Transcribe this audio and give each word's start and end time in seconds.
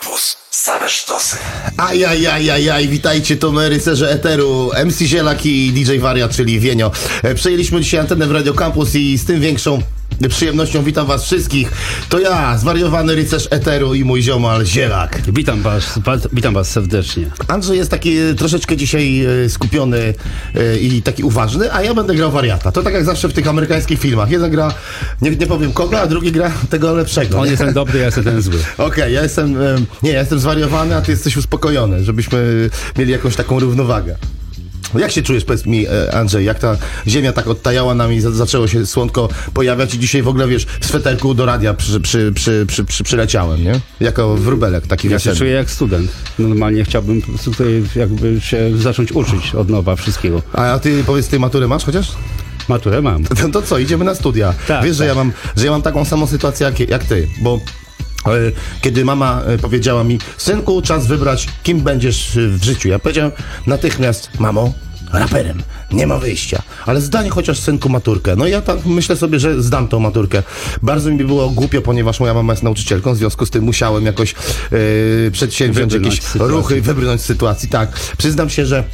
Campus. 0.00 0.36
Same 0.50 0.88
sztosy. 0.88 1.36
Ajajajajaj, 1.76 2.88
witajcie, 2.88 3.36
to 3.36 3.52
my 3.52 3.68
rycerze 3.68 4.10
Eteru, 4.10 4.70
MC 4.84 5.00
Zielak 5.06 5.46
i 5.46 5.72
DJ 5.72 5.98
Wariat, 5.98 6.30
czyli 6.36 6.60
Wienio. 6.60 6.90
E, 7.22 7.34
Przejęliśmy 7.34 7.80
dzisiaj 7.80 8.00
antenę 8.00 8.26
w 8.26 8.30
Radio 8.30 8.54
Campus 8.54 8.94
i 8.94 9.18
z 9.18 9.24
tym 9.24 9.40
większą 9.40 9.82
przyjemnością 10.28 10.82
witam 10.82 11.06
was 11.06 11.24
wszystkich. 11.24 11.72
To 12.08 12.18
ja, 12.18 12.58
zwariowany 12.58 13.14
rycerz 13.14 13.48
Eteru 13.50 13.94
i 13.94 14.04
mój 14.04 14.22
ziomal 14.22 14.66
Zielak. 14.66 15.22
Witam 15.32 15.62
was, 15.62 15.98
witam 16.32 16.54
was 16.54 16.70
serdecznie. 16.70 17.30
Andrzej 17.48 17.78
jest 17.78 17.90
taki 17.90 18.16
e, 18.16 18.34
troszeczkę 18.34 18.76
dzisiaj 18.76 19.24
e, 19.24 19.48
skupiony 19.48 20.14
e, 20.54 20.78
i 20.78 21.02
taki 21.02 21.22
uważny, 21.22 21.72
a 21.72 21.82
ja 21.82 21.94
będę 21.94 22.14
grał 22.14 22.30
wariata. 22.30 22.72
To 22.72 22.82
tak 22.82 22.94
jak 22.94 23.04
zawsze 23.04 23.28
w 23.28 23.32
tych 23.32 23.48
amerykańskich 23.48 24.00
filmach. 24.00 24.30
Jeden 24.30 24.50
gra, 24.50 24.74
nie, 25.22 25.30
nie 25.30 25.46
powiem 25.46 25.72
kogo, 25.72 26.00
a 26.00 26.06
drugi 26.06 26.32
gra 26.32 26.52
tego 26.70 26.94
lepszego. 26.94 27.40
On 27.40 27.46
jest 27.46 27.62
ten 27.62 27.72
dobry, 27.72 27.98
ja 27.98 28.04
jestem 28.04 28.24
ten 28.24 28.42
zły. 28.42 28.58
Okej, 28.78 29.14
ja 29.14 29.22
jestem, 29.22 29.62
em, 29.62 29.86
nie, 30.02 30.12
ja 30.12 30.20
jestem 30.20 30.38
zwariowany, 30.38 30.96
a 30.96 31.00
ty 31.00 31.10
jesteś 31.10 31.36
uspokojony, 31.36 32.04
żebyśmy 32.04 32.70
mieli 32.98 33.12
jakąś 33.12 33.36
taką 33.36 33.60
równowagę. 33.60 34.16
Jak 34.98 35.10
się 35.10 35.22
czujesz, 35.22 35.44
powiedz 35.44 35.66
mi, 35.66 35.86
e, 35.86 36.14
Andrzej, 36.14 36.44
jak 36.44 36.58
ta 36.58 36.76
ziemia 37.06 37.32
tak 37.32 37.46
odtajała 37.48 37.94
nam 37.94 38.12
i 38.12 38.20
za- 38.20 38.30
zaczęło 38.30 38.68
się 38.68 38.86
słonko 38.86 39.28
pojawiać 39.54 39.94
i 39.94 39.98
dzisiaj 39.98 40.22
w 40.22 40.28
ogóle, 40.28 40.48
wiesz, 40.48 40.66
w 40.80 40.86
sweterku 40.86 41.34
do 41.34 41.46
radia 41.46 41.74
przy, 41.74 42.00
przy, 42.00 42.32
przy, 42.34 42.64
przy, 42.68 42.84
przy, 42.84 43.04
przyleciałem, 43.04 43.64
nie? 43.64 43.80
Jako 44.00 44.36
wróbelek 44.36 44.86
taki 44.86 45.06
Ja 45.08 45.10
się 45.10 45.14
weselny. 45.14 45.38
czuję 45.38 45.50
jak 45.52 45.70
student. 45.70 46.10
Normalnie 46.38 46.84
chciałbym 46.84 47.22
tutaj 47.44 47.82
jakby 47.96 48.40
się 48.40 48.78
zacząć 48.78 49.12
uczyć 49.12 49.54
od 49.54 49.68
nowa 49.70 49.96
wszystkiego. 49.96 50.42
A 50.52 50.78
ty, 50.78 51.04
powiedz, 51.06 51.28
ty 51.28 51.38
maturę 51.38 51.68
masz 51.68 51.84
chociaż? 51.84 52.08
Maturę 52.68 53.02
mam. 53.02 53.24
To, 53.24 53.34
to 53.52 53.62
co, 53.62 53.78
idziemy 53.78 54.04
na 54.04 54.14
studia. 54.14 54.54
Tak, 54.68 54.84
Wiesz, 54.84 54.96
że, 54.96 55.04
tak. 55.04 55.08
ja 55.08 55.14
mam, 55.14 55.32
że 55.56 55.64
ja 55.64 55.70
mam 55.70 55.82
taką 55.82 56.04
samą 56.04 56.26
sytuację 56.26 56.66
jak, 56.66 56.80
jak 56.90 57.04
ty, 57.04 57.28
bo 57.42 57.60
e, 58.26 58.30
kiedy 58.80 59.04
mama 59.04 59.42
e, 59.46 59.58
powiedziała 59.58 60.04
mi, 60.04 60.18
synku, 60.36 60.82
czas 60.82 61.06
wybrać, 61.06 61.48
kim 61.62 61.80
będziesz 61.80 62.30
w 62.48 62.64
życiu. 62.64 62.88
Ja 62.88 62.98
powiedziałem 62.98 63.32
natychmiast, 63.66 64.30
mamo, 64.38 64.72
raperem, 65.12 65.62
nie 65.92 66.06
ma 66.06 66.18
wyjścia. 66.18 66.62
Ale 66.86 67.00
zdanie 67.00 67.30
chociaż 67.30 67.58
synku 67.58 67.88
maturkę. 67.88 68.36
No 68.36 68.46
i 68.46 68.50
ja 68.50 68.60
tak 68.60 68.86
myślę 68.86 69.16
sobie, 69.16 69.40
że 69.40 69.62
zdam 69.62 69.88
tą 69.88 70.00
maturkę. 70.00 70.42
Bardzo 70.82 71.10
mi 71.10 71.24
było 71.24 71.50
głupio, 71.50 71.82
ponieważ 71.82 72.20
moja 72.20 72.34
mama 72.34 72.52
jest 72.52 72.62
nauczycielką, 72.62 73.14
w 73.14 73.16
związku 73.16 73.46
z 73.46 73.50
tym 73.50 73.64
musiałem 73.64 74.06
jakoś 74.06 74.34
e, 74.34 75.30
przedsięwziąć 75.30 75.92
Wybrnąć 75.92 76.16
jakieś 76.16 76.34
ruchy, 76.34 76.82
wybrnąć 76.82 77.20
z 77.20 77.24
sytuacji. 77.24 77.68
Tak, 77.68 78.00
przyznam 78.18 78.50
się, 78.50 78.66
że 78.66 78.84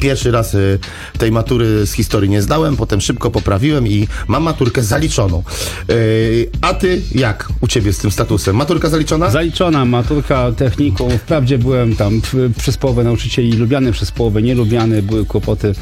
Pierwszy 0.00 0.30
raz 0.30 0.54
y, 0.54 0.78
tej 1.18 1.32
matury 1.32 1.86
z 1.86 1.92
historii 1.92 2.30
nie 2.30 2.42
zdałem, 2.42 2.76
potem 2.76 3.00
szybko 3.00 3.30
poprawiłem 3.30 3.88
i 3.88 4.08
mam 4.28 4.42
maturkę 4.42 4.82
zaliczoną. 4.82 5.42
Y, 5.90 6.50
a 6.60 6.74
ty 6.74 7.02
jak 7.14 7.48
u 7.60 7.66
ciebie 7.66 7.92
z 7.92 7.98
tym 7.98 8.10
statusem? 8.10 8.56
Maturka 8.56 8.88
zaliczona? 8.88 9.30
Zaliczona 9.30 9.84
maturka 9.84 10.52
technikum. 10.52 11.18
Wprawdzie 11.18 11.58
byłem 11.58 11.96
tam 11.96 12.20
p- 12.20 12.28
przez 12.58 12.76
połowę 12.76 13.04
nauczycieli 13.04 13.52
lubiany, 13.52 13.92
przez 13.92 14.10
połowę 14.10 14.42
nielubiany. 14.42 15.02
Były 15.02 15.24
kłopoty, 15.26 15.74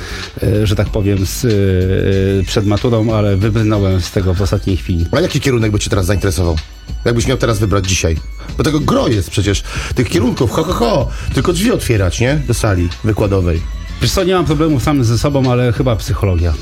e, 0.43 0.67
że 0.67 0.77
tak 0.77 0.89
powiem, 0.89 1.19
z, 1.27 1.47
przed 2.47 2.67
maturą, 2.67 3.13
ale 3.15 3.37
wybrnąłem 3.37 4.01
z 4.01 4.11
tego 4.11 4.35
w 4.35 4.43
ostatniej 4.43 4.77
chwili. 4.77 5.07
a 5.13 5.21
jaki 5.21 5.41
kierunek 5.41 5.73
by 5.73 5.79
cię 5.79 5.91
teraz 5.91 6.07
zainteresował? 6.07 6.57
Jakbyś 7.05 7.27
miał 7.27 7.37
teraz 7.39 7.59
wybrać 7.59 7.89
dzisiaj? 7.89 8.17
Bo 8.59 8.65
tego 8.65 8.81
gro 8.81 9.09
jest 9.09 9.31
przecież, 9.31 9.63
tych 9.95 10.09
kierunków, 10.09 10.51
ho, 10.51 10.65
ho, 10.65 10.73
ho. 10.73 11.09
Tylko 11.35 11.53
drzwi 11.53 11.73
otwierać, 11.73 12.21
nie? 12.21 12.35
Do 12.47 12.55
sali 12.55 12.89
wykładowej. 13.05 13.63
Wiesz 14.03 14.11
co, 14.13 14.25
nie 14.25 14.35
mam 14.35 14.45
problemu 14.45 14.81
sam 14.81 15.05
ze 15.05 15.19
sobą, 15.19 15.53
ale 15.53 15.73
chyba 15.73 15.97
psychologia. 15.97 16.53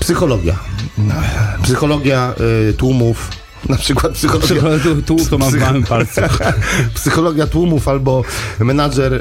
Psychologia. 0.00 0.58
No, 0.98 1.14
Psychologia 1.62 2.34
y, 2.70 2.74
tłumów. 2.74 3.28
Na 3.68 3.76
przykład 3.76 4.12
psychologia... 4.12 4.46
Psychologia 4.46 4.78
tu, 4.84 5.02
tu 5.16 5.26
to 5.30 5.38
mam 5.38 5.50
w 5.50 5.54
Psych- 5.54 5.60
małym 5.60 5.82
palcu. 5.84 6.20
Psychologia 6.94 7.46
tłumów 7.46 7.88
albo 7.88 8.24
menadżer 8.58 9.14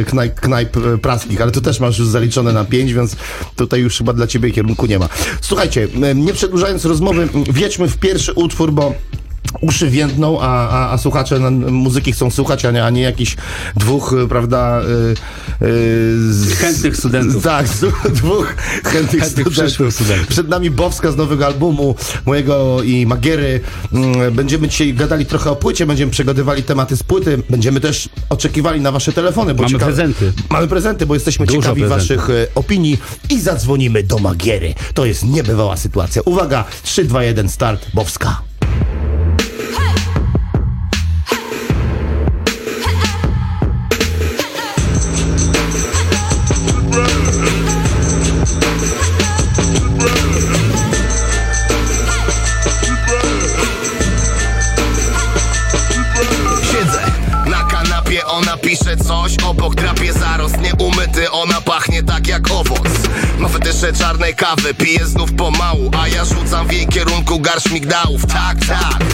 e, 0.00 0.04
knajp, 0.04 0.40
knajp 0.40 0.76
e, 0.76 0.98
praskich, 0.98 1.40
ale 1.40 1.50
to 1.50 1.60
też 1.60 1.80
masz 1.80 1.98
już 1.98 2.08
zaliczone 2.08 2.52
na 2.52 2.64
pięć, 2.64 2.92
więc 2.92 3.16
tutaj 3.56 3.80
już 3.80 3.98
chyba 3.98 4.12
dla 4.12 4.26
ciebie 4.26 4.50
kierunku 4.50 4.86
nie 4.86 4.98
ma. 4.98 5.08
Słuchajcie, 5.40 5.88
e, 6.02 6.14
nie 6.14 6.32
przedłużając 6.32 6.84
rozmowy, 6.84 7.22
m, 7.34 7.44
wjedźmy 7.44 7.88
w 7.88 7.96
pierwszy 7.96 8.32
utwór, 8.32 8.72
bo 8.72 8.94
uszy 9.60 9.90
więdną, 9.90 10.40
a, 10.40 10.68
a, 10.68 10.92
a 10.92 10.98
słuchacze 10.98 11.50
muzyki 11.50 12.12
chcą 12.12 12.30
słuchać, 12.30 12.64
a 12.64 12.70
nie, 12.70 12.84
a 12.84 12.90
nie 12.90 13.02
jakichś 13.02 13.36
dwóch, 13.76 14.14
e, 14.24 14.28
prawda, 14.28 14.80
e, 14.80 14.84
z, 16.30 16.52
Chętnych 16.58 16.96
studentów. 16.96 17.42
Tak, 17.44 17.66
dwóch 18.14 18.54
chętnych, 18.84 19.22
Chętnych 19.22 19.46
studentów. 19.54 19.98
Przed 20.28 20.48
nami 20.48 20.70
Bowska 20.70 21.12
z 21.12 21.16
nowego 21.16 21.46
albumu 21.46 21.94
mojego 22.26 22.82
i 22.82 23.06
Magiery. 23.06 23.60
Mm, 23.92 24.34
Będziemy 24.34 24.68
dzisiaj 24.68 24.94
gadali 24.94 25.26
trochę 25.26 25.50
o 25.50 25.56
płycie, 25.56 25.86
będziemy 25.86 26.12
przegadywali 26.12 26.62
tematy 26.62 26.96
z 26.96 27.02
płyty, 27.02 27.42
będziemy 27.50 27.80
też 27.80 28.08
oczekiwali 28.28 28.80
na 28.80 28.92
wasze 28.92 29.12
telefony. 29.12 29.54
Bo 29.54 29.62
Mamy 29.62 29.74
ciekawe- 29.74 29.84
prezenty. 29.86 30.32
Mamy 30.50 30.68
prezenty, 30.68 31.06
bo 31.06 31.14
jesteśmy 31.14 31.46
Dużo 31.46 31.60
ciekawi 31.60 31.84
waszych 31.84 32.30
e, 32.30 32.46
opinii 32.54 32.98
i 33.30 33.40
zadzwonimy 33.40 34.02
do 34.02 34.18
Magiery. 34.18 34.74
To 34.94 35.04
jest 35.06 35.24
niebywała 35.24 35.76
sytuacja. 35.76 36.22
Uwaga, 36.24 36.64
3, 36.82 37.04
2, 37.04 37.22
1, 37.24 37.48
start, 37.48 37.86
Bowska. 37.94 38.49
Coś 59.10 59.36
Obok 59.44 59.74
drapie 59.74 60.12
zarost, 60.12 60.56
nieumyty 60.60 61.30
Ona 61.30 61.60
pachnie 61.60 62.02
tak 62.02 62.26
jak 62.26 62.50
owoc. 62.50 62.88
Ma 63.38 63.48
fetysze 63.48 63.92
czarnej 63.92 64.34
kawy, 64.34 64.74
pije 64.74 65.06
znów 65.06 65.32
pomału 65.32 65.90
A 66.02 66.08
ja 66.08 66.24
rzucam 66.24 66.68
w 66.68 66.72
jej 66.72 66.86
kierunku 66.86 67.40
garść 67.40 67.70
migdałów 67.70 68.26
Tak, 68.26 68.56
tak. 68.68 69.04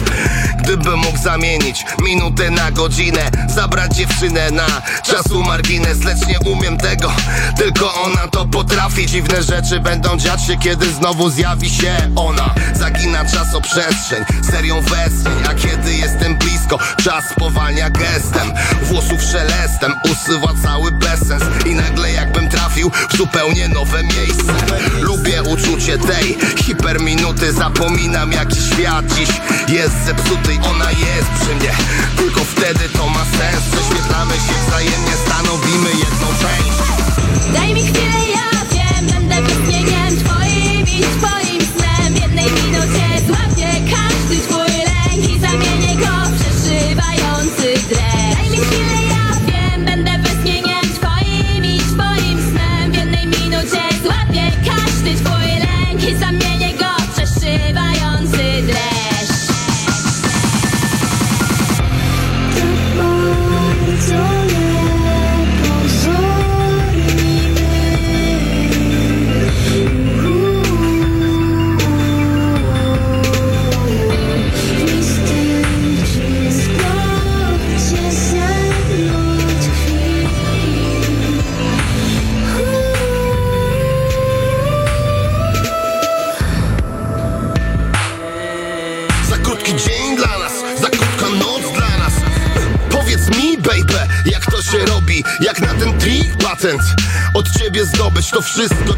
Gdybym 0.63 0.99
mógł 0.99 1.17
zamienić 1.17 1.85
minutę 2.03 2.49
na 2.51 2.71
godzinę 2.71 3.31
Zabrać 3.49 3.95
dziewczynę 3.95 4.51
na 4.51 4.67
czasu 5.03 5.43
margines 5.43 6.03
Lecz 6.03 6.27
nie 6.27 6.39
umiem 6.39 6.77
tego, 6.77 7.11
tylko 7.57 7.93
ona 7.93 8.27
to 8.27 8.45
potrafi. 8.45 9.05
Dziwne 9.07 9.43
rzeczy 9.43 9.79
będą 9.79 10.17
dziać 10.17 10.45
się, 10.45 10.57
kiedy 10.57 10.93
znowu 10.93 11.29
zjawi 11.29 11.69
się 11.69 12.11
ona. 12.15 12.55
Zagina 12.73 13.25
czasoprzestrzeń, 13.25 14.25
serią 14.51 14.81
westchnień 14.81 15.43
A 15.49 15.53
kiedy 15.53 15.93
jestem 15.93 16.37
blisko, 16.37 16.79
czas 17.03 17.23
spowalnia 17.29 17.89
gestem. 17.89 18.53
Włosów 18.83 19.21
szelestem, 19.31 19.86
usywa 20.11 20.53
cały 20.63 20.91
bezsens 20.91 21.43
I 21.65 21.75
nagle 21.75 22.11
jakbym 22.11 22.49
trafił 22.49 22.91
w 23.09 23.17
zupełnie 23.17 23.67
nowe 23.67 24.03
miejsce. 24.03 24.53
Lubię 25.01 25.43
uczucie 25.43 25.97
tej 25.97 26.37
hiperminuty 26.65 27.53
Zapominam 27.53 28.31
jaki 28.31 28.61
świat 28.61 29.05
dziś 29.15 29.29
jest 29.67 30.05
zepsuty 30.05 30.53
i 30.53 30.57
Ona 30.57 30.91
jest 30.91 31.29
przy 31.41 31.55
mnie, 31.55 31.71
tylko 32.17 32.41
wtedy 32.43 32.89
to 32.89 33.09
ma 33.09 33.25
sens 33.25 33.63
Prześwietlamy 33.71 34.33
się 34.33 34.67
wzajemnie, 34.67 35.11
stanowimy 35.25 35.89
jedną 35.89 36.27
część. 36.41 36.77
Daj 37.53 37.73
mi 37.73 37.81
chwilę, 37.81 38.19
ja 38.33 38.65
wiem, 38.71 39.07
będę 39.07 39.41
westchnieniem 39.41 40.17
twoim 40.17 40.81
i 40.81 41.01
twoim 41.01 41.26
to 98.37 98.41
wszystko 98.41 98.96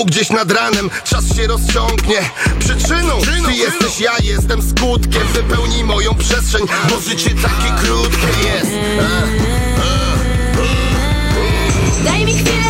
znowu 0.00 0.04
gdzieś 0.04 0.30
nad 0.30 0.52
ranem 0.52 0.90
Czas 1.04 1.36
się 1.36 1.46
rozciągnie. 1.46 2.30
Przyczyną 2.58 3.18
Ty 3.46 3.52
jesteś, 3.52 4.00
ja 4.00 4.12
jestem 4.22 4.62
skutkiem. 4.62 5.22
Wypełnij 5.34 5.84
moją 5.84 6.14
przestrzeń 6.14 6.62
Bo 6.90 7.00
życie 7.00 7.30
takie 7.30 7.86
krótkie 7.86 8.26
jest. 8.44 8.70
Daj 12.04 12.24
mi 12.24 12.32
chwilę, 12.32 12.69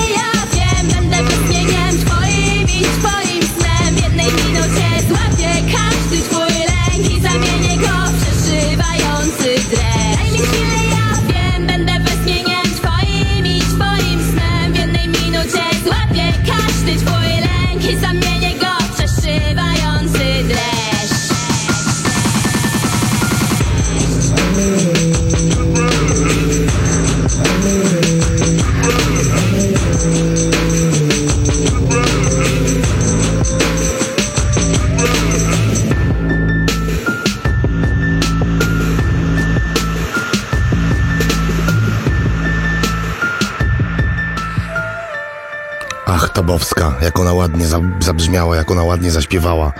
zabrzmiała, 48.50 48.56
jak 48.56 48.70
ona 48.70 48.82
ładnie 48.84 49.10
zaśpiewała. 49.10 49.72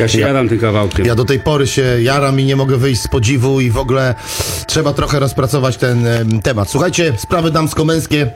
Ja 0.00 0.08
się 0.08 0.20
jadam 0.20 0.48
tym 0.48 0.58
kawałkiem. 0.58 1.06
Ja 1.06 1.14
do 1.14 1.24
tej 1.24 1.40
pory 1.40 1.66
się 1.66 1.82
jaram 2.02 2.40
i 2.40 2.44
nie 2.44 2.56
mogę 2.56 2.76
wyjść 2.76 3.02
z 3.02 3.08
podziwu 3.08 3.60
i 3.60 3.70
w 3.70 3.78
ogóle 3.78 4.14
trzeba 4.66 4.92
trochę 4.92 5.20
rozpracować 5.20 5.76
ten 5.76 6.06
em, 6.06 6.42
temat. 6.42 6.70
Słuchajcie, 6.70 7.12
sprawy 7.18 7.50
damsko-męskie. 7.50 8.30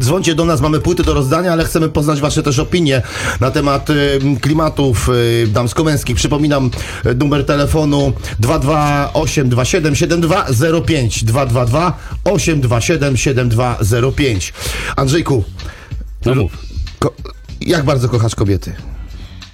Dzwońcie 0.00 0.34
do 0.34 0.44
nas, 0.44 0.60
mamy 0.60 0.80
płyty 0.80 1.02
do 1.02 1.14
rozdania, 1.14 1.52
ale 1.52 1.64
chcemy 1.64 1.88
poznać 1.88 2.20
Wasze 2.20 2.42
też 2.42 2.58
opinie 2.58 3.02
na 3.40 3.50
temat 3.50 3.90
em, 3.90 4.36
klimatów 4.36 5.08
y, 5.08 5.46
damsko-męskich. 5.48 6.16
Przypominam 6.16 6.70
y, 7.06 7.14
numer 7.14 7.46
telefonu 7.46 8.12
22827 8.38 9.96
7205 9.96 11.24
222 11.24 11.98
827 12.24 13.16
7205. 13.16 14.52
Andrzejku, 14.96 15.44
No 16.26 16.34
mów. 16.34 16.52
ko- 16.98 17.14
jak 17.60 17.84
bardzo 17.84 18.08
kochasz 18.08 18.34
kobiety? 18.34 18.72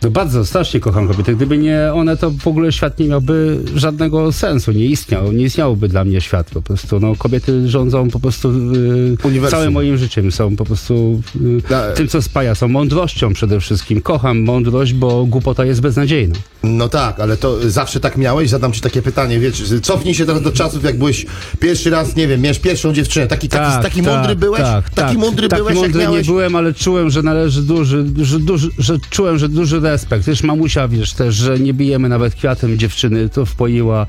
No 0.03 0.11
bardzo, 0.11 0.45
strasznie 0.47 0.81
kocham 0.81 1.09
kobiety. 1.09 1.37
Gdyby 1.37 1.59
nie 1.59 1.91
one, 1.95 2.17
to 2.17 2.31
w 2.31 2.47
ogóle 2.47 2.73
świat 2.73 2.99
nie 2.99 3.09
miałby 3.09 3.61
żadnego 3.75 4.33
sensu, 4.33 4.73
nie 4.73 4.87
istniał, 4.87 5.33
nie 5.33 5.45
istniałby 5.45 5.89
dla 5.89 6.05
mnie 6.05 6.21
świat 6.21 6.51
po 6.51 6.63
prostu. 6.63 7.01
No, 7.01 7.17
kobiety 7.17 7.69
rządzą 7.69 8.11
po 8.11 8.21
prostu 8.21 8.49
y, 8.51 9.17
Uniwersum. 9.25 9.59
całym 9.59 9.73
moim 9.73 9.97
życiem, 9.97 10.33
są 10.33 10.57
po 10.57 10.65
prostu 10.65 11.23
y, 11.37 11.63
Da- 11.69 11.93
tym, 11.93 12.09
co 12.09 12.23
spaja, 12.23 12.55
są 12.55 12.69
mądrością 12.69 13.33
przede 13.33 13.61
wszystkim. 13.61 14.01
Kocham 14.01 14.41
mądrość, 14.41 14.93
bo 14.93 15.25
głupota 15.27 15.65
jest 15.65 15.81
beznadziejna. 15.81 16.35
No 16.63 16.89
tak, 16.89 17.21
ale 17.21 17.37
to 17.37 17.71
zawsze 17.71 18.01
tak 18.01 18.17
miałeś? 18.17 18.51
Zadam 18.51 18.73
ci 18.73 18.81
takie 18.81 19.03
pytanie, 19.03 19.41
wiesz, 19.41 19.63
cofnij 19.83 20.15
się 20.15 20.27
teraz 20.27 20.43
do 20.43 20.53
czasów, 20.53 20.85
jak 20.85 20.99
byłeś 20.99 21.27
pierwszy 21.61 21.91
raz, 21.91 22.17
nie 22.17 22.29
wiem, 22.29 22.41
miałeś 22.41 22.59
pierwszą 22.59 22.93
dziewczynę, 22.93 23.27
taki, 23.27 23.49
taki, 23.49 23.83
taki 23.83 24.03
mądry 24.03 24.37
byłeś? 24.37 24.61
Tak, 24.63 24.91
taki 24.91 25.09
tak. 25.09 25.19
mądry 25.19 25.49
taki 25.49 25.63
byłeś, 25.63 25.77
mądry 25.77 26.01
jak 26.01 26.11
miałeś... 26.11 26.27
nie 26.27 26.33
byłem, 26.33 26.57
ale 26.57 26.75
czułem, 26.75 27.11
że 27.11 27.23
należy 27.23 27.63
duży, 27.63 28.07
że, 28.23 28.39
duży, 28.39 28.71
że 28.79 28.99
czułem, 29.11 29.39
że 29.39 29.49
duży 29.49 29.81
respekt. 29.91 30.25
Wiesz, 30.25 30.43
mamusia, 30.43 30.89
wiesz 30.89 31.13
też, 31.13 31.35
że 31.35 31.59
nie 31.59 31.75
bijemy 31.75 32.09
nawet 32.09 32.35
kwiatem 32.35 32.79
dziewczyny, 32.79 33.29
to 33.29 33.47
wpoiła 33.47 34.07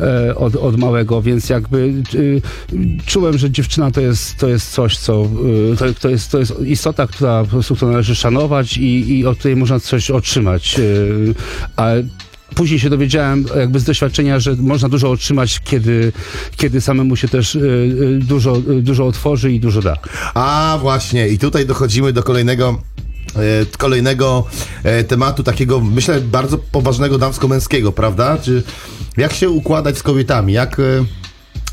e, 0.00 0.34
od, 0.36 0.56
od 0.56 0.76
małego, 0.76 1.22
więc 1.22 1.48
jakby 1.48 1.92
e, 2.14 3.06
czułem, 3.06 3.38
że 3.38 3.50
dziewczyna 3.50 3.90
to 3.90 4.00
jest, 4.00 4.36
to 4.36 4.48
jest 4.48 4.70
coś, 4.70 4.96
co 4.96 5.28
e, 5.72 5.76
to, 5.76 5.84
to, 6.00 6.08
jest, 6.08 6.30
to 6.30 6.38
jest 6.38 6.60
istota, 6.66 7.06
która 7.06 7.44
po 7.44 7.50
prostu 7.50 7.76
którą 7.76 7.90
należy 7.90 8.14
szanować 8.14 8.76
i, 8.76 9.18
i 9.18 9.26
od 9.26 9.38
której 9.38 9.56
można 9.56 9.80
coś 9.80 10.10
otrzymać. 10.10 10.78
E, 10.78 10.82
a 11.76 11.90
Później 12.54 12.80
się 12.80 12.90
dowiedziałem 12.90 13.44
jakby 13.56 13.80
z 13.80 13.84
doświadczenia, 13.84 14.40
że 14.40 14.56
można 14.56 14.88
dużo 14.88 15.10
otrzymać, 15.10 15.60
kiedy, 15.64 16.12
kiedy 16.56 16.80
samemu 16.80 17.16
się 17.16 17.28
też 17.28 17.56
e, 17.56 17.60
dużo, 18.18 18.56
dużo 18.82 19.06
otworzy 19.06 19.52
i 19.52 19.60
dużo 19.60 19.82
da. 19.82 19.96
A 20.34 20.78
właśnie, 20.80 21.28
i 21.28 21.38
tutaj 21.38 21.66
dochodzimy 21.66 22.12
do 22.12 22.22
kolejnego 22.22 22.82
kolejnego 23.78 24.44
e, 24.84 25.04
tematu, 25.04 25.42
takiego, 25.42 25.80
myślę, 25.80 26.20
bardzo 26.20 26.58
poważnego 26.58 27.18
damsko-męskiego, 27.18 27.92
prawda? 27.92 28.38
Czy 28.38 28.62
jak 29.16 29.32
się 29.32 29.50
układać 29.50 29.98
z 29.98 30.02
kobietami? 30.02 30.52
Jak, 30.52 30.80
e, 30.80 30.82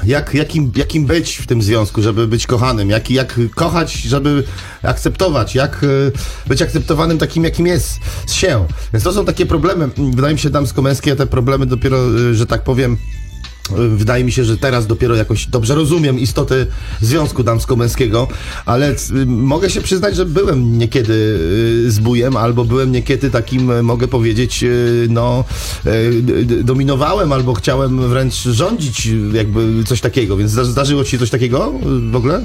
jak, 0.03 0.33
jakim, 0.33 0.71
jakim 0.75 1.05
być 1.05 1.37
w 1.37 1.47
tym 1.47 1.61
związku, 1.61 2.01
żeby 2.01 2.27
być 2.27 2.47
kochanym? 2.47 2.89
Jak, 2.89 3.11
jak 3.11 3.39
kochać, 3.55 3.93
żeby 3.93 4.43
akceptować? 4.83 5.55
Jak 5.55 5.83
e, 5.83 5.87
być 6.47 6.61
akceptowanym 6.61 7.17
takim, 7.17 7.43
jakim 7.43 7.67
jest 7.67 7.99
się? 8.27 8.65
Więc 8.93 9.03
to 9.03 9.13
są 9.13 9.25
takie 9.25 9.45
problemy, 9.45 9.89
wydaje 9.97 10.33
mi 10.33 10.39
się, 10.39 10.49
damsko-męskie, 10.49 11.15
te 11.15 11.27
problemy 11.27 11.65
dopiero, 11.65 11.97
e, 11.97 12.33
że 12.33 12.45
tak 12.45 12.63
powiem, 12.63 12.97
Wydaje 13.95 14.23
mi 14.23 14.31
się, 14.31 14.43
że 14.43 14.57
teraz 14.57 14.87
dopiero 14.87 15.15
jakoś 15.15 15.47
dobrze 15.47 15.75
rozumiem 15.75 16.19
istotę 16.19 16.65
związku 17.01 17.43
damsko-męskiego, 17.43 18.27
ale 18.65 18.95
mogę 19.25 19.69
się 19.69 19.81
przyznać, 19.81 20.15
że 20.15 20.25
byłem 20.25 20.77
niekiedy 20.77 21.13
y, 21.87 21.91
zbójem, 21.91 22.37
albo 22.37 22.65
byłem 22.65 22.91
niekiedy 22.91 23.31
takim, 23.31 23.71
y, 23.71 23.83
mogę 23.83 24.07
powiedzieć, 24.07 24.63
y, 24.63 25.07
no, 25.09 25.43
dominowałem, 26.63 27.33
albo 27.33 27.53
chciałem 27.53 28.09
wręcz 28.09 28.35
rządzić, 28.35 29.09
jakby 29.33 29.83
coś 29.83 30.01
takiego. 30.01 30.37
Więc 30.37 30.51
zda- 30.51 30.63
zdarzyło 30.65 31.03
ci 31.03 31.11
się 31.11 31.17
coś 31.17 31.29
takiego 31.29 31.73
w 32.11 32.15
ogóle? 32.15 32.43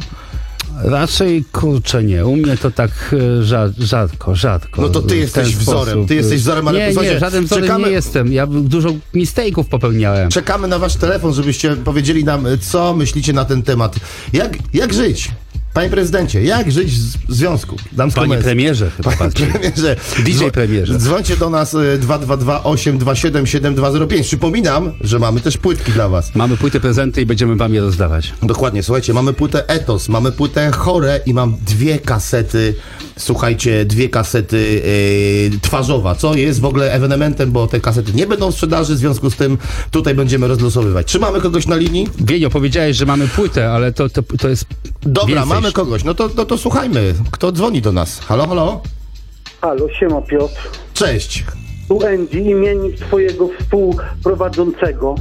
Raczej 0.84 1.44
kurczę 1.52 2.04
nie. 2.04 2.26
U 2.26 2.36
mnie 2.36 2.56
to 2.56 2.70
tak 2.70 2.90
e, 3.12 3.16
rza- 3.42 3.72
rzadko, 3.78 4.34
rzadko. 4.34 4.82
No 4.82 4.88
to 4.88 5.02
ty 5.02 5.16
jesteś 5.16 5.56
wzorem, 5.56 5.84
sposób. 5.94 6.08
ty 6.08 6.14
jesteś 6.14 6.40
wzorem, 6.40 6.68
ale 6.68 6.78
nie, 6.78 6.94
nie, 7.02 7.18
żaden 7.18 7.44
wzorem 7.44 7.64
czekamy- 7.64 7.86
nie 7.86 7.92
jestem. 7.92 8.32
Ja 8.32 8.46
dużo 8.46 8.88
mistake'ów 9.14 9.64
popełniałem. 9.64 10.30
Czekamy 10.30 10.68
na 10.68 10.78
wasz 10.78 10.96
telefon, 10.96 11.34
żebyście 11.34 11.76
powiedzieli 11.76 12.24
nam, 12.24 12.46
y, 12.46 12.58
co 12.58 12.94
myślicie 12.94 13.32
na 13.32 13.44
ten 13.44 13.62
temat. 13.62 13.96
Jak, 14.32 14.58
jak 14.74 14.94
żyć? 14.94 15.30
Panie 15.74 15.90
prezydencie, 15.90 16.42
jak 16.42 16.72
żyć 16.72 16.92
w 17.28 17.34
związku 17.34 17.76
damsko-męskim? 17.92 18.30
Panie 18.30 18.42
premierze 18.42 18.90
chyba 18.90 19.10
Panie 19.10 19.18
bardziej. 19.18 19.46
premierze. 19.46 19.96
DJ 20.24 20.44
premierze. 20.52 20.98
Dzwońcie 20.98 21.36
do 21.36 21.50
nas 21.50 21.74
y, 21.74 21.98
222 21.98 22.64
827 22.64 23.46
7205. 23.46 24.26
Przypominam, 24.26 24.92
że 25.00 25.18
mamy 25.18 25.40
też 25.40 25.56
płytki 25.56 25.92
dla 25.92 26.08
was. 26.08 26.34
Mamy 26.34 26.56
płyty 26.56 26.80
prezenty 26.80 27.22
i 27.22 27.26
będziemy 27.26 27.56
wam 27.56 27.74
je 27.74 27.80
rozdawać. 27.80 28.32
Dokładnie, 28.42 28.82
słuchajcie, 28.82 29.12
mamy 29.14 29.32
płytę 29.32 29.68
Etos, 29.68 30.08
mamy 30.08 30.32
płytę 30.32 30.70
Chore 30.70 31.20
i 31.26 31.34
mam 31.34 31.56
dwie 31.66 31.98
kasety, 31.98 32.74
słuchajcie, 33.20 33.84
dwie 33.84 34.08
kasety 34.08 34.82
yy, 35.52 35.60
twarzowa, 35.60 36.14
co 36.14 36.34
jest 36.34 36.60
w 36.60 36.64
ogóle 36.64 36.92
ewenementem, 36.92 37.52
bo 37.52 37.66
te 37.66 37.80
kasety 37.80 38.12
nie 38.12 38.26
będą 38.26 38.50
w 38.50 38.54
sprzedaży, 38.54 38.94
w 38.94 38.98
związku 38.98 39.30
z 39.30 39.36
tym 39.36 39.58
tutaj 39.90 40.14
będziemy 40.14 40.48
rozlosowywać. 40.48 41.06
Czy 41.06 41.18
mamy 41.18 41.40
kogoś 41.40 41.66
na 41.66 41.76
linii? 41.76 42.08
Wienio, 42.20 42.50
powiedziałeś, 42.50 42.96
że 42.96 43.06
mamy 43.06 43.28
płytę, 43.28 43.70
ale 43.70 43.92
to, 43.92 44.08
to, 44.08 44.22
to 44.22 44.48
jest 44.48 44.64
Dobra, 45.02 45.26
więcej. 45.26 45.48
mamy 45.48 45.72
kogoś, 45.72 46.04
no 46.04 46.14
to, 46.14 46.30
no 46.36 46.44
to 46.44 46.58
słuchajmy, 46.58 47.14
kto 47.30 47.52
dzwoni 47.52 47.82
do 47.82 47.92
nas? 47.92 48.18
Halo, 48.20 48.46
halo? 48.46 48.82
Halo, 49.60 49.86
siema 50.00 50.22
Piotr. 50.22 50.70
Cześć. 50.94 51.44
Tu 51.88 52.06
Andy, 52.06 52.40
imiennik 52.40 52.96
twojego 52.98 53.48
współprowadzącego. 53.60 55.14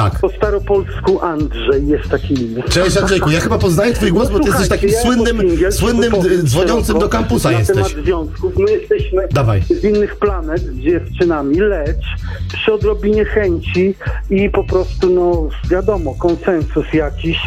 Tak. 0.00 0.18
Po 0.20 0.28
staropolsku 0.28 1.20
Andrzej 1.22 1.88
jest 1.88 2.08
taki 2.10 2.42
imię. 2.44 2.62
Cześć 2.70 2.96
Andrzejku, 2.96 3.30
ja 3.30 3.40
chyba 3.40 3.58
poznaję 3.58 3.92
twój 3.92 4.12
głos, 4.12 4.30
bo 4.30 4.38
ty 4.40 4.46
jesteś 4.48 4.68
takim 4.68 4.88
ja 4.88 5.00
słynnym, 5.00 5.40
singiel 5.40 5.72
słynnym 5.72 6.14
y, 6.14 6.42
dzwoniącym 6.42 6.98
do 6.98 7.08
kampusa 7.08 7.50
na 7.50 7.58
jesteś. 7.58 7.76
temat 7.76 8.04
związków. 8.04 8.56
My 8.56 8.70
jesteśmy 8.72 9.28
Dawaj. 9.32 9.62
z 9.62 9.84
innych 9.84 10.16
planet 10.16 10.60
z 10.60 10.74
dziewczynami, 10.76 11.60
lecz 11.60 12.04
przy 12.52 12.72
odrobinie 12.72 13.24
chęci 13.24 13.94
i 14.30 14.50
po 14.50 14.64
prostu, 14.64 15.10
no 15.10 15.48
wiadomo, 15.70 16.14
konsensus 16.14 16.86
jakiś, 16.92 17.38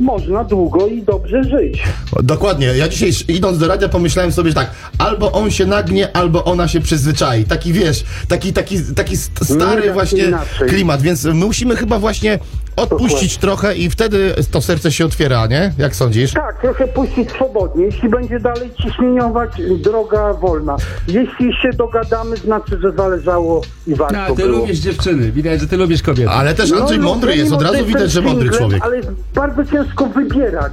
można 0.00 0.44
długo 0.44 0.86
i 0.86 1.02
dobrze 1.02 1.44
żyć. 1.44 1.82
Dokładnie. 2.22 2.66
Ja 2.66 2.88
dzisiaj 2.88 3.10
idąc 3.28 3.58
do 3.58 3.68
radia 3.68 3.88
pomyślałem 3.88 4.32
sobie, 4.32 4.50
że 4.50 4.54
tak, 4.54 4.70
albo 4.98 5.32
on 5.32 5.50
się 5.50 5.66
nagnie, 5.66 6.16
albo 6.16 6.44
ona 6.44 6.68
się 6.68 6.80
przyzwyczai. 6.80 7.44
Taki 7.44 7.72
wiesz, 7.72 8.04
taki, 8.28 8.52
taki, 8.52 8.76
taki 8.96 9.16
da 9.16 9.44
stary 9.44 9.92
właśnie 9.92 10.24
inaczej. 10.24 10.68
klimat, 10.68 11.02
więc 11.02 11.24
my 11.24 11.34
musimy 11.34 11.76
chyba 11.76 11.98
właśnie 11.98 12.38
odpuścić 12.78 13.38
trochę 13.38 13.76
i 13.76 13.90
wtedy 13.90 14.34
to 14.50 14.62
serce 14.62 14.92
się 14.92 15.04
otwiera, 15.04 15.46
nie? 15.46 15.72
Jak 15.78 15.96
sądzisz? 15.96 16.32
Tak, 16.32 16.60
trochę 16.60 16.88
puścić 16.88 17.30
swobodnie. 17.30 17.84
Jeśli 17.84 18.08
będzie 18.08 18.40
dalej 18.40 18.70
ciśnieniować, 18.82 19.50
droga 19.82 20.32
wolna. 20.32 20.76
Jeśli 21.08 21.52
się 21.62 21.68
dogadamy, 21.76 22.36
znaczy, 22.36 22.78
że 22.82 22.92
zależało 22.92 23.62
i 23.86 23.94
warto 23.94 24.20
A, 24.20 24.26
ty 24.26 24.34
było. 24.34 24.58
lubisz 24.58 24.78
dziewczyny, 24.78 25.32
widać, 25.32 25.60
że 25.60 25.66
ty 25.66 25.76
lubisz 25.76 26.02
kobiety. 26.02 26.30
Ale 26.30 26.54
też 26.54 26.72
Andrzej 26.72 26.98
no, 26.98 27.04
mądry 27.04 27.36
jest, 27.36 27.52
od 27.52 27.62
razu 27.62 27.84
widać, 27.84 28.10
że 28.10 28.22
mądry 28.22 28.50
człowiek. 28.50 28.84
Ale 28.84 28.96
jest 28.96 29.08
bardzo 29.34 29.64
ciężko 29.64 30.06
wybierać, 30.06 30.72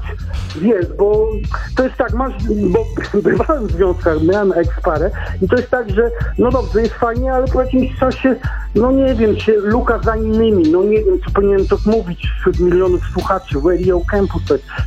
wiesz, 0.62 0.85
bo 0.97 1.29
to 1.75 1.83
jest 1.83 1.95
tak, 1.95 2.13
masz, 2.13 2.33
bo 2.71 2.85
bywałem 3.21 3.67
w 3.67 3.71
związkach, 3.71 4.24
miałem 4.24 4.53
eksparę 4.53 5.12
i 5.41 5.47
to 5.47 5.55
jest 5.55 5.69
tak, 5.69 5.89
że 5.89 6.12
no 6.38 6.51
dobrze, 6.51 6.81
jest 6.81 6.93
fajnie, 6.93 7.33
ale 7.33 7.47
po 7.47 7.62
jakimś 7.62 8.00
czasie, 8.00 8.35
no 8.75 8.91
nie 8.91 9.15
wiem, 9.15 9.39
się 9.39 9.53
luka 9.55 10.00
za 10.00 10.15
innymi, 10.15 10.71
no 10.71 10.83
nie 10.83 11.03
wiem, 11.03 11.19
czy 11.25 11.31
powinienem 11.31 11.67
to 11.67 11.77
mówić 11.85 11.94
wśród 12.39 12.59
milionów 12.59 13.01
słuchaczy, 13.13 13.55
Radio 13.69 14.01
Campus, 14.11 14.41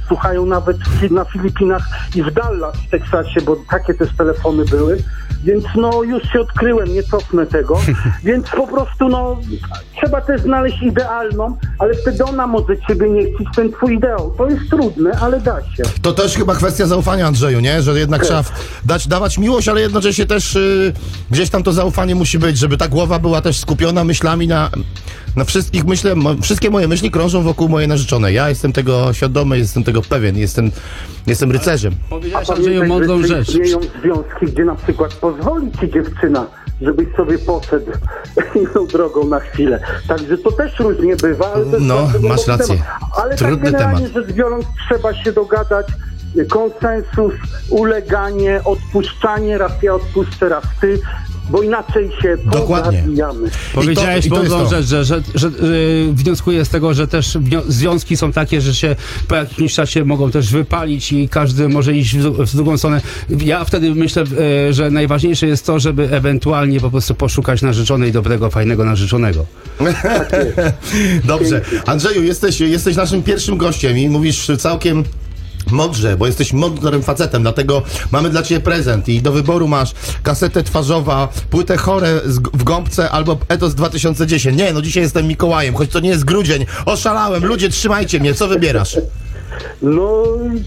słuchają 0.09 0.47
nawet 0.47 0.77
na 1.11 1.25
Filipinach 1.25 1.83
i 2.15 2.23
w 2.23 2.31
Dallas 2.33 2.77
w 2.77 2.91
Teksasie, 2.91 3.41
bo 3.41 3.57
takie 3.71 3.95
też 3.95 4.09
telefony 4.17 4.65
były, 4.65 4.99
więc 5.45 5.65
no 5.77 6.03
już 6.03 6.23
się 6.23 6.41
odkryłem, 6.41 6.95
nie 6.95 7.03
cofnę 7.03 7.47
tego, 7.47 7.79
więc 8.25 8.51
po 8.51 8.67
prostu 8.67 9.09
no 9.09 9.41
trzeba 10.01 10.21
też 10.21 10.41
znaleźć 10.41 10.83
idealną, 10.83 11.57
ale 11.79 11.95
wtedy 11.95 12.25
ona 12.25 12.47
może 12.47 12.79
ciebie 12.89 13.11
nie 13.11 13.23
chcieć, 13.23 13.49
ten 13.57 13.73
twój 13.73 13.95
ideał. 13.95 14.35
To 14.39 14.49
jest 14.49 14.71
trudne, 14.71 15.11
ale 15.21 15.41
da 15.41 15.61
się. 15.63 15.83
To 16.03 16.13
też 16.13 16.35
chyba 16.37 16.55
kwestia 16.55 16.87
zaufania, 16.87 17.27
Andrzeju, 17.27 17.61
nie? 17.61 17.83
Że 17.83 17.99
jednak 17.99 18.23
trzeba 18.25 18.43
w- 18.43 18.53
dać, 18.85 19.09
dawać 19.09 19.39
miłość, 19.39 19.69
ale 19.69 19.81
jednocześnie 19.81 20.27
też 20.27 20.57
y, 20.57 20.93
gdzieś 21.31 21.51
tam 21.51 21.63
to 21.63 21.73
zaufanie 21.73 22.15
musi 22.15 22.39
być, 22.39 22.59
żeby 22.59 22.77
ta 22.77 22.89
głowa 22.89 23.19
była 23.19 23.41
też 23.41 23.59
skupiona 23.61 24.05
myślami 24.05 24.49
na, 24.49 24.71
na 25.37 25.45
wszystkich. 25.45 25.85
Myślę, 25.85 26.15
mo, 26.15 26.35
wszystkie 26.43 26.71
moje 26.71 26.89
myśli 26.89 27.11
krążą 27.11 27.43
wokół 27.43 27.69
mojej 27.69 27.89
narzeczonej. 27.89 28.35
Ja 28.35 28.49
jestem 28.49 28.73
tego 28.73 29.13
świadomy, 29.13 29.59
jestem 29.59 29.85
tego 29.85 30.03
pewien, 30.03 30.39
jestem, 30.39 30.71
jestem 31.27 31.53
rycerzem. 31.53 31.93
Powiedziałeś, 32.11 32.51
Andrzeju, 32.51 32.87
mądrą 32.87 33.21
że 33.23 33.29
rzecz. 33.29 33.49
istnieją 33.49 33.81
związki, 34.03 34.47
gdzie 34.47 34.65
na 34.65 34.75
przykład 34.75 35.15
pozwoli 35.15 35.73
ci 35.81 35.91
dziewczyna, 35.91 36.47
żebyś 36.83 37.09
sobie 37.17 37.39
poszedł 37.39 37.93
inną 38.61 38.87
drogą 38.87 39.25
na 39.27 39.41
chwilę. 39.41 39.81
Także 40.09 40.39
to 40.39 40.53
też 40.53 40.79
różnie 40.81 41.17
bywa. 41.17 41.53
Ale 41.53 41.65
to 41.65 41.71
jest 41.71 41.83
No, 41.87 42.09
masz 42.29 42.47
rację. 42.47 42.67
temat. 42.67 42.87
Ale 43.23 43.37
Trudny 43.37 43.57
tak 43.57 43.73
generalnie 43.73 44.09
temat. 44.09 44.27
rzecz 44.27 44.37
biorąc, 44.37 44.65
trzeba 44.89 45.15
się 45.25 45.33
dogadać. 45.33 45.87
Konsensus, 46.49 47.33
uleganie, 47.71 48.61
odpuszczanie, 48.65 49.59
raz 49.59 49.73
ja 49.83 49.95
odpuszczę, 49.95 50.49
raz 50.49 50.65
ty, 50.81 51.01
bo 51.51 51.63
inaczej 51.63 52.11
się 52.23 52.37
Dokładnie. 52.53 53.05
Powiedziałeś 53.75 54.27
I 54.27 54.31
to- 54.31 54.37
i 54.37 54.39
to 54.39 54.43
jest 54.43 54.55
mądrą 54.55 54.59
to. 54.59 54.77
rzecz, 54.77 54.87
że, 54.87 55.05
że, 55.05 55.23
że 55.35 55.49
yy, 55.49 56.13
wnioskuję 56.13 56.65
z 56.65 56.69
tego, 56.69 56.95
że 56.95 57.09
też 57.09 57.39
związki 57.69 58.17
są 58.17 58.33
takie, 58.33 58.61
że 58.61 58.75
się 58.75 58.97
po 59.29 59.35
jakimś 59.35 59.75
czasie 59.75 60.05
mogą 60.05 60.31
też 60.31 60.53
wypalić 60.53 61.13
i 61.13 61.29
każdy 61.29 61.69
może 61.69 61.95
iść 61.95 62.17
w, 62.17 62.51
w 62.51 62.57
drugą 62.57 62.79
stronę. 62.79 63.01
Ja 63.31 63.65
wtedy 63.65 63.95
myślę, 63.95 64.25
yy, 64.67 64.73
że 64.73 64.91
najważniejsze 64.91 65.47
jest 65.47 65.67
to, 65.67 65.79
żeby 65.79 66.11
ewentualnie 66.11 66.81
po 66.81 66.91
prostu 66.91 67.15
poszukać 67.15 67.63
narzeczonej 67.63 68.13
dobrego, 68.13 68.51
fajnego 68.51 68.85
narzeczonego. 68.85 69.47
Dobrze. 71.25 71.61
Andrzeju, 71.87 72.23
jesteś, 72.23 72.61
jesteś 72.61 72.97
naszym 72.97 73.23
pierwszym 73.23 73.57
gościem 73.57 73.99
i 73.99 74.09
mówisz 74.09 74.51
całkiem 74.59 75.05
mądrze, 75.73 76.17
bo 76.17 76.27
jesteś 76.27 76.53
mądrym 76.53 77.03
facetem, 77.03 77.43
dlatego 77.43 77.83
mamy 78.13 78.31
dla 78.31 78.43
ciebie 78.43 78.61
prezent 78.61 79.09
i 79.09 79.23
do 79.23 79.33
wyboru 79.33 79.69
masz 79.69 79.93
kasetę 80.23 80.63
twarzowa, 80.63 81.29
płytę 81.51 81.77
chore 81.77 82.21
w 82.55 82.65
gąbce 82.65 83.11
albo 83.11 83.39
Etos 83.49 83.75
2010. 83.75 84.59
Nie, 84.59 84.73
no 84.73 84.83
dzisiaj 84.83 85.03
jestem 85.03 85.27
Mikołajem, 85.27 85.75
choć 85.75 85.91
to 85.91 86.01
nie 86.01 86.09
jest 86.09 86.25
grudzień. 86.25 86.67
Oszalałem, 86.87 87.45
ludzie 87.45 87.69
trzymajcie 87.69 88.21
mnie, 88.21 88.35
co 88.35 88.49
wybierasz? 88.49 88.97
No, 89.83 90.23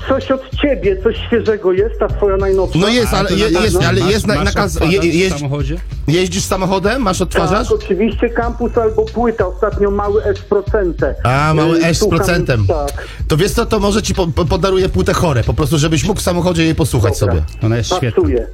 coś 0.07 0.31
od 0.31 0.41
ciebie, 0.62 1.03
coś 1.03 1.17
świeżego 1.27 1.71
jest, 1.74 2.00
ta 2.00 2.07
twoja 2.07 2.38
najnowsza. 2.38 2.79
No 2.79 2.88
jest, 2.88 3.13
ale, 3.13 3.29
je, 3.31 3.50
jest, 3.50 3.75
ale 3.88 4.01
Masz- 4.01 4.12
jest 4.12 4.27
na, 4.27 4.43
nakaz... 4.43 4.79
Je, 5.01 5.29
w 5.29 5.33
samochodzie? 5.33 5.77
jeździsz 6.07 6.43
samochodem? 6.43 7.01
Masz 7.01 7.21
odtwarzacz? 7.21 7.67
Tak, 7.67 7.77
oczywiście 7.77 8.29
kampus 8.29 8.77
albo 8.77 9.05
płyta, 9.05 9.48
ostatnio 9.48 9.91
mały 9.91 10.24
S 10.24 10.39
procentę. 10.39 11.15
A, 11.24 11.53
mały 11.53 11.77
Y, 11.77 11.86
S 11.86 12.07
procentem. 12.07 12.67
Tak. 12.67 13.07
To 13.27 13.38
wiesz 13.38 13.51
co, 13.51 13.65
to 13.65 13.79
może 13.79 14.01
ci 14.01 14.13
po, 14.15 14.27
po, 14.27 14.45
podaruję 14.45 14.89
płytę 14.89 15.13
chore, 15.13 15.43
po 15.43 15.53
prostu 15.53 15.77
żebyś 15.77 16.03
mógł 16.03 16.19
w 16.19 16.24
samochodzie 16.24 16.63
jej 16.63 16.75
posłuchać 16.75 17.19
Dobra. 17.19 17.36
sobie. 17.36 17.45
Ona 17.63 17.77
jest 17.77 17.89
świetna. 17.95 18.21
Pasuje. 18.21 18.48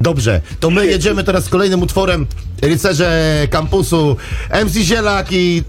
Dobrze, 0.00 0.40
to 0.60 0.70
my 0.70 0.86
jedziemy 0.86 1.24
teraz 1.24 1.44
z 1.44 1.48
kolejnym 1.48 1.82
utworem 1.82 2.26
Rycerze 2.62 3.38
Kampusu 3.50 4.16
MC 4.64 4.74
Zielak 4.74 5.26
i 5.32 5.62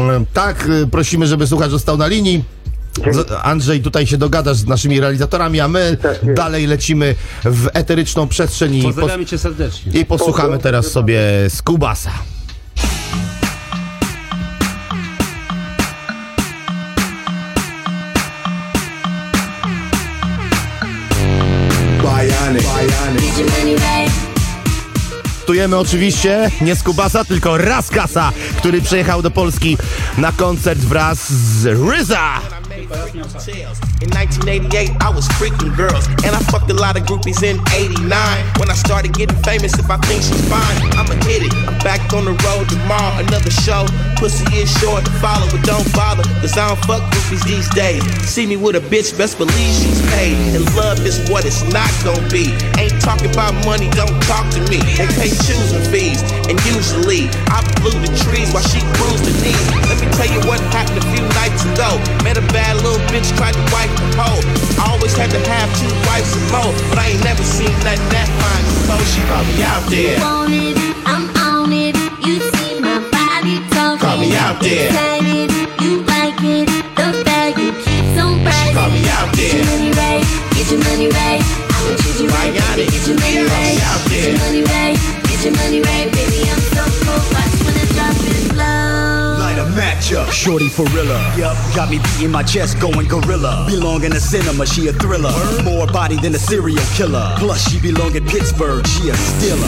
e, 0.00 0.24
tak, 0.32 0.68
e, 0.82 0.86
prosimy, 0.86 1.26
żeby 1.26 1.46
słuchacz 1.46 1.70
został 1.70 1.96
na 1.96 2.06
linii. 2.06 2.55
Z, 3.12 3.32
Andrzej, 3.42 3.82
tutaj 3.82 4.06
się 4.06 4.16
dogadasz 4.16 4.56
z 4.56 4.66
naszymi 4.66 5.00
realizatorami, 5.00 5.60
a 5.60 5.68
my 5.68 5.96
Tak 6.02 6.34
dalej 6.34 6.66
lecimy 6.66 7.14
w 7.44 7.68
eteryczną 7.72 8.28
przestrzeń 8.28 8.74
i, 8.74 8.82
cię 9.26 9.38
serdecznie. 9.38 10.00
i 10.00 10.04
posłuchamy 10.04 10.58
teraz 10.58 10.86
sobie 10.86 11.20
right. 23.74 24.12
Tujemy 25.46 25.76
oczywiście 25.78 26.50
nie 26.60 26.76
Skubasa, 26.76 27.24
tylko 27.24 27.58
Raskasa, 27.58 28.32
który 28.56 28.82
przyjechał 28.82 29.22
do 29.22 29.30
Polski 29.30 29.78
na 30.18 30.32
koncert 30.32 30.78
wraz 30.78 31.32
z 31.32 31.66
Ryza. 31.66 32.40
parece 32.86 33.12
minha 33.12 33.28
In 34.04 34.12
1988, 34.12 34.92
I 35.00 35.08
was 35.08 35.24
freaking 35.40 35.72
girls, 35.72 36.04
and 36.20 36.36
I 36.36 36.40
fucked 36.52 36.68
a 36.68 36.76
lot 36.76 37.00
of 37.00 37.08
groupies 37.08 37.40
in 37.40 37.56
89. 37.72 38.04
When 38.60 38.68
I 38.68 38.76
started 38.76 39.16
getting 39.16 39.40
famous, 39.40 39.72
if 39.80 39.88
I 39.88 39.96
think 40.04 40.20
she's 40.20 40.44
fine, 40.52 40.76
I'ma 41.00 41.16
hit 41.24 41.48
it. 41.48 41.52
I'm 41.64 41.80
back 41.80 42.04
on 42.12 42.28
the 42.28 42.36
road 42.44 42.68
tomorrow, 42.68 43.24
another 43.24 43.48
show. 43.48 43.88
Pussy 44.20 44.44
is 44.52 44.68
short 44.84 45.04
to 45.08 45.12
follow, 45.16 45.48
but 45.48 45.64
don't 45.64 45.88
bother, 45.96 46.28
cause 46.44 46.52
I 46.60 46.68
don't 46.68 46.80
fuck 46.84 47.00
groupies 47.08 47.40
these 47.48 47.68
days. 47.72 48.04
See 48.28 48.44
me 48.44 48.60
with 48.60 48.76
a 48.76 48.84
bitch, 48.84 49.16
best 49.16 49.40
believe 49.40 49.72
she's 49.80 50.04
paid. 50.12 50.36
And 50.52 50.68
love 50.76 51.00
is 51.00 51.16
what 51.32 51.48
it's 51.48 51.64
not 51.72 51.88
gonna 52.04 52.20
be. 52.28 52.52
Ain't 52.76 53.00
talking 53.00 53.32
about 53.32 53.56
money, 53.64 53.88
don't 53.96 54.12
talk 54.28 54.44
to 54.52 54.60
me. 54.68 54.76
They 55.00 55.08
pay 55.16 55.32
choosing 55.48 55.80
fees, 55.88 56.20
and 56.52 56.60
usually 56.68 57.32
I 57.48 57.64
blew 57.80 57.96
the 58.04 58.12
trees 58.28 58.52
while 58.52 58.66
she 58.68 58.84
cruised 59.00 59.24
the 59.24 59.32
knees. 59.40 59.66
Let 59.88 60.04
me 60.04 60.08
tell 60.12 60.28
you 60.28 60.44
what 60.44 60.60
happened 60.76 61.00
a 61.00 61.06
few 61.16 61.24
nights 61.32 61.64
ago. 61.64 61.96
Met 62.20 62.36
a 62.36 62.44
bad 62.52 62.76
little 62.84 63.00
bitch, 63.08 63.32
tried 63.40 63.56
to 63.56 63.64
wipe 63.72 63.85
the 63.94 64.08
pole. 64.18 64.42
I 64.80 64.90
always 64.92 65.14
had 65.16 65.30
to 65.30 65.40
have 65.50 65.68
two 65.78 65.92
wives 66.06 66.34
or 66.34 66.44
more, 66.50 66.72
but 66.90 66.98
I 66.98 67.14
ain't 67.14 67.24
never 67.24 67.42
seen 67.42 67.72
nothing 67.86 68.08
that 68.10 68.28
fine 68.40 68.64
before. 68.64 69.04
She 69.06 69.20
brought 69.28 69.46
me 69.46 69.62
out 69.62 69.84
there. 69.90 70.18
want 70.20 70.52
it, 70.52 70.76
I'm 71.06 71.24
on 71.46 71.72
it. 71.72 71.96
You 72.26 72.40
see 72.40 72.80
my 72.80 72.98
body 73.10 73.62
talking. 73.70 74.00
Call 74.00 74.18
me 74.18 74.34
out 74.36 74.60
there. 74.60 75.65
Shorty 90.46 90.68
for 90.68 90.84
real. 90.94 91.10
Yup, 91.34 91.58
got 91.74 91.90
me 91.90 91.98
beating 91.98 92.30
my 92.30 92.44
chest 92.44 92.78
going 92.78 93.08
gorilla. 93.08 93.66
Belong 93.66 94.04
in 94.04 94.12
the 94.12 94.20
cinema, 94.20 94.64
she 94.64 94.86
a 94.86 94.92
thriller. 94.92 95.34
More 95.64 95.88
body 95.88 96.14
than 96.22 96.32
a 96.36 96.38
serial 96.38 96.86
killer. 96.94 97.34
Plus, 97.36 97.68
she 97.68 97.80
belong 97.80 98.14
in 98.14 98.24
Pittsburgh, 98.24 98.86
she 98.86 99.10
a 99.10 99.16
stiller. 99.16 99.66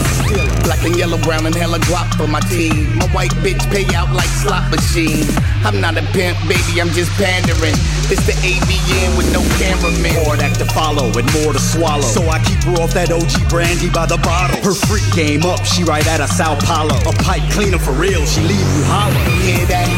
Black 0.62 0.78
and 0.87 0.94
yellow, 0.94 1.18
brown 1.26 1.47
and 1.47 1.54
hella 1.56 1.80
guap 1.90 2.14
for 2.14 2.28
my 2.28 2.38
team. 2.47 2.94
My 2.97 3.11
white 3.11 3.35
bitch 3.42 3.58
pay 3.75 3.92
out 3.92 4.14
like 4.14 4.30
slot 4.38 4.70
machine. 4.70 5.26
I'm 5.66 5.80
not 5.80 5.99
a 5.99 6.02
pimp, 6.14 6.38
baby, 6.47 6.78
I'm 6.78 6.94
just 6.94 7.11
pandering. 7.18 7.75
It's 8.06 8.23
the 8.23 8.38
AVN 8.47 9.18
with 9.18 9.26
no 9.35 9.42
cameraman. 9.58 10.14
More 10.23 10.38
act 10.38 10.61
to 10.61 10.64
follow 10.70 11.11
and 11.18 11.26
more 11.42 11.52
to 11.52 11.58
swallow. 11.58 12.06
So 12.06 12.23
I 12.30 12.38
keep 12.47 12.62
her 12.70 12.78
off 12.78 12.94
that 12.94 13.11
OG 13.11 13.50
brandy 13.50 13.90
by 13.90 14.06
the 14.06 14.18
bottle. 14.23 14.62
Her 14.62 14.78
freak 14.87 15.11
game 15.11 15.42
up, 15.42 15.66
she 15.66 15.82
right 15.82 16.06
out 16.06 16.20
of 16.20 16.30
Sao 16.30 16.54
Paulo. 16.62 16.94
A 17.02 17.12
pipe 17.26 17.42
cleaner 17.50 17.82
for 17.82 17.99
real, 17.99 18.23
she 18.30 18.47
leave 18.47 18.62
you 18.62 18.85
hollow. 18.87 19.18
Hear 19.42 19.66
that, 19.66 19.66
hear 19.66 19.66
that? 19.66 19.97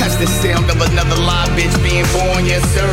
That's 0.00 0.16
the 0.16 0.26
sound 0.26 0.68
of 0.70 0.80
another 0.80 1.16
live 1.22 1.48
bitch 1.56 1.74
being 1.82 2.06
born, 2.12 2.44
yes 2.46 2.62
sir. 2.74 2.88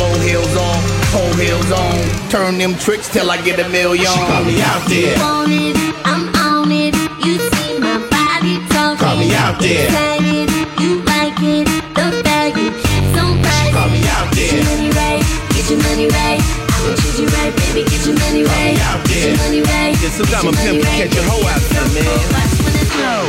Low 0.00 0.12
heels 0.20 0.54
on, 0.56 0.78
whole 1.12 1.34
heels 1.36 1.70
on. 1.70 1.94
Turn 2.30 2.58
them 2.58 2.74
tricks 2.78 3.08
till 3.08 3.30
I 3.30 3.40
get 3.42 3.58
a 3.60 3.68
million. 3.68 4.06
She 4.06 4.20
call 4.30 4.44
me 4.44 4.60
out 4.62 4.82
there. 4.88 5.18
want 5.18 5.52
it, 5.52 5.76
I'm 6.04 6.28
on 6.48 6.72
it. 6.72 6.94
You 7.24 7.38
see 7.38 7.78
my 7.78 7.98
body 8.08 8.58
talking. 8.72 8.98
Call 9.04 9.16
me 9.18 9.34
out 9.34 9.58
there. 9.60 9.86
Excited, 9.86 10.48
you 10.80 11.02
like 11.04 11.38
it. 11.42 11.66
The 11.94 12.06
value 12.24 12.70
keeps 12.72 13.14
on 13.20 13.38
rising. 13.44 13.74
Call 13.76 13.88
me 13.90 14.00
out 14.08 14.28
there. 14.34 14.50
Get 14.50 14.52
your 14.52 14.64
there. 14.64 14.70
money 14.72 14.90
right, 14.96 15.22
get 15.52 15.66
your 15.70 15.80
money 15.84 16.08
right. 16.08 16.40
Treat 17.00 17.18
you 17.20 17.26
right, 17.38 17.52
baby. 17.56 17.82
Get 17.88 18.02
your 18.06 18.16
money 18.18 18.42
right. 18.44 18.76
out 18.88 19.04
Get 19.06 19.20
your 19.24 19.36
there. 19.36 19.44
money 19.44 19.62
right. 19.62 19.94
Yeah, 20.00 20.10
sometimes 20.10 20.42
get 20.42 20.52
a 20.52 20.64
your 20.64 20.74
pimp 20.74 20.78
money 20.84 20.96
can 20.96 21.08
catch 21.08 21.16
a 21.16 21.22
hoe 21.24 21.46
out 21.48 21.64
there, 21.72 21.88
man. 21.96 22.18
Watch 22.32 22.54
when 22.64 22.72
the 22.72 22.84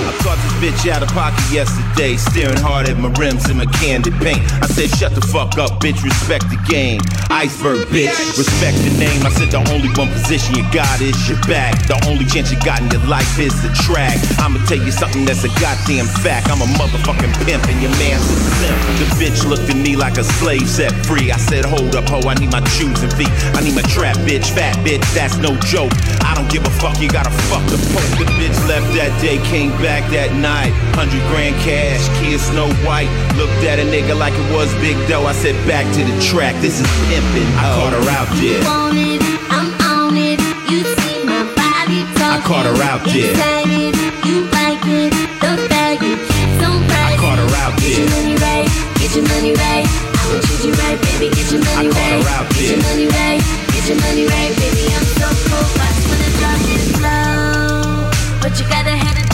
I 0.07 0.13
caught 0.23 0.39
this 0.43 0.55
bitch 0.59 0.89
out 0.91 1.03
of 1.03 1.09
pocket 1.09 1.45
yesterday, 1.51 1.84
staring 1.95 2.59
hard 2.59 2.89
at 2.89 2.97
my 2.97 3.07
rims 3.15 3.47
and 3.47 3.57
my 3.57 3.65
candy 3.79 4.11
paint. 4.19 4.43
I 4.59 4.67
said, 4.67 4.89
shut 4.91 5.15
the 5.15 5.21
fuck 5.21 5.57
up, 5.57 5.79
bitch, 5.79 6.03
respect 6.03 6.43
the 6.51 6.59
game. 6.67 6.99
Iceberg, 7.31 7.87
bitch, 7.87 8.15
respect 8.37 8.75
the 8.83 8.91
name. 8.99 9.23
I 9.25 9.31
said, 9.31 9.51
the 9.51 9.63
only 9.71 9.87
one 9.95 10.11
position 10.11 10.55
you 10.55 10.63
got 10.71 10.99
is 10.99 11.15
your 11.27 11.39
back. 11.47 11.87
The 11.87 11.95
only 12.07 12.25
chance 12.25 12.51
you 12.51 12.59
got 12.63 12.81
in 12.81 12.91
your 12.91 13.05
life 13.07 13.39
is 13.39 13.55
the 13.63 13.71
track. 13.87 14.19
I'ma 14.39 14.59
tell 14.67 14.79
you 14.79 14.91
something 14.91 15.25
that's 15.25 15.43
a 15.43 15.51
goddamn 15.59 16.07
fact. 16.19 16.51
I'm 16.51 16.61
a 16.61 16.69
motherfucking 16.75 17.31
pimp 17.47 17.63
and 17.67 17.79
your 17.81 17.91
man's 17.95 18.23
a 18.27 18.37
simp. 18.59 18.79
The 18.99 19.07
bitch 19.15 19.47
looked 19.47 19.69
at 19.69 19.77
me 19.77 19.95
like 19.95 20.17
a 20.17 20.23
slave 20.23 20.67
set 20.67 20.91
free. 21.05 21.31
I 21.31 21.37
said, 21.37 21.65
hold 21.65 21.95
up, 21.95 22.09
ho, 22.11 22.19
I 22.27 22.35
need 22.35 22.51
my 22.51 22.63
shoes 22.75 23.01
and 23.03 23.11
feet. 23.13 23.31
I 23.55 23.63
need 23.63 23.75
my 23.75 23.85
trap, 23.87 24.17
bitch, 24.27 24.51
fat 24.51 24.75
bitch, 24.83 25.05
that's 25.13 25.37
no 25.37 25.55
joke. 25.65 25.93
I 26.25 26.33
don't 26.35 26.49
give 26.49 26.65
a 26.65 26.73
fuck, 26.81 26.99
you 26.99 27.09
gotta 27.09 27.33
fuck 27.49 27.63
the 27.69 27.77
poke. 27.93 28.13
The 28.19 28.25
bitch 28.37 28.57
left 28.67 28.87
that 28.97 29.13
day, 29.21 29.37
came 29.49 29.71
back 29.81 30.09
that 30.11 30.33
night. 30.33 30.71
Hundred 30.97 31.21
grand 31.29 31.55
cash, 31.61 31.84
kid 32.19 32.39
Snow 32.39 32.69
White. 32.85 33.09
Looked 33.37 33.63
at 33.65 33.77
a 33.79 33.85
nigga 33.85 34.17
like 34.17 34.33
it 34.33 34.47
was 34.53 34.73
big 34.81 34.97
dough. 35.07 35.25
I 35.25 35.33
said, 35.33 35.55
back 35.67 35.85
to 35.95 36.01
the 36.03 36.15
track, 36.21 36.55
this 36.61 36.79
is 36.79 36.87
pimpin'. 37.07 37.49
I 37.57 37.65
caught 37.77 37.93
her 37.93 38.07
out 38.17 38.29
there. 38.39 38.61
it, 38.95 39.21
I'm 39.51 39.69
on 39.93 40.17
it. 40.17 40.39
You 40.71 40.81
see 40.97 41.23
my 41.25 41.43
body 41.53 42.01
talking. 42.17 42.41
I 42.41 42.47
caught 42.47 42.65
her 42.65 42.79
out 42.83 43.01
there. 43.05 43.31
Excited, 43.31 43.93
you 44.25 44.37
like 44.57 44.83
it. 44.87 45.13
The 45.43 45.51
bag 45.69 45.99
keep 46.01 46.19
on 46.65 46.81
I 46.89 47.15
caught 47.19 47.37
her 47.37 47.51
out 47.61 47.77
Get 47.79 47.97
your 47.97 48.07
there. 48.07 48.15
money 48.17 48.35
right, 48.41 48.67
get 48.97 49.11
your 49.15 49.25
money 49.29 49.53
right. 49.53 49.85
I'ma 49.85 50.41
treat 50.41 50.61
you 50.65 50.73
right, 50.81 50.97
baby. 51.05 51.27
Get 51.35 51.51
your 51.53 51.61
money 51.61 51.89
I 51.89 51.93
caught 51.93 52.01
right. 52.01 52.23
her 52.23 52.29
out 52.33 52.45
Get 52.55 52.69
your 52.73 52.81
money 52.89 53.07
right, 53.13 53.41
get 53.73 53.83
your 53.89 53.99
money 54.01 54.25
right, 54.25 54.51
baby. 54.57 54.83
I'm 54.89 55.05
so 55.21 55.27
cool. 55.47 55.65
Watch 55.77 55.99
when 56.09 56.19
the 56.23 56.29
drop 56.39 56.61
is 56.73 56.89
low, 57.05 58.09
but 58.41 58.51
you 58.59 58.65
gotta 58.69 58.95
hit 58.97 59.19
it. 59.19 59.24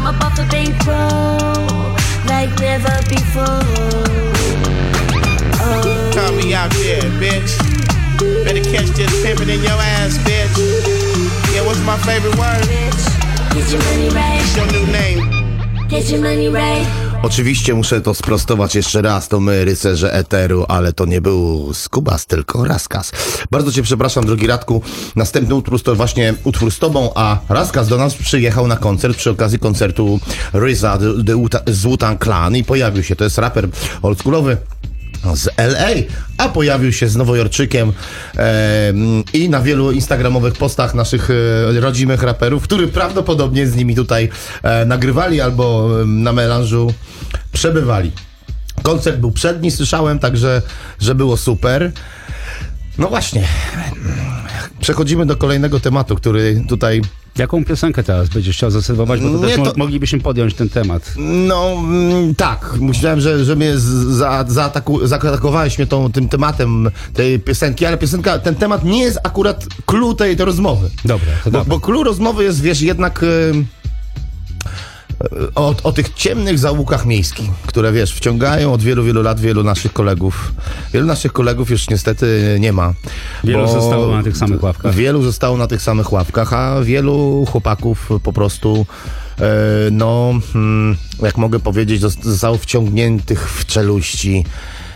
Up 0.00 0.24
off 0.24 0.36
the 0.36 0.46
bankroll 0.50 1.94
like 2.26 2.48
never 2.60 2.96
before. 3.08 3.62
Oh. 5.60 6.10
Call 6.14 6.32
me 6.32 6.54
out 6.54 6.70
there, 6.70 7.02
bitch. 7.20 7.52
Better 8.44 8.62
catch 8.64 8.88
this 8.96 9.12
pimpin' 9.22 9.48
in 9.48 9.60
your 9.60 9.72
ass, 9.72 10.16
bitch. 10.18 11.54
Yeah, 11.54 11.66
what's 11.66 11.80
my 11.84 11.98
favorite 11.98 12.36
word? 12.38 12.64
Bitch, 12.64 13.54
get 13.54 13.70
your 13.70 13.82
money 13.82 14.08
right, 14.14 14.40
What's 14.40 14.56
your 14.56 14.66
new 14.72 14.92
name? 14.92 15.88
get 15.88 16.10
your 16.10 16.22
money 16.22 16.48
right. 16.48 17.07
Oczywiście 17.22 17.74
muszę 17.74 18.00
to 18.00 18.14
sprostować 18.14 18.74
jeszcze 18.74 19.02
raz, 19.02 19.28
to 19.28 19.40
my 19.40 19.64
rycerze 19.64 20.14
Eteru, 20.14 20.64
ale 20.68 20.92
to 20.92 21.06
nie 21.06 21.20
był 21.20 21.70
Skubas, 21.74 22.26
tylko 22.26 22.64
Raskas. 22.64 23.12
Bardzo 23.50 23.72
cię 23.72 23.82
przepraszam, 23.82 24.26
drogi 24.26 24.46
Radku. 24.46 24.82
Następny 25.16 25.54
utwór 25.54 25.82
to 25.82 25.96
właśnie 25.96 26.34
utwór 26.44 26.70
z 26.70 26.78
tobą, 26.78 27.10
a 27.14 27.38
Raskas 27.48 27.88
do 27.88 27.98
nas 27.98 28.14
przyjechał 28.14 28.66
na 28.66 28.76
koncert 28.76 29.16
przy 29.16 29.30
okazji 29.30 29.58
koncertu 29.58 30.20
Ryza 30.52 30.98
z 31.66 31.82
Wu-Tang 31.82 32.24
Clan 32.24 32.56
i 32.56 32.64
pojawił 32.64 33.02
się. 33.02 33.16
To 33.16 33.24
jest 33.24 33.38
raper 33.38 33.68
oldschoolowy 34.02 34.56
z 35.34 35.48
LA, 35.56 35.88
a 36.38 36.48
pojawił 36.48 36.92
się 36.92 37.08
z 37.08 37.16
Nowojorczykiem 37.16 37.92
e, 38.36 38.92
i 39.32 39.48
na 39.48 39.60
wielu 39.60 39.92
instagramowych 39.92 40.54
postach 40.54 40.94
naszych 40.94 41.30
e, 41.30 41.80
rodzimych 41.80 42.22
raperów, 42.22 42.62
którzy 42.62 42.88
prawdopodobnie 42.88 43.66
z 43.66 43.76
nimi 43.76 43.94
tutaj 43.94 44.28
e, 44.62 44.84
nagrywali 44.84 45.40
albo 45.40 45.90
na 46.06 46.32
melanżu 46.32 46.94
przebywali. 47.52 48.12
Koncert 48.82 49.18
był 49.18 49.30
przedni, 49.30 49.70
słyszałem, 49.70 50.18
także, 50.18 50.62
że 51.00 51.14
było 51.14 51.36
super. 51.36 51.92
No 52.98 53.08
właśnie, 53.08 53.44
przechodzimy 54.80 55.26
do 55.26 55.36
kolejnego 55.36 55.80
tematu, 55.80 56.16
który 56.16 56.64
tutaj 56.68 57.02
Jaką 57.38 57.64
piosenkę 57.64 58.02
teraz 58.02 58.28
będziesz 58.28 58.56
chciał 58.56 58.70
zaserwować? 58.70 59.20
Bo 59.20 59.30
to 59.30 59.36
Nie, 59.38 59.48
też 59.48 59.56
mo- 59.58 59.66
to- 59.66 59.72
moglibyśmy 59.76 60.20
podjąć 60.20 60.54
ten 60.54 60.68
temat. 60.68 61.14
No 61.16 61.72
mm, 61.78 62.34
tak, 62.34 62.74
myślałem, 62.80 63.20
że, 63.20 63.44
że 63.44 63.56
mnie 63.56 63.78
za, 63.78 64.44
zaataku, 64.48 65.06
zaatakowałeś 65.06 65.78
mnie 65.78 65.86
tą, 65.86 66.12
tym 66.12 66.28
tematem 66.28 66.90
tej 67.14 67.40
piosenki, 67.40 67.86
ale 67.86 67.98
piosenka, 67.98 68.38
ten 68.38 68.54
temat 68.54 68.84
nie 68.84 69.02
jest 69.02 69.18
akurat 69.22 69.66
clue 69.86 70.14
tej, 70.14 70.36
tej 70.36 70.46
rozmowy. 70.46 70.90
Dobra, 71.04 71.26
to 71.44 71.50
Bo, 71.50 71.58
dobra. 71.58 71.64
bo 71.76 71.80
clue 71.80 72.04
rozmowy 72.04 72.44
jest, 72.44 72.62
wiesz, 72.62 72.80
jednak 72.80 73.22
y, 73.22 73.52
o, 75.54 75.74
o 75.82 75.92
tych 75.92 76.14
ciemnych 76.14 76.58
zaułkach 76.58 77.06
miejskich, 77.06 77.50
które, 77.66 77.92
wiesz, 77.92 78.14
wciągają 78.14 78.72
od 78.72 78.82
wielu, 78.82 79.04
wielu 79.04 79.22
lat 79.22 79.40
wielu 79.40 79.62
naszych 79.64 79.92
kolegów. 79.92 80.52
Wielu 80.92 81.06
naszych 81.06 81.32
kolegów 81.32 81.70
już 81.70 81.90
niestety 81.90 82.56
nie 82.60 82.72
ma. 82.72 82.92
Wielu 83.44 83.68
zostało 83.68 84.16
na 84.16 84.22
tych 84.22 84.36
samych 84.36 84.62
ławkach. 84.62 84.94
Wielu 84.94 85.22
zostało 85.22 85.56
na 85.56 85.66
tych 85.66 85.82
samych 85.82 86.12
ławkach, 86.12 86.52
a 86.52 86.80
wielu 86.82 87.46
chłopaków 87.52 88.08
po 88.22 88.32
prostu, 88.32 88.86
e, 89.40 89.44
no, 89.90 90.32
mm, 90.54 90.96
jak 91.22 91.36
mogę 91.38 91.60
powiedzieć, 91.60 92.02
zos- 92.02 92.22
zostało 92.22 92.58
wciągniętych 92.58 93.50
w 93.50 93.66
czeluści 93.66 94.44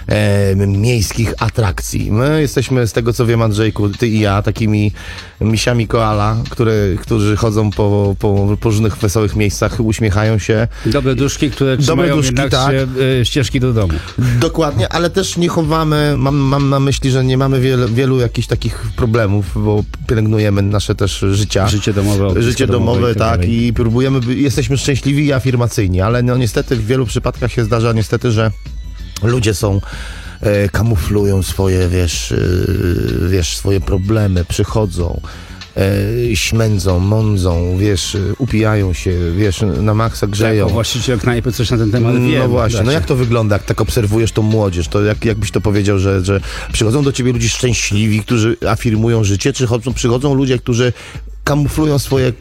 e, 0.07 0.67
miejskich 0.67 1.35
atrakcji. 1.39 2.13
My 2.13 2.41
jesteśmy, 2.41 2.87
z 2.87 2.93
tego 2.93 3.13
co 3.13 3.27
wiem, 3.27 3.43
Andrzejku, 3.43 3.89
ty 3.89 4.09
i 4.09 4.21
ja, 4.21 4.43
takimi 4.43 4.93
misiami 5.41 5.87
koala, 5.87 6.37
które, 6.51 6.73
którzy 7.01 7.37
chodzą 7.37 7.71
po, 7.71 8.17
po, 8.19 8.57
po 8.61 8.69
różnych 8.71 8.97
wesołych 8.97 9.37
miejscach, 9.37 9.81
uśmiechają 9.81 10.39
się. 10.39 10.69
Dobre 10.87 11.15
duszki, 11.15 11.51
które 11.51 11.77
trzymają 11.77 12.17
duszki, 12.17 12.29
jednak 12.29 12.51
tak. 12.51 12.73
się, 12.73 12.87
y, 13.21 13.25
ścieżki 13.25 13.61
do 13.61 13.73
domu. 13.73 13.95
Dokładnie, 14.41 14.89
ale 14.89 15.11
też 15.11 15.37
nie 15.37 15.49
chowamy, 15.49 16.15
mam, 16.19 16.37
mam 16.37 16.71
na 16.71 16.81
myśli, 16.81 17.11
że 17.11 17.25
nie 17.25 17.39
mamy 17.39 17.61
wiele, 17.61 17.89
wielu 17.89 18.21
jakichś 18.21 18.49
takich 18.49 18.83
problemów, 18.97 19.65
bo 19.65 19.85
pielęgnujemy 20.07 20.63
nasze 20.63 20.95
też 20.95 21.25
życia. 21.33 21.69
Życie 21.69 21.93
domowe, 21.93 22.43
Życie 22.43 22.67
domowe 22.67 22.93
domowe, 22.93 23.13
i 23.13 23.15
tak 23.15 23.33
tak, 23.39 23.49
i 23.49 23.73
próbujemy, 23.73 24.21
jesteśmy 24.35 24.79
szczęśliwi 24.79 25.27
i 25.27 25.33
afirmacyjni, 25.33 26.01
ale 26.01 26.23
no 26.23 26.37
niestety 26.37 26.77
w 26.77 26.87
wielu 26.87 27.07
przypadkach 27.07 27.53
się 27.53 27.65
zdarza 27.65 27.93
niestety, 27.93 28.33
że 28.33 28.51
ludzie 29.23 29.55
są 29.55 29.81
e, 30.41 30.69
kamuflują 30.69 31.43
swoje, 31.43 31.89
wiesz, 31.89 32.33
e, 32.33 32.39
wiesz, 33.29 33.57
swoje 33.57 33.81
problemy, 33.81 34.45
przychodzą, 34.45 35.21
e, 35.77 36.37
śmędzą, 36.37 36.99
mądzą, 36.99 37.77
wiesz, 37.79 38.17
upijają 38.39 38.93
się, 38.93 39.13
wiesz, 39.37 39.65
na 39.81 39.95
maksa 39.95 40.27
grzeją. 40.27 40.65
Jako 40.65 40.73
właściciel 40.73 41.19
knajpy 41.19 41.53
coś 41.53 41.71
na 41.71 41.79
ten 41.79 41.91
temat 41.91 42.15
wie. 42.15 42.39
No 42.39 42.49
właśnie, 42.49 42.83
no 42.83 42.93
jak 42.93 43.07
to 43.07 43.17
wygląda, 43.17 43.57
jak 43.57 43.65
tak 43.65 43.81
obserwujesz 43.81 44.33
tą 44.33 44.43
młodzież, 44.43 44.89
to 44.89 45.03
jak, 45.03 45.25
jakbyś 45.25 45.51
to 45.51 45.61
powiedział, 45.61 45.99
że, 45.99 46.25
że 46.25 46.41
przychodzą 46.73 47.03
do 47.03 47.13
ciebie 47.13 47.33
ludzie 47.33 47.49
szczęśliwi, 47.49 48.21
którzy 48.21 48.57
afirmują 48.69 49.25
życie, 49.25 49.53
czy 49.53 49.67
chodzą, 49.67 49.95
przychodzą 49.95 50.35
ludzie, 50.35 50.59
którzy 50.59 50.93
kamuflują 51.45 51.99
swoje 51.99 52.33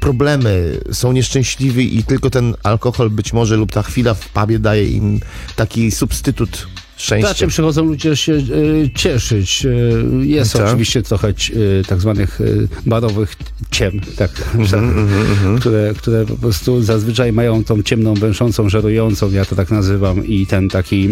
problemy, 0.00 0.78
są 0.92 1.12
nieszczęśliwi 1.12 1.98
i 1.98 2.04
tylko 2.04 2.30
ten 2.30 2.54
alkohol 2.62 3.10
być 3.10 3.32
może 3.32 3.56
lub 3.56 3.72
ta 3.72 3.82
chwila 3.82 4.14
w 4.14 4.28
pubie 4.28 4.58
daje 4.58 4.88
im 4.88 5.20
taki 5.56 5.90
substytut 5.90 6.66
szczęścia. 6.96 7.28
Raczej 7.28 7.48
przychodzą 7.48 7.84
ludzie 7.84 8.16
się 8.16 8.32
y, 8.32 8.90
cieszyć. 8.94 9.64
Y, 9.66 10.04
jest 10.26 10.52
Tak. 10.52 10.66
oczywiście 10.66 11.02
trochę 11.02 11.28
y, 11.28 11.82
tak 11.88 12.00
zwanych 12.00 12.40
y, 12.40 12.68
barowych 12.86 13.36
ciem, 13.70 14.00
tak, 14.16 14.30
Mhm, 14.54 14.66
że- 14.66 15.60
które, 15.60 15.94
które 15.98 16.26
po 16.26 16.36
prostu 16.36 16.82
zazwyczaj 16.82 17.32
mają 17.32 17.64
tą 17.64 17.82
ciemną, 17.82 18.14
węszącą, 18.14 18.68
żerującą, 18.68 19.30
ja 19.30 19.44
to 19.44 19.56
tak 19.56 19.70
nazywam, 19.70 20.26
i 20.26 20.46
ten 20.46 20.68
taki, 20.68 21.08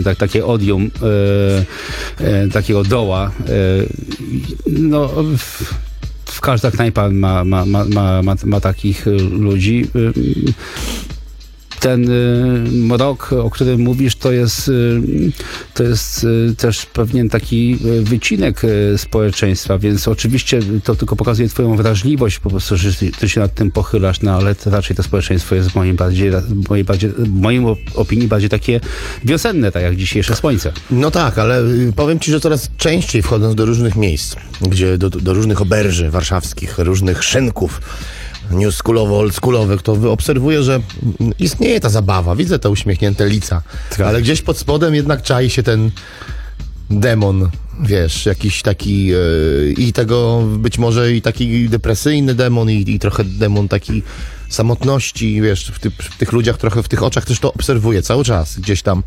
y, 0.00 0.02
tak, 0.04 0.16
takie 0.18 0.46
odium 0.46 0.90
y, 2.20 2.24
y, 2.24 2.50
takiego 2.50 2.84
doła. 2.84 3.30
Y, 3.48 3.88
no, 4.66 5.08
w 5.38 5.74
każda 6.40 6.70
knajpa 6.70 7.08
ma, 7.10 7.44
ma, 7.44 7.64
ma, 7.64 7.84
ma, 8.22 8.34
ma, 8.44 8.60
takich 8.60 9.06
y, 9.06 9.10
ludzi. 9.10 9.88
Y, 11.80 11.90
ten 11.90 12.10
y, 12.10 12.70
mrok, 12.72 13.32
o 13.32 13.50
którym 13.50 13.80
mówisz, 13.80 14.16
to 14.16 14.32
jest, 14.32 14.68
y, 14.68 15.00
to 15.74 15.82
jest 15.82 16.24
y, 16.24 16.54
też 16.58 16.86
pewien 16.86 17.28
taki 17.28 17.78
y, 17.84 18.02
wycinek 18.02 18.64
y, 18.64 18.98
społeczeństwa, 18.98 19.78
więc 19.78 20.08
oczywiście 20.08 20.60
to 20.84 20.94
tylko 20.94 21.16
pokazuje 21.16 21.48
twoją 21.48 21.76
wrażliwość, 21.76 22.38
po 22.38 22.50
prostu, 22.50 22.76
że 22.76 22.92
ty- 23.20 23.28
się 23.28 23.40
nad 23.40 23.54
tym 23.54 23.70
pochylasz, 23.70 24.20
no 24.20 24.32
ale 24.32 24.54
to 24.54 24.70
raczej 24.70 24.96
to 24.96 25.02
społeczeństwo 25.02 25.54
jest 25.54 25.68
w 25.70 25.74
moim, 25.74 25.96
bardziej, 25.96 26.30
mojej, 26.68 26.84
bardziej, 26.84 27.10
moim 27.28 27.66
opinii 27.94 28.28
bardziej 28.28 28.50
takie 28.50 28.80
wiosenne, 29.24 29.72
tak 29.72 29.82
jak 29.82 29.96
dzisiejsze 29.96 30.36
słońce. 30.36 30.72
No 30.90 31.10
tak, 31.10 31.38
ale 31.38 31.62
y, 31.62 31.92
powiem 31.96 32.20
ci, 32.20 32.30
że 32.30 32.40
coraz 32.40 32.70
częściej 32.76 33.22
wchodząc 33.22 33.54
do 33.54 33.66
różnych 33.66 33.96
miejsc, 33.96 34.36
gdzie 34.60 34.98
do, 34.98 35.10
do 35.10 35.34
różnych 35.34 35.62
oberży 35.62 36.10
warszawskich, 36.10 36.78
różnych 36.78 37.24
szynków 37.24 37.80
newschoolowo, 38.50 39.18
oldschoolowych, 39.18 39.82
to 39.82 39.92
obserwuję, 40.12 40.62
że 40.62 40.80
istnieje 41.38 41.80
ta 41.80 41.88
zabawa. 41.88 42.36
Widzę 42.36 42.58
te 42.58 42.70
uśmiechnięte 42.70 43.28
lica, 43.28 43.62
Tak. 43.90 44.00
ale 44.00 44.22
gdzieś 44.22 44.42
pod 44.42 44.58
spodem 44.58 44.94
jednak 44.94 45.22
czai 45.22 45.50
się 45.50 45.62
ten 45.62 45.90
demon, 46.90 47.50
wiesz, 47.82 48.26
jakiś 48.26 48.62
taki 48.62 49.06
yy, 49.06 49.74
i 49.78 49.92
tego 49.92 50.42
być 50.58 50.78
może 50.78 51.12
i 51.12 51.22
taki 51.22 51.68
depresyjny 51.68 52.34
demon 52.34 52.70
i, 52.70 52.90
i 52.90 52.98
trochę 52.98 53.24
demon 53.24 53.68
taki 53.68 54.02
samotności, 54.48 55.40
wiesz, 55.42 55.66
w, 55.74 55.78
ty, 55.78 55.90
w 55.90 56.18
tych 56.18 56.32
ludziach 56.32 56.58
trochę, 56.58 56.82
w 56.82 56.88
tych 56.88 57.02
oczach 57.02 57.24
też 57.24 57.38
to 57.40 57.52
obserwuję 57.52 58.02
cały 58.02 58.24
czas 58.24 58.58
gdzieś 58.58 58.82
tam 58.82 59.02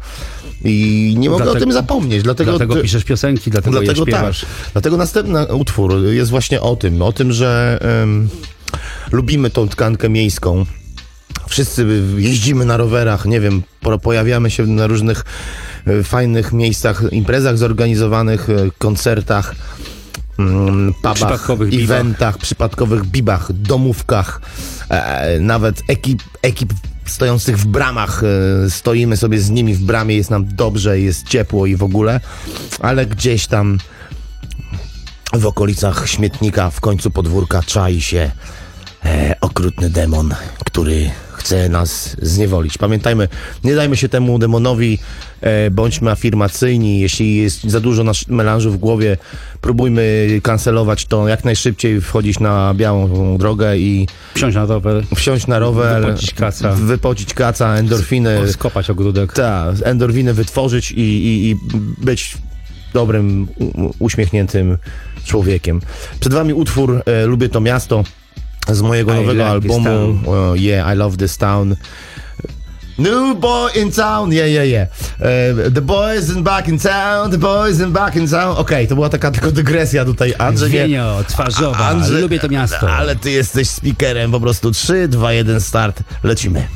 i 0.65 1.15
nie 1.17 1.29
mogę 1.29 1.43
o 1.43 1.45
Dlatego- 1.45 1.65
tym 1.65 1.73
zapomnieć, 1.73 2.23
dlatego... 2.23 2.51
Dlatego 2.51 2.75
piszesz 2.82 3.03
piosenki, 3.03 3.51
dlatego, 3.51 3.79
Dlatego 3.79 4.06
je 4.06 4.12
tak. 4.12 4.19
śpiewasz. 4.21 4.45
Dlatego 4.73 4.97
następny 4.97 5.56
utwór 5.56 6.06
jest 6.06 6.32
właśnie 6.32 6.62
o 6.62 6.75
tym, 6.75 7.01
o 7.01 7.12
tym, 7.12 7.32
że 7.32 7.79
em, 8.03 8.29
lubimy 9.12 9.49
tą 9.49 9.67
tkankę 9.67 10.09
miejską. 10.09 10.65
Wszyscy 11.47 11.86
jeździmy 12.17 12.65
na 12.65 12.77
rowerach, 12.77 13.25
nie 13.25 13.39
wiem, 13.39 13.63
po, 13.81 13.99
pojawiamy 13.99 14.51
się 14.51 14.65
na 14.65 14.88
różnych 14.88 15.25
e, 15.88 16.03
fajnych 16.03 16.53
miejscach, 16.53 17.03
imprezach 17.12 17.57
zorganizowanych, 17.57 18.49
e, 18.49 18.53
koncertach, 18.77 19.55
mm, 20.39 20.93
pubach, 20.93 21.15
Przypadkowych 21.15 21.69
bibach. 21.69 21.99
eventach, 21.99 22.38
przypadkowych 22.38 23.05
bibach, 23.05 23.53
domówkach, 23.53 24.41
e, 24.89 25.39
nawet 25.39 25.81
ekip, 25.88 26.23
ekip 26.41 26.73
stojących 27.05 27.57
w 27.57 27.65
bramach, 27.65 28.21
stoimy 28.69 29.17
sobie 29.17 29.39
z 29.39 29.49
nimi 29.49 29.73
w 29.75 29.83
bramie, 29.83 30.15
jest 30.15 30.29
nam 30.29 30.55
dobrze, 30.55 30.99
jest 30.99 31.27
ciepło 31.27 31.65
i 31.65 31.75
w 31.75 31.83
ogóle, 31.83 32.19
ale 32.79 33.05
gdzieś 33.05 33.47
tam 33.47 33.77
w 35.33 35.45
okolicach 35.45 36.09
śmietnika, 36.09 36.69
w 36.69 36.79
końcu 36.79 37.12
podwórka 37.12 37.63
czai 37.63 38.01
się 38.01 38.31
e, 39.05 39.35
okrutny 39.41 39.89
demon, 39.89 40.33
który 40.65 41.11
chce 41.33 41.69
nas 41.69 42.15
zniewolić. 42.21 42.77
Pamiętajmy, 42.77 43.27
nie 43.63 43.75
dajmy 43.75 43.97
się 43.97 44.09
temu 44.09 44.39
demonowi, 44.39 44.99
e, 45.41 45.71
bądźmy 45.71 46.11
afirmacyjni. 46.11 46.99
Jeśli 46.99 47.35
jest 47.37 47.63
za 47.63 47.79
dużo 47.79 48.03
nasz 48.03 48.27
melanżu 48.27 48.71
w 48.71 48.77
głowie, 48.77 49.17
próbujmy 49.61 50.27
kancelować 50.43 51.05
to 51.05 51.27
jak 51.27 51.45
najszybciej, 51.45 52.01
wchodzić 52.01 52.39
na 52.39 52.73
białą 52.73 53.37
drogę 53.37 53.77
i 53.77 54.07
Wsiąść 54.35 54.55
na 54.55 54.65
rower, 54.65 55.03
wsiąść 55.15 55.47
na 55.47 55.59
rower, 55.59 56.01
Wypocić 56.05 56.33
kaca. 56.33 56.71
wypocić 56.73 57.33
kaca 57.33 57.75
endorfiny, 57.75 58.51
skopać 58.51 58.89
ogródek. 58.89 59.33
tak, 59.33 59.75
endorwiny 59.83 60.33
wytworzyć 60.33 60.91
i, 60.91 60.99
i, 61.01 61.49
i 61.49 61.55
być 61.97 62.37
dobrym, 62.93 63.47
uśmiechniętym 63.99 64.77
człowiekiem. 65.25 65.81
Przed 66.19 66.33
wami 66.33 66.53
utwór 66.53 67.01
e, 67.05 67.25
Lubię 67.25 67.49
to 67.49 67.61
miasto 67.61 68.03
z 68.71 68.82
mojego 68.82 69.12
I 69.12 69.15
nowego 69.15 69.34
like 69.34 69.49
albumu 69.49 69.89
e, 70.56 70.58
Yeah, 70.60 70.93
I 70.93 70.97
Love 70.97 71.17
This 71.17 71.38
Town. 71.38 71.76
New 72.97 73.39
boy 73.39 73.69
in 73.76 73.91
town, 73.91 74.32
yeah, 74.34 74.49
yeah, 74.49 74.67
yeah. 74.67 74.88
E, 75.19 75.71
the 75.71 75.82
boys 75.82 76.30
in 76.30 76.43
back 76.43 76.67
in 76.67 76.80
town, 76.80 77.32
the 77.32 77.38
boys 77.38 77.80
in 77.80 77.91
back 77.91 78.15
in 78.15 78.28
town. 78.30 78.58
Okej, 78.58 78.88
to 78.88 78.95
była 78.95 79.10
taka 79.10 79.32
tylko 79.32 79.52
dygresja 79.52 80.06
tutaj, 80.06 80.34
Andrzej. 80.38 80.71
nie- 80.71 80.78
Wienio, 80.80 81.23
twarzowa, 81.28 81.93
Andrzej- 81.93 82.21
lubię 82.21 82.39
to 82.39 82.47
miasto. 82.49 82.91
Ale 82.91 83.15
ty 83.15 83.32
jesteś 83.32 83.69
speakerem, 83.69 84.32
po 84.32 84.39
prostu 84.39 84.71
3, 84.71 85.08
2, 85.08 85.34
1, 85.34 85.62
start, 85.62 85.99
lecimy. 86.23 86.67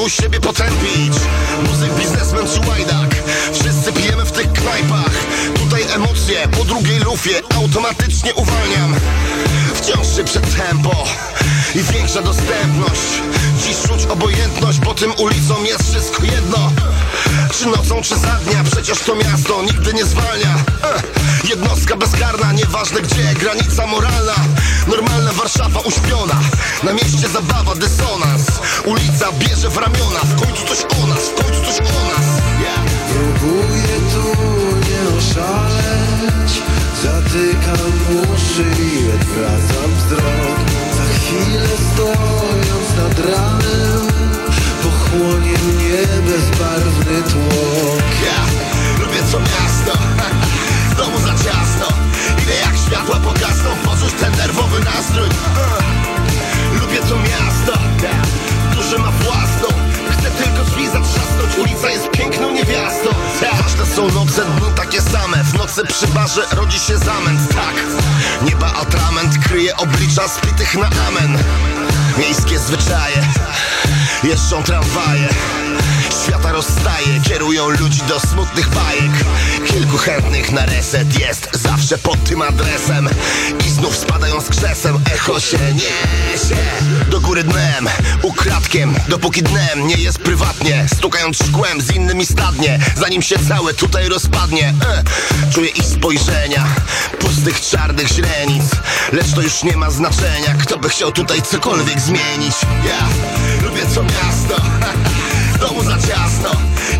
Środowisku 0.00 0.22
siebie 0.22 0.40
potępić. 0.40 1.12
Muzyk, 1.62 1.92
biznesmen 1.94 2.46
czy 2.48 2.68
łajdak 2.68 3.14
Wszyscy 3.52 3.92
pijemy 3.92 4.24
w 4.24 4.32
tych 4.32 4.52
knajpach. 4.52 5.10
Tutaj 5.54 5.82
emocje 5.94 6.48
po 6.48 6.64
drugiej 6.64 6.98
lufie 6.98 7.30
automatycznie 7.56 8.34
uwalniam. 8.34 8.94
Wciąż 9.74 10.06
szybsze 10.16 10.40
tempo 10.40 11.04
i 11.74 11.92
większa 11.92 12.22
dostępność. 12.22 13.22
Dziś 13.66 13.76
czuć 13.88 14.06
obojętność, 14.06 14.80
bo 14.80 14.94
tym 14.94 15.12
ulicom 15.18 15.66
jest 15.66 15.90
wszystko 15.90 16.24
jedno 16.24 16.72
Czy 17.52 17.66
nocą, 17.66 18.02
czy 18.02 18.16
za 18.18 18.32
dnia, 18.46 18.64
przecież 18.72 18.98
to 18.98 19.14
miasto 19.14 19.62
nigdy 19.62 19.94
nie 19.94 20.04
zwalnia. 20.04 20.54
Eh, 20.82 21.02
Jednostka 21.50 21.96
bezkarna, 21.96 22.52
nieważne 22.52 23.00
gdzie, 23.00 23.34
granica 23.34 23.86
moralna. 23.86 24.34
Normalna 24.88 25.32
Warszawa 25.32 25.80
uśpiona, 25.80 26.40
na 26.82 26.92
mieście 26.92 27.28
zabawa, 27.28 27.74
dysonans. 27.74 28.46
Ulica 28.84 29.32
bierze 29.32 29.68
w 29.70 29.76
ramiona, 29.76 30.20
w 30.24 30.40
końcu 30.40 30.64
coś 30.66 30.78
o 31.02 31.06
nas, 31.06 31.18
w 31.28 31.34
końcu 31.34 31.60
coś 31.64 31.78
o 31.80 32.04
nas. 32.08 32.26
Yeah. 32.60 32.80
Próbuję 33.12 33.96
tu 34.12 34.36
nie 34.90 35.18
oszaleć. 35.18 36.62
Zatykam 37.02 37.92
uszy 38.34 38.62
i 38.62 39.10
odwracam 39.14 39.90
wzrok. 39.96 40.58
Za 40.96 41.04
chwilę 41.18 41.68
stojąc 41.92 42.88
nad 42.96 43.18
ranem 43.26 44.08
Pochłonie 44.82 45.52
mnie 45.52 46.06
bezbarwny 46.30 47.22
tłok. 47.22 48.02
Ja 48.24 48.40
lubię 49.04 49.22
to 49.32 49.40
miasto. 49.40 49.98
W 50.90 50.96
domu 50.96 51.18
za 51.18 51.44
ciasno 51.44 51.86
Ile 52.42 52.54
jak 52.56 52.76
światła 52.86 53.16
pogasną. 53.16 53.70
Poczuć 53.84 54.12
ten 54.20 54.36
nerwowy 54.36 54.80
nastrój. 54.80 55.28
Lubię 56.80 57.00
to 57.08 57.16
miasto. 57.18 57.78
Duże 58.74 58.98
ma 58.98 59.10
własną. 59.10 59.68
Chcę 60.10 60.30
tylko 60.30 60.64
drzwi 60.64 60.86
zatrzasnąć. 60.86 61.58
Ulica 61.58 61.90
jest 61.90 62.10
piękną 62.10 62.50
niewiastą. 62.50 63.08
Ważne 63.62 63.86
są 63.86 64.08
noce, 64.08 64.44
dni 64.44 64.70
takie 64.76 65.02
same. 65.02 65.44
W 65.44 65.54
nocy 65.54 65.82
przy 65.84 66.06
barze 66.06 66.42
rodzi 66.52 66.78
się 66.78 66.98
zamęt. 66.98 67.48
Tak, 67.48 67.74
nieba 68.42 68.72
atrament 68.72 69.38
Kryje 69.44 69.76
oblicza 69.76 70.28
spitych 70.28 70.74
na 70.74 70.88
amen. 71.08 71.38
Miejskie 72.18 72.58
zwyczaje 72.58 73.26
Jeżdżą 74.24 74.62
tramwaje 74.62 75.28
Świata 76.26 76.52
rozstaje, 76.52 77.20
kierują 77.24 77.68
ludzi 77.68 78.02
do 78.08 78.20
smutnych 78.20 78.68
bajek. 78.68 79.10
Kilku 79.66 79.96
chętnych 79.98 80.52
na 80.52 80.66
reset 80.66 81.18
jest 81.18 81.48
zawsze 81.52 81.98
pod 81.98 82.24
tym 82.24 82.42
adresem. 82.42 83.08
I 83.66 83.70
znów 83.70 83.96
spadając 83.96 84.48
krzesem 84.48 84.98
echo 85.14 85.40
się 85.40 85.58
niesie. 85.74 86.56
Do 87.10 87.20
góry 87.20 87.44
dnem, 87.44 87.88
ukradkiem, 88.22 88.94
dopóki 89.08 89.42
dnem 89.42 89.86
nie 89.86 89.94
jest 89.94 90.18
prywatnie. 90.18 90.86
Stukając 90.96 91.36
szkłem 91.48 91.80
z 91.80 91.94
innymi 91.96 92.26
stadnie, 92.26 92.78
zanim 92.96 93.22
się 93.22 93.36
całe 93.48 93.74
tutaj 93.74 94.08
rozpadnie. 94.08 94.68
E, 94.68 95.02
Czuję 95.52 95.68
ich 95.68 95.84
spojrzenia, 95.84 96.66
pustych 97.18 97.60
czarnych 97.60 98.08
źrenic. 98.08 98.64
Lecz 99.12 99.32
to 99.34 99.40
już 99.40 99.62
nie 99.62 99.76
ma 99.76 99.90
znaczenia, 99.90 100.54
kto 100.62 100.78
by 100.78 100.88
chciał 100.88 101.12
tutaj 101.12 101.42
cokolwiek 101.42 102.00
zmienić. 102.00 102.54
Ja 102.86 103.08
lubię 103.68 103.82
to 103.94 104.02
miasto 104.02 104.62
domu 105.60 105.82
za 105.82 105.98
ciasno. 105.98 106.50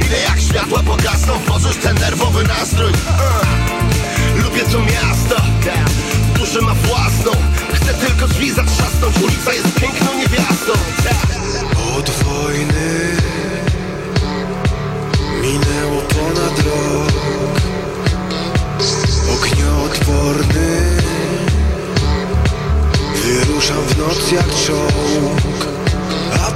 Ile 0.07 0.21
jak 0.21 0.41
światła 0.41 0.83
pogasną 0.83 1.35
Poczuć 1.47 1.77
ten 1.77 1.99
nerwowy 1.99 2.45
nastrój. 2.45 2.93
Uh. 2.93 4.45
Lubię 4.45 4.65
to 4.65 4.79
miasto. 4.79 5.43
Duszę 6.35 6.61
ma 6.61 6.75
własną. 6.75 7.33
Chcę 7.73 7.95
tylko 7.95 8.29
drzwi 8.29 8.51
zatrzasnąć 8.51 9.17
Ulica 9.17 9.53
jest 9.53 9.75
piękną 9.75 10.15
niewiastą. 10.15 10.73
Od 11.99 12.11
wojny 12.11 13.17
minęło 15.43 16.03
ponad 16.03 16.59
rok. 16.59 17.21
Ognioodporny 19.35 21.01
Wyruszam 23.25 23.83
w 23.87 23.99
noc 23.99 24.33
jak 24.33 24.47
czołg. 24.67 25.67
A 26.33 26.51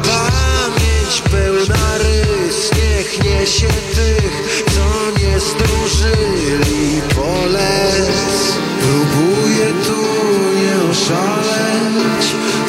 pamięć 1.15 1.23
pełna 1.23 1.99
rys 1.99 2.71
Niech 2.77 3.25
niesie 3.25 3.67
tych, 3.67 4.65
co 4.75 5.21
nie 5.21 5.41
zdążyli 5.41 7.03
polec. 7.17 8.57
Próbuję 8.81 9.67
tu 9.87 10.03
nie 10.57 10.91
oszaleć 10.91 12.25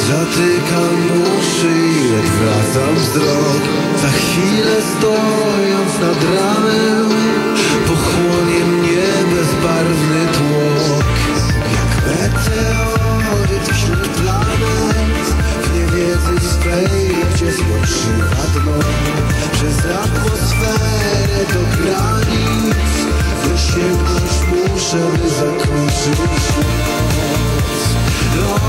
Zatykam 0.07 1.21
uszy 1.39 1.67
i 1.67 2.19
odwracam 2.19 2.95
wzrok. 2.95 3.61
Za 4.01 4.09
chwilę 4.09 4.75
stojąc 4.97 5.99
nad 6.01 6.23
ramem 6.23 7.09
Pochłonie 7.87 8.65
mnie 8.65 9.35
bezbarwny 9.35 10.25
tłok. 10.33 11.05
Jak 11.73 12.07
meteoryt 12.07 12.94
wejdzie 16.75 17.51
złotszy 17.51 18.09
na 18.17 18.59
dno 18.59 18.71
Przez 19.51 19.77
atmosferę 19.85 21.45
do 21.53 21.77
granic. 21.77 22.75
Wysięgnąć 23.43 24.31
muszę, 24.49 24.97
by 24.97 25.29
zakończyć. 25.29 26.17
Noc 28.35 28.41
Lot, 28.41 28.61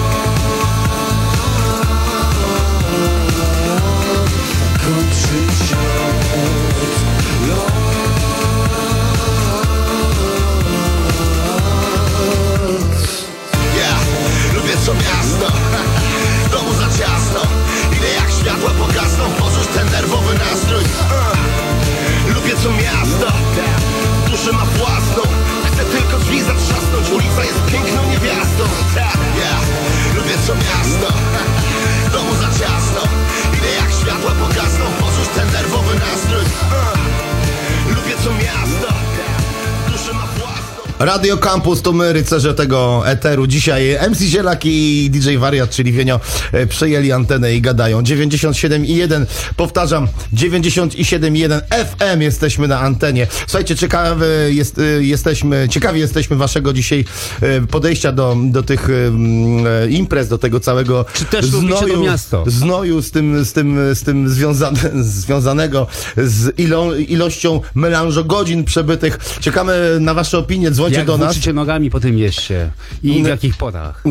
kończyć 4.85 5.71
noc 5.71 6.97
Lot 7.49 7.73
Yeah, 13.77 14.55
lubię 14.55 14.77
co 14.87 14.95
miasto 14.95 15.96
domu 16.57 16.73
za 16.75 16.89
ciasno. 16.99 17.41
Idę 17.97 18.09
jak 18.21 18.31
światła 18.31 18.71
pogasną, 18.71 19.25
porzuć 19.39 19.67
ten 19.67 19.91
nerwowy 19.91 20.35
nastrój. 20.35 20.85
Lubię 22.35 22.55
co 22.63 22.71
miasto, 22.71 23.27
duszę 24.31 24.53
ma 24.53 24.65
własną. 24.65 25.23
Chcę 25.73 25.85
tylko 25.85 26.19
drzwi 26.19 26.43
zatrzasnąć, 26.43 27.11
ulica 27.11 27.45
jest 27.45 27.61
piękną 27.73 28.01
niewiastą. 28.11 28.65
Yeah. 29.37 29.63
Lubię 30.17 30.37
co 30.47 30.55
miasto. 30.55 31.09
Radio 40.99 41.37
Campus 41.37 41.83
to 41.83 41.93
my, 41.93 42.13
rycerze 42.13 42.55
tego 42.55 43.03
eteru. 43.07 43.47
Dzisiaj 43.47 43.99
MC 44.11 44.21
Zielak 44.21 44.61
i 44.65 45.11
DJ 45.11 45.37
Wariat, 45.37 45.71
czyli 45.71 45.93
Wienio, 45.93 46.21
e, 46.53 46.67
przejęli 46.67 47.13
antenę 47.13 47.55
i 47.55 47.61
gadają. 47.61 48.03
97,1, 48.03 49.27
powtarzam, 49.57 50.09
97,1 50.33 51.61
FM 51.71 52.21
jesteśmy 52.21 52.69
na 52.69 52.81
antenie. 52.81 53.27
Słuchajcie, 53.47 53.77
ciekawy 53.77 54.51
jest, 54.55 54.79
e, 54.79 54.83
jesteśmy, 54.83 55.69
ciekawi 55.71 56.01
jesteśmy 56.01 56.37
waszego 56.37 56.73
dzisiaj 56.73 57.05
e, 57.43 57.67
podejścia 57.67 58.13
do, 58.13 58.37
do 58.45 58.63
tych 58.63 58.89
imprez, 59.91 60.29
do 60.29 60.39
tego 60.39 60.61
całego 60.61 61.05
Czy 61.13 61.25
też 61.25 61.51
to 61.51 61.63
miasto? 62.03 62.45
znoju 62.47 63.03
z 63.03 63.11
tym, 63.11 63.45
z 63.45 63.53
tym, 63.53 63.79
z 63.95 64.03
tym 64.03 64.29
związane, 64.29 64.81
związanego 65.23 65.87
z 66.17 66.59
ilą, 66.59 66.95
ilością 66.95 67.61
melanżo 67.75 68.25
godzin 68.25 68.65
przebytych. 68.65 69.19
Czekamy 69.41 69.97
na 70.01 70.15
wasze 70.15 70.39
opinie, 70.39 70.71
dzwońcie 70.87 70.99
Jak 70.99 71.07
do 71.07 71.19
nas. 71.19 71.27
włóczycie 71.35 71.53
nogami 71.53 71.91
po 71.91 72.01
tym 72.01 72.17
mieście 72.17 72.71
i 73.03 73.21
w 73.21 73.23
No. 73.23 73.29
jakich 73.29 73.57
porach? 73.57 74.03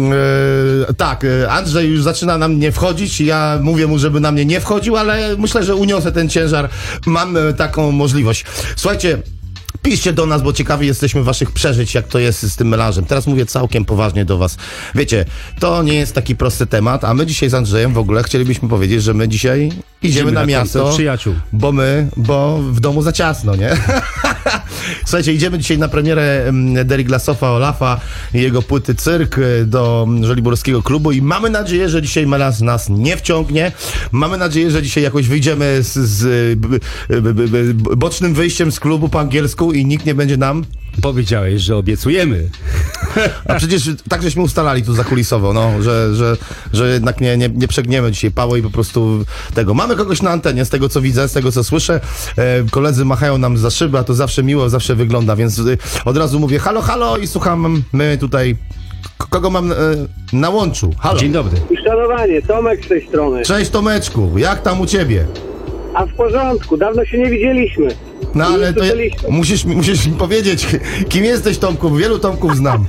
E, 0.90 0.94
tak, 0.94 1.24
e, 1.26 1.52
Andrzej 1.52 1.90
już 1.90 2.04
zaczyna 2.04 2.38
na 2.38 2.48
mnie 2.48 2.72
wchodzić. 2.72 3.22
Ja 3.22 3.60
mówię 3.62 3.88
mu, 3.88 4.00
żeby 4.00 4.20
na 4.20 4.32
mnie 4.32 4.46
nie 4.46 4.60
wchodził, 4.62 4.98
ale 4.98 5.38
myślę, 5.38 5.64
że 5.64 5.76
uniosę 5.76 6.12
ten 6.12 6.30
ciężar. 6.30 6.70
Mam 7.06 7.38
e, 7.38 7.54
taką 7.54 7.92
możliwość. 7.92 8.46
Słuchajcie. 8.76 9.18
Piszcie 9.82 10.14
do 10.14 10.26
nas, 10.26 10.42
bo 10.42 10.54
ciekawi 10.54 10.88
jesteśmy 10.88 11.24
waszych 11.24 11.52
przeżyć, 11.52 11.94
jak 11.96 12.08
to 12.08 12.20
jest 12.20 12.42
z 12.52 12.56
tym 12.56 12.68
melanżem. 12.68 13.06
Teraz 13.06 13.28
mówię 13.28 13.46
całkiem 13.46 13.86
poważnie 13.86 14.26
do 14.26 14.38
was. 14.38 14.58
Wiecie, 14.96 15.26
to 15.60 15.84
nie 15.84 15.94
jest 15.94 16.14
taki 16.14 16.36
prosty 16.36 16.66
temat, 16.68 17.04
a 17.04 17.14
my 17.14 17.26
dzisiaj 17.26 17.50
z 17.50 17.54
Andrzejem 17.54 17.94
w 17.94 17.98
ogóle 17.98 18.24
chcielibyśmy 18.24 18.70
powiedzieć, 18.70 19.04
że 19.04 19.14
my 19.14 19.28
dzisiaj 19.28 19.72
idziemy, 20.06 20.22
Idziemy 20.22 20.32
na, 20.32 20.40
na 20.40 20.46
miasto. 20.46 20.92
przyjaciół. 20.94 21.34
Bo 21.54 21.72
my, 21.72 22.08
bo 22.18 22.60
w 22.72 22.80
domu 22.80 23.02
za 23.02 23.12
ciasno, 23.12 23.56
nie? 23.56 23.70
Słuchajcie, 25.06 25.34
idziemy 25.34 25.58
dzisiaj 25.58 25.78
na 25.78 25.88
premierę 25.88 26.46
mm, 26.48 26.88
Derry 26.88 27.04
Glassofa 27.04 27.52
Olafa 27.52 28.00
i 28.34 28.42
jego 28.42 28.62
płyty 28.62 28.96
Cyrk 28.96 29.38
y, 29.38 29.66
do 29.66 30.08
Żoliborskiego 30.22 30.84
klubu 30.84 31.12
i 31.12 31.22
mamy 31.22 31.50
nadzieję, 31.50 31.90
że 31.90 32.02
dzisiaj 32.02 32.28
Melas 32.28 32.62
nas 32.62 32.90
nie 32.90 33.18
wciągnie. 33.18 33.72
Mamy 34.12 34.38
nadzieję, 34.38 34.72
że 34.72 34.84
dzisiaj 34.84 35.04
jakoś 35.04 35.28
wyjdziemy 35.28 35.78
z, 35.84 35.94
z 35.94 36.24
y, 36.24 36.56
b, 37.22 37.34
b, 37.34 37.48
b, 37.48 37.74
bocznym 37.96 38.34
wyjściem 38.34 38.72
z 38.72 38.80
klubu 38.80 39.10
po 39.10 39.20
angielsku 39.20 39.74
i 39.74 39.86
nikt 39.86 40.06
nie 40.06 40.16
będzie 40.16 40.38
nam 40.38 40.66
Powiedziałeś, 41.02 41.62
że 41.62 41.78
obiecujemy. 41.78 42.50
a 43.50 43.56
przecież 43.56 43.90
tak 44.10 44.24
żeśmy 44.24 44.44
ustalali 44.44 44.84
tu 44.84 44.94
zakulisowo, 44.94 45.54
no, 45.54 45.82
że, 45.82 46.16
że, 46.16 46.38
że 46.74 46.94
jednak 46.94 47.22
nie, 47.22 47.38
nie, 47.38 47.50
nie 47.50 47.68
przegniemy 47.68 48.12
dzisiaj 48.12 48.32
Pało 48.32 48.56
i 48.56 48.62
po 48.62 48.70
prostu 48.70 49.26
tego. 49.54 49.74
Mamy 49.74 49.96
kogoś 49.96 50.22
na 50.22 50.32
antenie, 50.32 50.66
z 50.66 50.70
tego 50.70 50.90
co 50.90 51.02
widzę, 51.02 51.28
z 51.28 51.34
tego 51.34 51.52
co 51.52 51.64
słyszę. 51.64 52.02
E, 52.38 52.64
koledzy 52.72 53.06
machają 53.06 53.38
nam 53.38 53.58
za 53.58 53.70
szybę, 53.70 54.00
a 54.00 54.04
to 54.04 54.14
zawsze 54.14 54.44
miło, 54.44 54.70
zawsze 54.70 54.96
wygląda, 54.96 55.36
więc 55.36 55.60
y, 55.60 55.78
od 56.06 56.18
razu 56.18 56.40
mówię 56.40 56.60
halo, 56.60 56.82
halo 56.82 57.18
i 57.18 57.28
słucham 57.28 57.84
my 57.94 58.18
tutaj. 58.18 58.56
Kogo 59.18 59.50
mam 59.50 59.72
e, 59.72 59.76
na 60.34 60.50
łączu? 60.50 60.92
Halo. 61.00 61.20
Dzień 61.20 61.32
dobry. 61.32 61.58
Uszanowanie, 61.70 62.42
Tomek 62.42 62.86
z 62.86 62.88
tej 62.88 63.08
strony. 63.08 63.44
Cześć 63.44 63.72
Tomeczku, 63.72 64.38
jak 64.38 64.62
tam 64.62 64.82
u 64.82 64.86
ciebie? 64.86 65.26
A 65.94 66.06
w 66.06 66.14
porządku, 66.14 66.78
dawno 66.78 67.06
się 67.06 67.18
nie 67.18 67.30
widzieliśmy. 67.30 67.88
No 68.36 68.46
ale 68.46 68.74
to 68.74 68.84
musisz, 69.30 69.66
mi- 69.66 69.76
musisz 69.76 70.08
mi 70.08 70.14
powiedzieć, 70.14 70.68
kim 71.10 71.24
jesteś 71.24 71.58
Tomku, 71.58 71.96
wielu 71.96 72.20
Tomków 72.20 72.56
znam. 72.56 72.86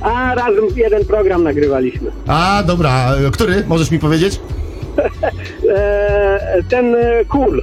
A 0.00 0.34
razem 0.34 0.64
jeden 0.76 1.04
program 1.04 1.42
nagrywaliśmy. 1.42 2.10
A, 2.26 2.62
dobra, 2.66 3.14
e, 3.26 3.30
który? 3.30 3.64
Możesz 3.66 3.90
mi 3.90 3.98
powiedzieć? 3.98 4.40
Eee, 4.98 6.64
ten 6.70 6.94
e, 6.94 7.24
cool. 7.28 7.62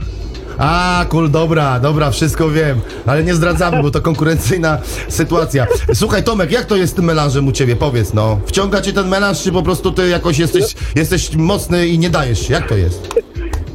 A, 0.57 1.05
kul, 1.09 1.29
dobra, 1.31 1.79
dobra, 1.79 2.11
wszystko 2.11 2.49
wiem, 2.49 2.79
ale 3.05 3.23
nie 3.23 3.33
zdradzamy, 3.35 3.81
bo 3.81 3.91
to 3.91 4.01
konkurencyjna 4.01 4.77
sytuacja. 5.09 5.67
Słuchaj, 5.93 6.23
Tomek, 6.23 6.51
jak 6.51 6.65
to 6.65 6.75
jest 6.75 6.93
z 6.93 6.95
tym 6.95 7.05
melanżem 7.05 7.47
u 7.47 7.51
ciebie? 7.51 7.75
Powiedz, 7.75 8.13
no. 8.13 8.39
Wciąga 8.45 8.81
cię 8.81 8.93
ten 8.93 9.07
melanż, 9.07 9.41
czy 9.43 9.51
po 9.51 9.63
prostu 9.63 9.91
ty 9.91 10.07
jakoś 10.09 10.39
jesteś, 10.39 10.63
jesteś 10.95 11.35
mocny 11.35 11.87
i 11.87 11.99
nie 11.99 12.09
dajesz? 12.09 12.49
Jak 12.49 12.69
to 12.69 12.75
jest? 12.77 13.15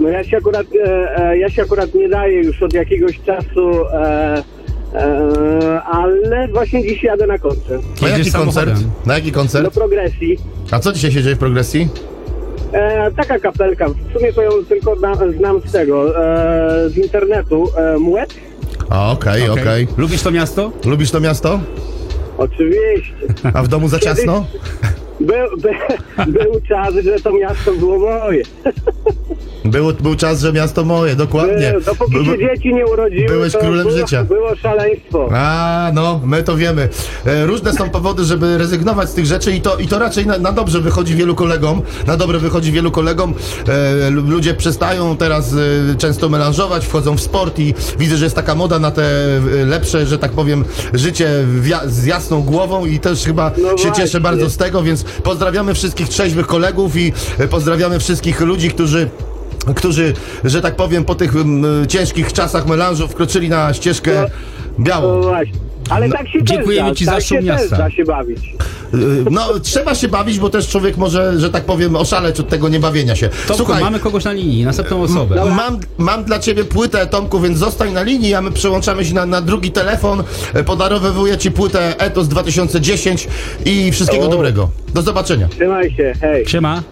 No 0.01 0.09
ja 0.09 0.25
się 0.25 0.37
akurat, 0.37 0.67
e, 0.87 1.17
e, 1.31 1.39
ja 1.39 1.51
się 1.51 1.63
akurat 1.63 1.95
nie 1.95 2.09
daję 2.09 2.43
już 2.43 2.63
od 2.63 2.73
jakiegoś 2.73 3.21
czasu, 3.21 3.87
e, 3.93 4.43
e, 4.95 5.83
ale 5.83 6.49
właśnie 6.49 6.83
dziś 6.83 7.03
jadę 7.03 7.27
na 7.27 7.39
koncert. 7.39 7.83
Na 8.03 8.09
Jedziesz 8.09 8.27
jaki 8.27 8.39
koncert? 8.39 8.69
samochodem. 8.69 8.91
Na 9.07 9.15
jaki 9.15 9.33
Do 9.33 9.39
koncert? 9.39 9.75
progresji. 9.75 10.39
A 10.71 10.79
co 10.79 10.93
dzisiaj 10.93 11.13
się 11.13 11.23
dzieje 11.23 11.37
w 11.37 11.39
progresji? 11.39 11.89
E, 12.73 13.11
taka 13.11 13.39
kapelka, 13.39 13.89
w 13.89 14.13
sumie 14.19 14.33
to 14.33 14.43
ją 14.43 14.51
tylko 14.69 14.95
na, 14.95 15.15
znam 15.15 15.61
z 15.67 15.73
tego, 15.73 16.25
e, 16.25 16.91
z 16.91 16.97
internetu. 16.97 17.69
E, 17.77 17.99
Muet? 17.99 18.35
A, 18.91 19.13
okej, 19.13 19.49
okej. 19.51 19.87
Lubisz 19.97 20.23
to 20.23 20.31
miasto? 20.31 20.73
Lubisz 20.85 21.11
to 21.11 21.21
miasto? 21.21 21.61
Oczywiście. 22.39 23.15
A 23.55 23.63
w 23.63 23.69
domu 23.69 23.89
za 23.89 23.99
ciasno? 23.99 24.47
Był, 25.21 25.57
by, 25.59 25.71
był 26.27 26.61
czas, 26.69 26.95
że 26.95 27.21
to 27.21 27.33
miasto 27.33 27.73
było 27.73 27.99
moje. 27.99 28.43
Był, 29.65 29.93
był 29.93 30.15
czas, 30.17 30.41
że 30.41 30.53
miasto 30.53 30.85
moje, 30.85 31.17
dokładnie. 31.17 31.73
By, 31.79 31.85
dopóki 31.85 32.13
By- 32.19 32.25
się 32.25 32.39
dzieci 32.39 32.75
nie 32.75 32.87
urodziły, 32.87 33.27
byłeś 33.29 33.57
królem 33.57 33.87
było, 33.87 33.99
życia. 33.99 34.25
było 34.25 34.57
szaleństwo. 34.57 35.29
A, 35.35 35.91
no, 35.95 36.21
my 36.25 36.43
to 36.43 36.57
wiemy. 36.57 36.89
E, 37.27 37.47
różne 37.47 37.73
są 37.73 37.91
powody, 37.91 38.25
żeby 38.25 38.59
rezygnować 38.59 39.11
z 39.11 39.15
tych 39.15 39.27
rzeczy 39.27 39.53
i 39.53 39.61
to, 39.61 39.77
i 39.77 39.87
to 39.87 39.99
raczej 39.99 40.27
na, 40.27 40.39
na 40.39 40.53
dobrze 40.53 40.81
wychodzi 40.81 41.15
wielu 41.15 41.35
kolegom. 41.35 41.83
Na 42.07 42.17
dobre 42.17 42.39
wychodzi 42.39 42.73
wielu 42.73 42.91
kolegom. 42.91 43.35
E, 44.07 44.11
lu- 44.11 44.23
ludzie 44.31 44.55
przestają 44.55 45.17
teraz 45.17 45.53
e, 45.53 45.57
często 45.99 46.29
melanżować, 46.29 46.87
wchodzą 46.87 47.17
w 47.17 47.21
sport 47.21 47.59
i 47.59 47.75
widzę, 47.99 48.17
że 48.17 48.25
jest 48.27 48.37
taka 48.37 48.55
moda 48.55 48.79
na 48.79 48.91
te 48.91 49.03
lepsze, 49.67 50.07
że 50.07 50.19
tak 50.19 50.31
powiem, 50.33 50.65
życie 50.95 51.31
ja, 51.67 51.81
z 51.87 52.07
jasną 52.07 52.43
głową 52.43 52.87
i 52.87 53.01
też 53.01 53.25
chyba 53.25 53.51
No 53.51 53.57
się 53.57 53.63
właśnie. 53.77 53.93
cieszę 53.93 54.21
bardzo 54.21 54.51
z 54.51 54.57
tego, 54.57 54.83
więc 54.83 55.03
pozdrawiamy 55.05 55.75
wszystkich 55.75 56.09
trzeźwych 56.09 56.47
kolegów 56.47 56.97
i 56.97 57.13
pozdrawiamy 57.51 57.99
wszystkich 57.99 58.41
ludzi, 58.41 58.71
którzy 58.71 59.11
którzy, 59.77 60.15
że 60.45 60.61
tak 60.61 60.77
powiem, 60.77 61.05
po 61.05 61.15
tych 61.15 61.37
mm, 61.37 61.87
ciężkich 61.87 62.33
czasach 62.33 62.67
melanżu 62.67 63.09
wkroczyli 63.09 63.49
na 63.49 63.75
ścieżkę 63.75 64.11
No 64.79 64.85
białą. 64.85 65.23
właśnie. 65.23 65.55
Ale 65.91 66.09
tak 66.09 66.29
się 66.29 66.45
dziękujemy 66.45 66.91
też 66.91 66.99
ci 66.99 67.05
da, 67.05 67.11
za 67.13 67.17
tak 67.17 67.25
szum 67.27 67.39
się 67.39 67.45
miasta. 67.45 67.69
też 67.69 67.79
da 67.79 67.91
się 67.91 68.05
bawić. 68.05 68.39
Y, 68.95 68.99
No, 69.31 69.61
trzeba 69.63 69.95
się 69.95 70.09
bawić, 70.09 70.39
bo 70.39 70.51
też 70.51 70.69
człowiek 70.69 70.97
może, 70.97 71.39
że 71.41 71.51
tak 71.51 71.65
powiem, 71.65 71.97
oszaleć 71.97 72.41
od 72.41 72.49
tego 72.49 72.69
niebawienia 72.69 73.17
się. 73.17 73.29
Tomku, 73.29 73.55
Słuchaj, 73.65 73.83
mamy 73.83 73.99
kogoś 73.99 74.25
na 74.25 74.33
linii, 74.33 74.65
następną 74.65 75.03
osobę. 75.03 75.45
mam, 75.57 75.79
mam 75.99 76.25
dla 76.25 76.39
ciebie 76.39 76.65
płytę, 76.65 77.07
Tomku, 77.07 77.41
więc 77.41 77.59
zostań 77.59 77.93
na 77.93 78.03
linii, 78.03 78.35
a 78.35 78.43
my 78.43 78.51
przełączamy 78.51 79.05
się 79.05 79.15
na, 79.15 79.27
na 79.27 79.41
drugi 79.41 79.71
telefon. 79.71 80.23
E, 80.55 80.65
Podarowywuję 80.65 81.39
ci 81.39 81.51
płytę 81.51 81.99
Etos 81.99 82.29
2010 82.29 83.29
i 83.65 83.93
wszystkiego 83.93 84.27
O. 84.27 84.29
dobrego. 84.29 84.71
Do 84.95 85.03
zobaczenia. 85.03 85.49
Trzymaj 85.49 85.91
się, 85.95 86.13
hej. 86.21 86.47
Siema. 86.49 86.83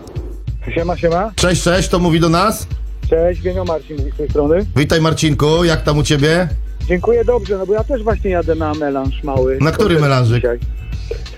Siema, 0.74 0.96
siema. 0.96 1.32
Cześć, 1.36 1.62
cześć, 1.62 1.88
to 1.88 1.98
mówi 1.98 2.20
do 2.20 2.28
nas. 2.28 2.66
Cześć, 3.10 3.40
Wienio 3.40 3.64
Marcin 3.64 3.98
z 4.14 4.16
tej 4.16 4.28
strony. 4.30 4.66
Witaj 4.76 5.00
Marcinku, 5.00 5.64
jak 5.64 5.82
tam 5.82 5.98
u 5.98 6.02
ciebie? 6.02 6.48
Dziękuję 6.88 7.24
dobrze, 7.24 7.58
no 7.58 7.66
bo 7.66 7.72
ja 7.72 7.84
też 7.84 8.02
właśnie 8.02 8.30
jadę 8.30 8.54
na 8.54 8.74
melanż 8.74 9.22
mały. 9.22 9.58
Na 9.60 9.72
który 9.72 10.00
melanżyk? 10.00 10.36
dzisiaj. 10.36 10.58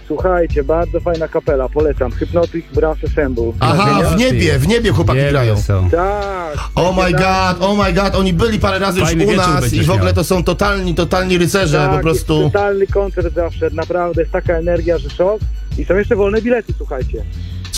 Słuchajcie, 0.07 0.65
bardzo 0.65 1.01
fajna 1.01 1.29
kapela, 1.29 1.69
polecam. 1.69 2.13
Hypnotic 2.13 2.65
Brass 2.75 2.99
Assemble. 3.13 3.53
Aha, 3.61 4.03
w 4.03 4.17
niebie, 4.17 4.59
w 4.59 4.69
niebie 4.69 4.91
chłopaki 4.93 5.19
Wielkie 5.19 5.33
grają. 5.33 5.61
są. 5.61 5.91
Tak. 5.91 6.59
Oh 6.75 6.93
my 7.07 7.13
tak, 7.13 7.21
god, 7.21 7.69
oh 7.69 7.85
my 7.85 7.93
god, 7.93 8.15
oni 8.15 8.33
byli 8.33 8.59
parę 8.59 8.79
razy 8.79 9.01
już 9.01 9.09
Fajny 9.09 9.25
u 9.25 9.29
wieczór 9.29 9.47
nas 9.47 9.59
i 9.59 9.61
będziesz 9.61 9.87
w 9.87 9.91
ogóle 9.91 10.05
miał. 10.05 10.15
to 10.15 10.25
są 10.25 10.45
totalni, 10.45 10.95
totalni 10.95 11.39
rycerze, 11.39 11.77
tak, 11.79 11.97
po 11.97 12.03
prostu. 12.03 12.41
Jest 12.41 12.53
totalny 12.53 12.87
koncert 12.87 13.35
zawsze, 13.35 13.71
naprawdę 13.73 14.23
jest 14.23 14.33
taka 14.33 14.55
energia, 14.55 14.99
że 14.99 15.11
szok. 15.11 15.41
I 15.79 15.85
są 15.85 15.95
jeszcze 15.95 16.17
wolne 16.17 16.43
bilety, 16.43 16.73
słuchajcie. 16.77 17.25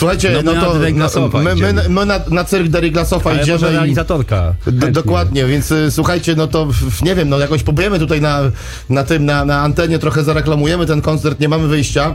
Słuchajcie, 0.03 0.31
No 0.45 0.55
no, 0.55 0.61
to 0.61 1.39
my, 1.39 1.55
my, 1.73 1.89
my 1.89 2.07
na, 2.07 2.21
na 2.31 2.45
cyrk 2.45 2.69
może 3.25 3.43
idziemy 3.43 3.59
i, 3.73 3.75
realizatorka. 3.75 4.55
Chętnie. 4.65 4.91
Dokładnie, 4.91 5.47
więc 5.47 5.71
y, 5.73 5.91
słuchajcie, 5.91 6.35
no 6.37 6.47
to 6.47 6.69
nie 7.03 7.15
wiem, 7.15 7.29
no 7.29 7.39
jakoś 7.39 7.63
pobujemy 7.63 7.99
tutaj 7.99 8.21
na, 8.21 8.41
na 8.89 9.05
tym, 9.05 9.25
na, 9.25 9.45
na 9.45 9.61
antenie, 9.61 9.99
trochę 9.99 10.25
zareklamujemy 10.25 10.87
ten 10.87 11.03
koncert, 11.03 11.41
nie 11.41 11.49
mamy 11.49 11.69
wyjścia. 11.69 12.15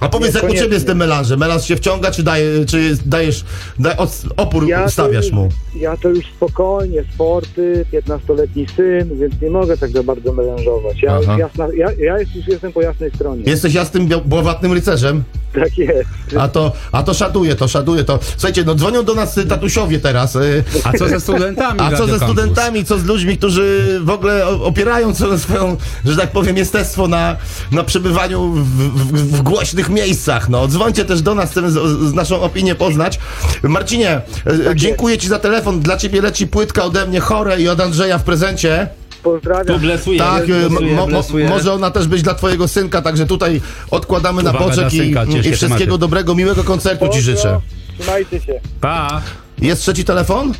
A 0.00 0.08
powiedz, 0.08 0.34
jak 0.34 0.44
u 0.44 0.54
ciebie 0.54 0.80
z 0.80 0.84
tym 0.84 0.98
melanżem? 0.98 1.40
Melanż 1.40 1.64
się 1.64 1.76
wciąga, 1.76 2.10
czy, 2.10 2.22
daje, 2.22 2.66
czy 2.66 2.96
dajesz, 3.06 3.44
daj, 3.78 3.94
opór 4.36 4.68
Ja 4.68 4.88
stawiasz 4.88 5.30
mu? 5.32 5.48
Ja 5.76 5.96
to 5.96 6.08
już 6.08 6.26
spokojnie, 6.36 7.04
sporty, 7.14 7.86
15-letni 7.92 8.66
syn, 8.76 9.18
więc 9.18 9.34
nie 9.42 9.50
mogę 9.50 9.76
tak 9.76 9.90
za 9.90 10.02
bardzo 10.02 10.32
melanżować. 10.32 11.02
Ja, 11.02 11.18
Aha. 11.22 11.36
jasna, 11.38 11.68
ja, 11.76 11.88
ja 11.92 12.18
jest, 12.18 12.36
już 12.36 12.46
jestem 12.46 12.72
po 12.72 12.82
jasnej 12.82 13.10
stronie. 13.14 13.42
Jesteś 13.46 13.74
jasnym, 13.74 14.08
błowatnym 14.24 14.72
rycerzem? 14.72 15.24
Tak 15.54 15.78
jest. 15.78 16.10
A 16.38 16.48
to, 16.48 16.72
a 16.92 17.02
to 17.02 17.14
szaduje, 17.14 17.54
to 17.54 17.68
szaduje, 17.68 18.04
to... 18.04 18.18
Słuchajcie, 18.22 18.64
no 18.64 18.74
dzwonią 18.74 19.04
do 19.04 19.14
nas 19.14 19.38
tatusiowie 19.48 19.98
teraz. 19.98 20.36
y, 20.36 20.64
A 20.84 20.92
co 20.92 21.08
ze 21.08 21.20
studentami? 21.20 21.80
A 21.84 21.96
co 21.96 22.06
ze 22.06 22.16
studentami, 22.16 22.84
co 22.84 22.98
z 22.98 23.04
ludźmi, 23.04 23.38
którzy 23.38 23.98
w 24.02 24.10
ogóle 24.10 24.46
opierają 24.46 25.14
swoją, 25.14 25.76
że 26.04 26.16
tak 26.16 26.30
powiem, 26.30 26.56
jestestwo 26.56 27.08
na, 27.08 27.36
na 27.72 27.84
przebywaniu 27.84 28.52
w, 28.52 28.64
w, 29.12 29.36
w 29.36 29.42
głośnych 29.42 29.89
miejscach. 29.90 30.48
No, 30.48 30.68
dzwońcie 30.68 31.04
też 31.04 31.22
do 31.22 31.34
nas, 31.34 31.50
chcemy 31.50 31.70
z, 31.70 31.74
z 32.10 32.14
naszą 32.14 32.40
opinię 32.40 32.74
poznać. 32.74 33.18
Marcinie, 33.62 34.10
e, 34.10 34.76
dziękuję 34.76 35.18
Ci 35.18 35.28
za 35.28 35.38
telefon. 35.38 35.80
Dla 35.80 35.96
Ciebie 35.96 36.22
leci 36.22 36.46
płytka 36.46 36.84
ode 36.84 37.06
mnie 37.06 37.20
chore 37.20 37.60
i 37.60 37.68
od 37.68 37.80
Andrzeja 37.80 38.18
w 38.18 38.24
prezencie. 38.24 38.88
Pozdrawiam. 39.22 39.66
Tu 39.66 39.78
blesuje. 39.78 40.18
Tak, 40.18 40.42
e, 40.42 40.46
blesuje, 40.46 40.94
mo, 40.94 41.06
mo, 41.06 41.22
może 41.48 41.72
ona 41.72 41.90
też 41.90 42.06
być 42.08 42.22
dla 42.22 42.34
twojego 42.34 42.68
synka, 42.68 43.02
także 43.02 43.26
tutaj 43.26 43.60
odkładamy 43.90 44.42
na 44.42 44.50
Uwaga 44.50 44.64
boczek 44.64 44.88
dla 44.88 45.24
i, 45.24 45.48
i 45.48 45.52
wszystkiego 45.52 45.98
dobrego, 45.98 46.34
miłego 46.34 46.64
koncertu 46.64 47.04
ci 47.04 47.10
Pozdro. 47.10 47.22
życzę. 47.22 47.60
Trzymajcie 47.98 48.40
się. 48.40 48.60
Pa! 48.80 49.22
Jest 49.58 49.82
trzeci 49.82 50.04
telefon? 50.04 50.52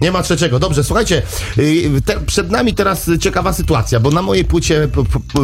Nie 0.00 0.12
ma 0.12 0.22
trzeciego. 0.22 0.58
Dobrze, 0.58 0.84
słuchajcie, 0.84 1.22
y, 1.58 2.02
te, 2.04 2.20
przed 2.20 2.50
nami 2.50 2.74
teraz 2.74 3.10
ciekawa 3.20 3.52
sytuacja, 3.52 4.00
bo 4.00 4.10
na 4.10 4.22
mojej 4.22 4.44
płycie 4.44 4.88
po, 4.88 5.04
po, 5.04 5.20
po, 5.20 5.40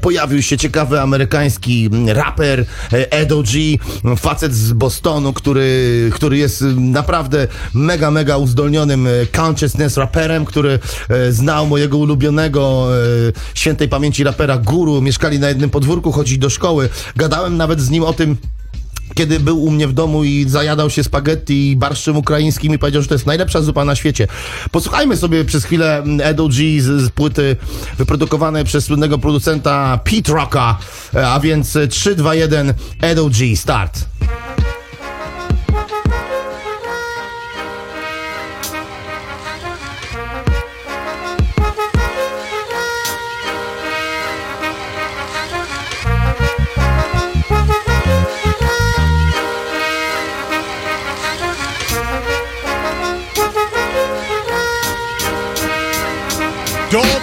pojawił 0.00 0.42
się 0.42 0.58
ciekawy 0.58 1.00
amerykański 1.00 1.90
raper 2.06 2.60
e, 2.92 3.12
Edo 3.12 3.42
G, 3.42 3.78
facet 4.16 4.54
z 4.54 4.72
Bostonu, 4.72 5.32
który, 5.32 6.10
który 6.14 6.38
jest 6.38 6.64
naprawdę 6.76 7.48
mega, 7.74 8.10
mega 8.10 8.36
uzdolnionym 8.36 9.06
e, 9.06 9.10
consciousness 9.36 9.96
raperem, 9.96 10.44
który 10.44 10.78
e, 11.08 11.32
znał 11.32 11.66
mojego 11.66 11.98
ulubionego 11.98 12.88
świętej 13.54 13.88
pamięci 13.88 14.24
rapera 14.24 14.58
Guru, 14.58 15.02
mieszkali 15.02 15.38
na 15.38 15.48
jednym 15.48 15.70
podwórku, 15.70 16.12
chodzili 16.12 16.38
do 16.38 16.50
szkoły. 16.50 16.88
Gadałem 17.16 17.56
nawet 17.56 17.80
z 17.80 17.90
nim 17.90 18.04
o 18.04 18.12
tym, 18.12 18.36
kiedy 19.14 19.40
był 19.40 19.62
u 19.62 19.70
mnie 19.70 19.88
w 19.88 19.92
domu 19.92 20.24
i 20.24 20.44
zajadał 20.48 20.90
się 20.90 21.04
spaghetti 21.04 21.70
i 21.70 21.76
barszczem 21.76 22.16
ukraińskim 22.16 22.74
i 22.74 22.78
powiedział, 22.78 23.02
że 23.02 23.08
to 23.08 23.14
jest 23.14 23.26
najlepsza 23.26 23.62
zupa 23.62 23.84
na 23.84 23.94
świecie. 23.94 24.28
Posłuchajmy 24.70 25.16
sobie 25.16 25.44
przez 25.44 25.64
chwilę 25.64 25.98
mm, 25.98 26.20
Edo 26.20 26.48
G 26.48 26.80
z, 26.80 27.02
z 27.02 27.10
płyty 27.10 27.56
wyprodukowanej 27.98 28.64
przez 28.64 28.84
słynnego 28.84 29.18
producenta 29.18 30.00
Pete 30.04 30.32
Rocka, 30.32 30.78
E, 31.14 31.28
a 31.28 31.40
więc 31.40 31.76
e, 31.76 31.88
3, 31.88 32.14
2, 32.14 32.34
1, 32.34 32.74
Edo 33.00 33.30
G, 33.30 33.56
start. 33.56 34.04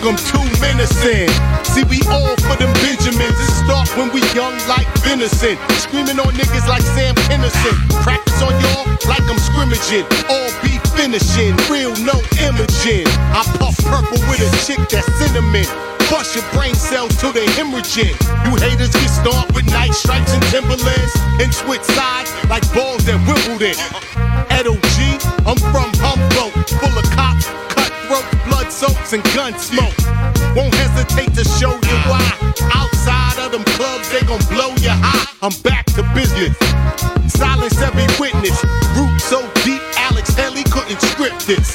I'm 0.02 0.18
too 0.18 0.42
menacing. 0.58 1.30
See, 1.62 1.86
we 1.86 2.02
all 2.10 2.34
for 2.50 2.58
them 2.58 2.74
Benjamins. 2.82 3.38
It 3.38 3.52
start 3.62 3.88
when 3.98 4.10
we 4.10 4.22
young 4.34 4.58
like 4.66 4.90
venison. 5.06 5.58
Screaming 5.78 6.18
on 6.18 6.34
niggas 6.34 6.68
like 6.68 6.82
Sam 6.98 7.14
Kinison. 7.30 7.76
Practice 8.02 8.42
on 8.42 8.54
y'all 8.66 8.86
like 9.06 9.22
I'm 9.30 9.38
scrimmaging. 9.38 10.06
All 10.26 10.50
be 10.66 10.82
finishing. 10.98 11.54
Real, 11.70 11.94
no 12.02 12.18
imaging. 12.42 13.06
I 13.30 13.46
puff 13.62 13.78
purple 13.86 14.18
with 14.26 14.42
a 14.42 14.50
chick 14.66 14.82
that's 14.90 15.06
cinnamon. 15.22 15.70
Bust 16.10 16.36
your 16.36 16.46
brain 16.52 16.76
cells 16.76 17.16
till 17.22 17.32
they 17.32 17.46
hemorrhaging. 17.54 18.18
You 18.46 18.58
haters 18.58 18.90
get 18.90 19.10
started 19.10 19.54
with 19.54 19.70
night 19.72 19.94
stripes 19.94 20.34
and 20.34 20.44
Timberlands. 20.50 21.14
And 21.38 21.54
switch 21.54 21.86
sides 21.94 22.34
like 22.50 22.66
balls 22.74 23.08
at 23.08 23.22
Wimbledon. 23.30 23.78
Edo 24.50 24.74
G, 24.98 24.98
I'm 25.46 25.58
from 25.72 25.94
Humboldt. 26.02 26.61
Soaps, 28.72 29.12
and 29.14 29.24
gun 29.36 29.54
smoke. 29.60 29.94
Won't 30.56 30.74
hesitate 30.76 31.36
to 31.36 31.44
show 31.60 31.72
you 31.76 31.98
why. 32.08 32.24
Outside 32.74 33.38
of 33.44 33.52
them 33.52 33.64
clubs, 33.76 34.10
they 34.12 34.22
gon' 34.26 34.42
blow 34.48 34.72
you 34.80 34.90
high. 34.96 35.28
I'm 35.44 35.54
back 35.62 35.86
to 36.00 36.04
business. 36.16 36.56
Silence 37.28 37.78
every 37.82 38.08
witness. 38.20 38.56
Root 38.96 39.12
so 39.20 39.44
deep, 39.68 39.82
Alex 40.00 40.34
Haley 40.36 40.64
couldn't 40.72 41.02
script 41.02 41.46
this. 41.46 41.74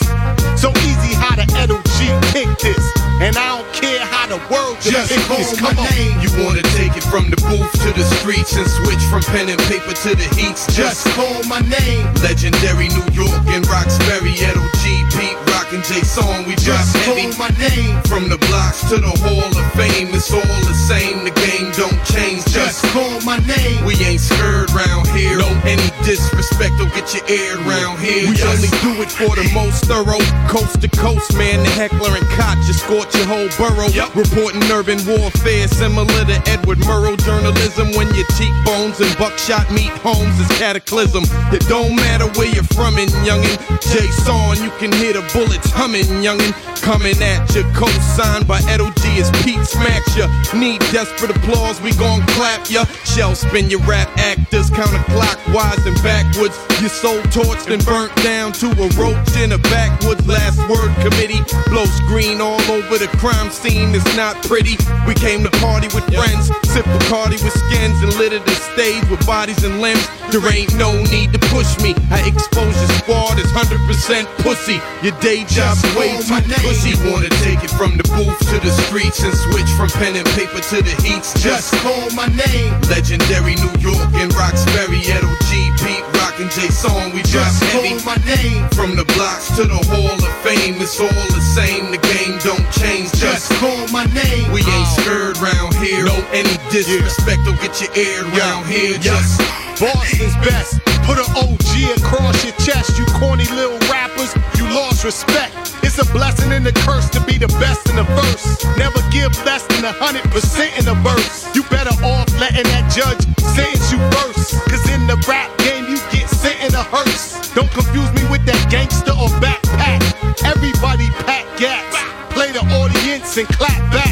So 0.57 0.73
easy 0.89 1.13
how 1.21 1.37
the 1.37 1.45
Edo 1.61 1.77
G 2.01 2.09
pick 2.33 2.49
this. 2.59 2.81
And 3.21 3.37
I 3.37 3.61
don't 3.61 3.73
care 3.73 4.05
how 4.05 4.27
the 4.29 4.41
world 4.53 4.77
Just 4.81 5.13
call 5.29 5.37
this. 5.39 5.61
my 5.61 5.71
on. 5.71 5.89
name. 5.93 6.21
You 6.21 6.31
wanna 6.45 6.63
take 6.81 6.97
it 6.97 7.05
from 7.05 7.29
the 7.31 7.37
booth 7.49 7.73
to 7.85 7.93
the 7.93 8.05
streets 8.21 8.57
and 8.57 8.67
switch 8.69 9.03
from 9.13 9.23
pen 9.33 9.49
and 9.49 9.61
paper 9.69 9.93
to 9.93 10.11
the 10.17 10.29
heats. 10.37 10.67
Just 10.75 11.07
call 11.17 11.43
my 11.45 11.61
name. 11.61 12.09
Legendary 12.25 12.89
New 12.89 13.07
York 13.13 13.45
and 13.53 13.67
Roxbury, 13.69 14.33
Edo 14.37 14.65
G, 14.85 15.05
Pete 15.17 15.46
Rock 15.57 15.73
and 15.73 15.85
J 15.85 16.05
Song. 16.05 16.45
We 16.45 16.55
just 16.57 16.93
call 17.09 17.17
my 17.41 17.49
name. 17.57 17.97
From 18.05 18.29
the 18.29 18.37
blocks 18.49 18.85
to 18.93 19.01
the 19.01 19.15
Hall 19.25 19.49
of 19.49 19.67
Fame, 19.73 20.13
it's 20.13 20.29
all 20.29 20.61
the 20.69 20.77
same. 20.85 21.25
The 21.25 21.33
game 21.33 21.73
don't 21.73 22.01
change. 22.05 22.45
Just 22.53 22.85
call 22.93 23.21
my 23.25 23.41
name. 23.49 23.81
We 23.89 23.97
ain't 24.05 24.21
scared 24.21 24.71
round 24.77 25.09
here. 25.17 25.39
No 25.39 25.49
any 25.65 25.89
disrespect 26.05 26.77
will 26.77 26.93
get 26.93 27.09
you 27.17 27.25
aired 27.25 27.61
round 27.65 28.01
here. 28.05 28.29
We 28.29 28.37
only 28.45 28.69
do 28.85 29.01
it 29.01 29.09
for 29.09 29.33
the 29.33 29.49
most 29.57 29.89
thorough. 29.89 30.21
Coast 30.53 30.81
to 30.85 30.89
coast, 30.93 31.33
man. 31.41 31.65
The 31.65 31.73
heckler 31.73 32.13
and 32.13 32.29
cot 32.37 32.61
just 32.69 32.85
scorch 32.85 33.17
your 33.17 33.25
whole 33.25 33.49
borough. 33.57 33.89
Reporting 34.13 34.61
urban 34.69 35.01
warfare, 35.09 35.69
similar 35.69 36.25
to 36.29 36.37
Edward 36.53 36.85
Murrow 36.85 37.17
journalism. 37.17 37.97
When 37.97 38.13
your 38.13 38.29
cheekbones 38.37 39.01
and 39.01 39.13
buckshot 39.17 39.73
meet 39.73 39.95
homes 40.05 40.37
is 40.37 40.49
cataclysm. 40.61 41.25
It 41.49 41.65
don't 41.65 41.97
matter 41.97 42.29
where 42.37 42.53
you're 42.53 42.71
from, 42.77 43.01
in 43.01 43.09
youngin'. 43.25 43.57
Jay 43.89 44.09
Son, 44.21 44.61
you 44.61 44.71
can 44.77 44.93
hit 44.93 45.17
a 45.17 45.23
the 45.23 45.46
bullets 45.47 45.71
humming, 45.71 46.23
youngin'. 46.23 46.76
Coming 46.87 47.21
at 47.21 47.53
you, 47.53 47.65
co-signed 47.75 48.47
by 48.47 48.61
Edo 48.73 48.93
G 49.03 49.19
as 49.19 49.29
Pete 49.43 49.67
smacks 49.67 50.17
ya. 50.17 50.31
Need 50.55 50.79
desperate 50.95 51.35
applause, 51.35 51.83
we 51.83 51.91
gon' 51.99 52.23
clap 52.39 52.71
ya. 52.71 52.85
Shell 53.03 53.35
spin 53.35 53.69
your 53.69 53.81
rap 53.81 54.07
actors 54.17 54.71
counterclockwise 54.71 55.85
and 55.85 56.01
backwards. 56.07 56.55
Your 56.79 56.91
soul 56.91 57.19
torched 57.35 57.75
and 57.75 57.85
burnt 57.85 58.15
down 58.23 58.53
to 58.63 58.71
a 58.71 58.87
roach 58.95 59.35
in 59.35 59.51
a 59.51 59.59
backwoods. 59.59 60.25
Last 60.29 60.63
word 60.71 60.95
committee 61.03 61.43
blows 61.67 61.99
green 62.07 62.41
all 62.41 62.63
over 62.71 62.99
the 62.99 63.11
crime 63.19 63.51
scene. 63.51 63.93
It's 63.93 64.17
not 64.17 64.41
pretty. 64.47 64.79
We 65.09 65.15
came 65.15 65.43
to 65.43 65.51
party 65.59 65.89
with 65.91 66.07
friends, 66.15 66.55
sip 66.71 66.87
Bacardi 66.87 67.43
with 67.43 67.57
skins 67.67 67.99
and 67.99 68.15
litter 68.15 68.39
the 68.39 68.55
stage 68.71 69.03
with 69.11 69.27
bodies 69.27 69.65
and 69.65 69.81
limbs. 69.81 70.07
There 70.31 70.47
ain't 70.55 70.75
no 70.79 70.95
need 71.11 71.33
to 71.33 71.41
push 71.51 71.79
me. 71.83 71.95
I 72.15 72.23
expose 72.31 72.79
your 72.79 72.95
squad 73.03 73.39
is 73.41 73.51
100% 73.51 74.27
pussy. 74.47 74.79
Your 75.03 75.19
day 75.19 75.43
job's 75.51 75.83
way 75.97 76.15
too 76.23 76.76
pussy. 76.77 77.11
Wanna 77.11 77.29
take 77.43 77.63
it 77.65 77.71
from 77.71 77.97
the 77.97 78.05
booth 78.15 78.39
to 78.51 78.59
the 78.61 78.71
streets 78.87 79.23
and 79.23 79.35
switch 79.35 79.71
from 79.77 79.89
pen 80.01 80.17
and 80.17 80.27
paper 80.35 80.61
to 80.61 80.83
the 80.83 80.95
heats. 81.03 81.33
Just 81.43 81.73
call 81.83 82.11
my 82.13 82.27
name. 82.27 82.73
Legendary 82.89 83.55
New 83.57 83.75
York 83.81 84.11
and 84.15 84.33
Roxbury, 84.35 85.01
Edo 85.01 85.31
G, 85.49 85.71
Pete 85.81 86.05
Rock 86.19 86.39
and 86.41 86.51
J 86.51 86.69
Song. 86.69 87.13
We 87.15 87.23
just 87.23 87.63
call 87.73 87.97
my 88.05 88.19
name. 88.27 88.69
From 88.71 88.97
the 88.97 89.05
blocks 89.17 89.49
to 89.57 89.65
the 89.65 89.81
Hall 89.91 90.19
of 90.19 90.35
Fame, 90.45 90.77
it's 90.81 91.01
all 91.01 91.09
the 91.09 91.45
same. 91.55 91.91
The 91.91 91.99
game 91.99 92.37
don't 92.45 92.67
change. 92.73 93.13
Just 93.13 93.51
call 93.63 93.87
my 93.89 94.05
name. 94.13 94.53
We 94.53 94.61
ain't 94.61 94.91
scared 95.01 95.39
round 95.39 95.75
here. 95.77 96.05
No 96.05 96.17
any 96.33 96.57
disrespect 96.71 97.41
will 97.47 97.59
get 97.63 97.81
your 97.81 97.93
aired 97.95 98.27
round 98.37 98.67
here. 98.67 98.99
Just 98.99 99.41
Boston's 99.81 100.35
best. 100.45 100.81
Put 101.07 101.19
an 101.19 101.29
OG 101.39 102.03
across 102.03 102.45
your 102.45 102.57
chest, 102.59 102.99
you 102.99 103.07
corny 103.21 103.45
little 103.55 103.79
rappers. 104.17 104.59
You 104.59 104.65
lost 104.75 105.05
respect. 105.05 105.55
It's 105.83 105.99
a 105.99 106.13
blessing 106.13 106.53
and 106.53 106.67
a 106.67 106.73
curse 106.73 107.09
to 107.11 107.21
be 107.21 107.39
the 107.39 107.49
best 107.61 107.89
in 107.89 107.97
the 107.97 108.05
verse. 108.05 108.65
Never 108.77 109.01
give 109.11 109.33
less 109.45 109.67
than 109.67 109.85
a 109.85 109.93
hundred 109.93 110.25
percent 110.31 110.79
in 110.79 110.89
a 110.89 110.95
verse. 111.03 111.55
You 111.55 111.63
better 111.65 111.95
off 112.05 112.29
letting 112.41 112.65
that 112.65 112.91
judge 112.93 113.21
sentence 113.55 113.93
you 113.93 113.99
first. 114.17 114.55
Cause 114.69 114.89
in 114.91 115.07
the 115.07 115.17
rap 115.29 115.51
game, 115.59 115.85
you 115.89 115.99
get 116.11 116.29
sent 116.29 116.61
in 116.63 116.75
a 116.75 116.83
hearse. 116.83 117.53
Don't 117.55 117.71
confuse 117.71 118.13
me 118.13 118.23
with 118.31 118.45
that 118.47 118.61
gangster 118.71 119.13
or 119.13 119.29
backpack. 119.41 120.03
Everybody 120.45 121.09
pack 121.25 121.45
gaps. 121.59 121.97
Play 122.35 122.53
the 122.53 122.61
audience 122.61 123.37
and 123.37 123.49
clap 123.49 123.93
back. 123.93 124.06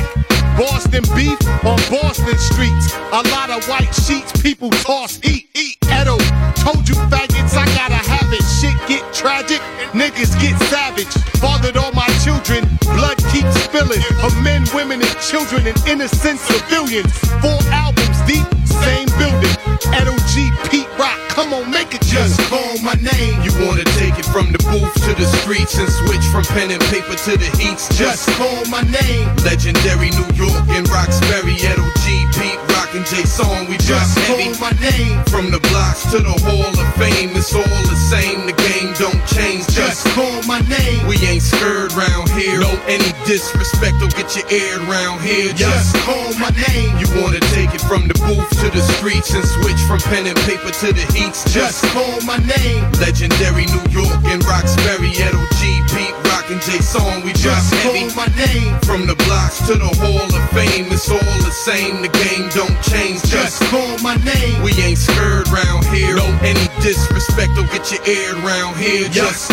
Boston 0.56 1.02
beef 1.14 1.38
on 1.64 1.78
Boston 1.90 2.38
streets. 2.38 2.94
A 3.12 3.22
lot 3.34 3.50
of 3.50 3.66
white 3.68 3.92
sheets, 3.94 4.30
people 4.40 4.70
toss 4.70 5.18
eat, 5.24 5.48
eat. 5.54 5.76
Edo, 5.90 6.16
told 6.62 6.88
you 6.88 6.94
faggots, 7.10 7.54
I 7.54 7.66
gotta 7.74 7.98
have 7.98 8.32
it. 8.32 8.42
Shit 8.58 8.76
get 8.88 9.02
tragic, 9.12 9.60
niggas 9.92 10.38
get 10.40 10.58
savage. 10.70 11.12
Fathered 11.42 11.76
all 11.76 11.92
my 11.92 12.06
children, 12.24 12.64
blood 12.80 13.18
keeps 13.32 13.54
spilling. 13.64 14.02
Of 14.22 14.34
men, 14.42 14.64
women, 14.74 15.02
and 15.02 15.16
children, 15.20 15.66
and 15.66 15.78
innocent 15.86 16.38
civilians. 16.40 17.12
Four 17.42 17.58
albums 17.70 18.18
deep, 18.26 18.46
same 18.66 19.08
building. 19.18 19.54
Edo 19.94 20.14
G, 20.32 20.50
Pete 20.70 20.88
Rock, 20.98 21.18
come 21.28 21.52
on, 21.52 21.70
make 21.70 21.94
it 21.94 22.02
Just 22.02 22.38
call 22.48 22.78
my 22.82 22.94
name. 22.94 23.42
You 23.42 23.52
wanna 23.66 23.84
from 24.34 24.50
the 24.50 24.58
booth 24.66 24.94
to 25.06 25.14
the 25.14 25.30
streets 25.38 25.78
and 25.78 25.86
switch 25.86 26.26
from 26.34 26.42
pen 26.58 26.66
and 26.74 26.82
paper 26.90 27.14
to 27.14 27.38
the 27.38 27.46
heats. 27.54 27.86
Just 27.94 28.26
call 28.34 28.66
my 28.66 28.82
name. 28.82 29.30
Legendary 29.46 30.10
New 30.10 30.26
York 30.34 30.66
and 30.74 30.82
Roxbury, 30.90 31.54
Edo 31.54 31.86
G, 32.02 32.26
Pete 32.34 32.58
Rock 32.74 32.90
and 32.98 33.06
J 33.06 33.22
Song. 33.22 33.70
We 33.70 33.78
just 33.78 34.18
call 34.26 34.50
my 34.58 34.74
name. 34.82 35.22
From 35.30 35.54
the 35.54 35.62
blocks 35.70 36.10
to 36.10 36.18
the 36.18 36.34
Hall 36.50 36.66
of 36.66 36.88
Fame, 36.98 37.30
it's 37.38 37.54
all 37.54 37.63
call 40.14 40.42
my 40.44 40.60
name. 40.68 41.06
We 41.06 41.16
ain't 41.26 41.42
scared 41.42 41.92
round 41.94 42.30
here. 42.32 42.60
No, 42.60 42.70
any 42.86 43.10
disrespect 43.26 44.00
will 44.00 44.12
get 44.12 44.36
you 44.36 44.42
aired 44.50 44.82
round 44.88 45.20
here. 45.22 45.52
Just 45.54 45.96
call 46.04 46.32
my 46.38 46.50
name. 46.68 46.96
You 46.98 47.08
wanna 47.22 47.40
take 47.56 47.74
it 47.74 47.80
from 47.82 48.08
the 48.08 48.14
booth 48.26 48.50
to 48.60 48.70
the 48.70 48.82
streets 48.98 49.32
and 49.34 49.44
switch 49.44 49.80
from 49.88 50.00
pen 50.10 50.26
and 50.26 50.36
paper 50.48 50.70
to 50.70 50.92
the 50.92 51.04
heats. 51.12 51.44
Just 51.52 51.82
call 51.94 52.20
my 52.22 52.38
name. 52.38 52.84
legendary 53.00 53.66
New 53.66 53.84
York 53.90 54.20
and 54.26 54.44
Roxbury, 54.44 55.10
Edo 55.10 55.40
G, 55.60 55.82
Pete 55.92 56.16
Rock 56.30 56.50
and 56.50 56.60
J 56.62 56.78
Song. 56.80 57.22
We 57.24 57.32
Just 57.32 57.72
heavy. 57.74 58.08
call 58.10 58.26
my 58.26 58.28
name. 58.36 58.78
From 58.82 59.06
the 59.06 59.14
blocks 59.26 59.58
to 59.66 59.74
the 59.74 59.90
Hall 60.02 60.28
of 60.28 60.44
Fame, 60.50 60.86
it's 60.92 61.10
all 61.10 61.18
the 61.42 61.52
same. 61.64 62.02
The 62.02 62.08
game 62.08 62.48
don't 62.54 62.78
change. 62.82 63.22
Just 63.24 63.62
call 63.70 63.98
my 64.02 64.16
name. 64.24 64.62
We 64.62 64.72
ain't 64.82 64.98
scared 64.98 65.48
round 65.48 65.84
here. 65.86 66.16
No, 66.16 66.26
any 66.42 66.66
disrespect 66.82 67.52
will 67.56 67.68
get 67.74 67.90
you 67.92 67.98
aired 68.06 68.38
round 68.44 68.76
here. 68.76 69.08
Just 69.08 69.50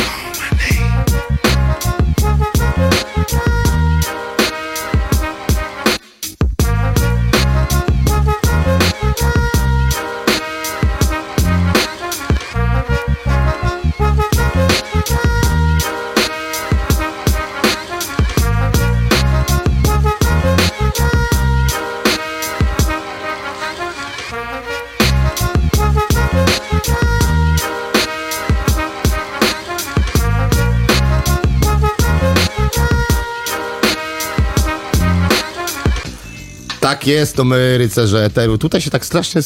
jest, 37.11 37.35
to 37.35 37.43
my 37.43 37.77
rycerze 37.77 38.25
eteru. 38.25 38.57
Tutaj 38.57 38.81
się 38.81 38.89
tak 38.89 39.05
strasznie 39.05 39.41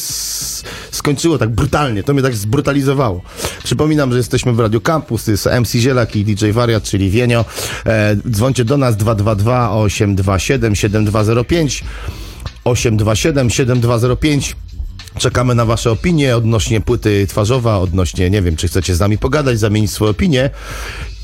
skończyło, 0.90 1.38
tak 1.38 1.50
brutalnie. 1.50 2.02
To 2.02 2.14
mnie 2.14 2.22
tak 2.22 2.34
zbrutalizowało. 2.34 3.22
Przypominam, 3.64 4.12
że 4.12 4.18
jesteśmy 4.18 4.52
w 4.52 4.60
Radio 4.60 4.80
Campus, 4.80 5.26
jest 5.26 5.48
MC 5.60 5.78
Zielak 5.78 6.16
i 6.16 6.24
DJ 6.24 6.50
Wariat, 6.50 6.82
czyli 6.82 7.10
Wienio. 7.10 7.44
E, 7.86 8.16
dzwońcie 8.30 8.64
do 8.64 8.76
nas 8.76 8.96
222 8.96 9.70
827 9.70 10.76
7205 10.76 11.84
827 12.64 13.50
7205 13.50 14.56
Czekamy 15.18 15.54
na 15.54 15.64
Wasze 15.64 15.90
opinie 15.90 16.36
odnośnie 16.36 16.80
płyty 16.80 17.26
twarzowa, 17.26 17.78
odnośnie, 17.78 18.30
nie 18.30 18.42
wiem, 18.42 18.56
czy 18.56 18.68
chcecie 18.68 18.94
z 18.94 19.00
nami 19.00 19.18
pogadać, 19.18 19.58
zamienić 19.58 19.90
swoje 19.90 20.10
opinie. 20.10 20.50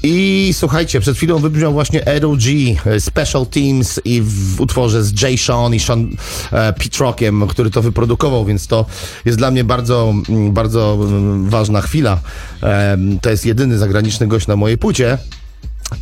I 0.02 0.50
słuchajcie, 0.52 1.00
przed 1.00 1.16
chwilą 1.16 1.38
wybrzmiał 1.38 1.72
właśnie 1.72 2.02
ROG 2.20 2.40
e, 2.86 3.00
Special 3.00 3.46
Teams 3.46 4.00
i 4.04 4.22
w 4.22 4.60
utworze 4.60 5.04
z 5.04 5.22
Jay 5.22 5.38
Sean 5.38 5.74
i 5.74 5.80
Sean 5.80 6.08
e, 6.52 6.72
Pitrockiem, 6.72 7.46
który 7.48 7.70
to 7.70 7.82
wyprodukował, 7.82 8.44
więc 8.44 8.66
to 8.66 8.86
jest 9.24 9.38
dla 9.38 9.50
mnie 9.50 9.64
bardzo, 9.64 10.14
mm, 10.28 10.52
bardzo 10.52 10.98
mm, 11.00 11.50
ważna 11.50 11.80
chwila. 11.80 12.20
Em, 12.62 13.18
to 13.20 13.30
jest 13.30 13.46
jedyny 13.46 13.78
zagraniczny 13.78 14.26
gość 14.26 14.46
na 14.46 14.56
mojej 14.56 14.78
płycie. 14.78 15.18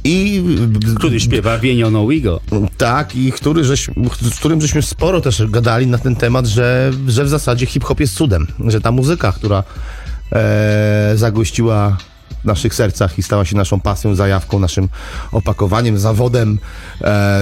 I 0.05 0.45
Który 0.97 1.21
śpiewa 1.21 1.59
Wienio 1.59 1.91
No 1.91 2.09
Wigo. 2.09 2.41
tak, 2.77 3.17
i 3.17 3.33
który 3.33 3.65
żeś, 3.65 3.91
z 4.23 4.39
którym 4.39 4.61
żeśmy 4.61 4.83
sporo 4.83 5.21
też 5.21 5.43
gadali 5.47 5.87
na 5.87 5.99
ten 5.99 6.17
temat, 6.17 6.47
że, 6.47 6.93
że 7.09 7.25
w 7.25 7.29
zasadzie 7.29 7.67
hip-hop 7.67 8.01
jest 8.01 8.15
cudem, 8.15 8.47
że 8.67 8.81
ta 8.81 8.93
muzyka, 8.93 9.33
która 9.33 9.65
e, 10.33 11.13
zagościła 11.15 11.97
w 12.43 12.45
naszych 12.45 12.75
sercach 12.75 13.19
i 13.19 13.23
stała 13.23 13.45
się 13.45 13.57
naszą 13.57 13.81
pasją, 13.81 14.15
zajawką, 14.15 14.59
naszym 14.59 14.89
opakowaniem, 15.33 15.99
zawodem, 15.99 16.59
e, 17.01 17.41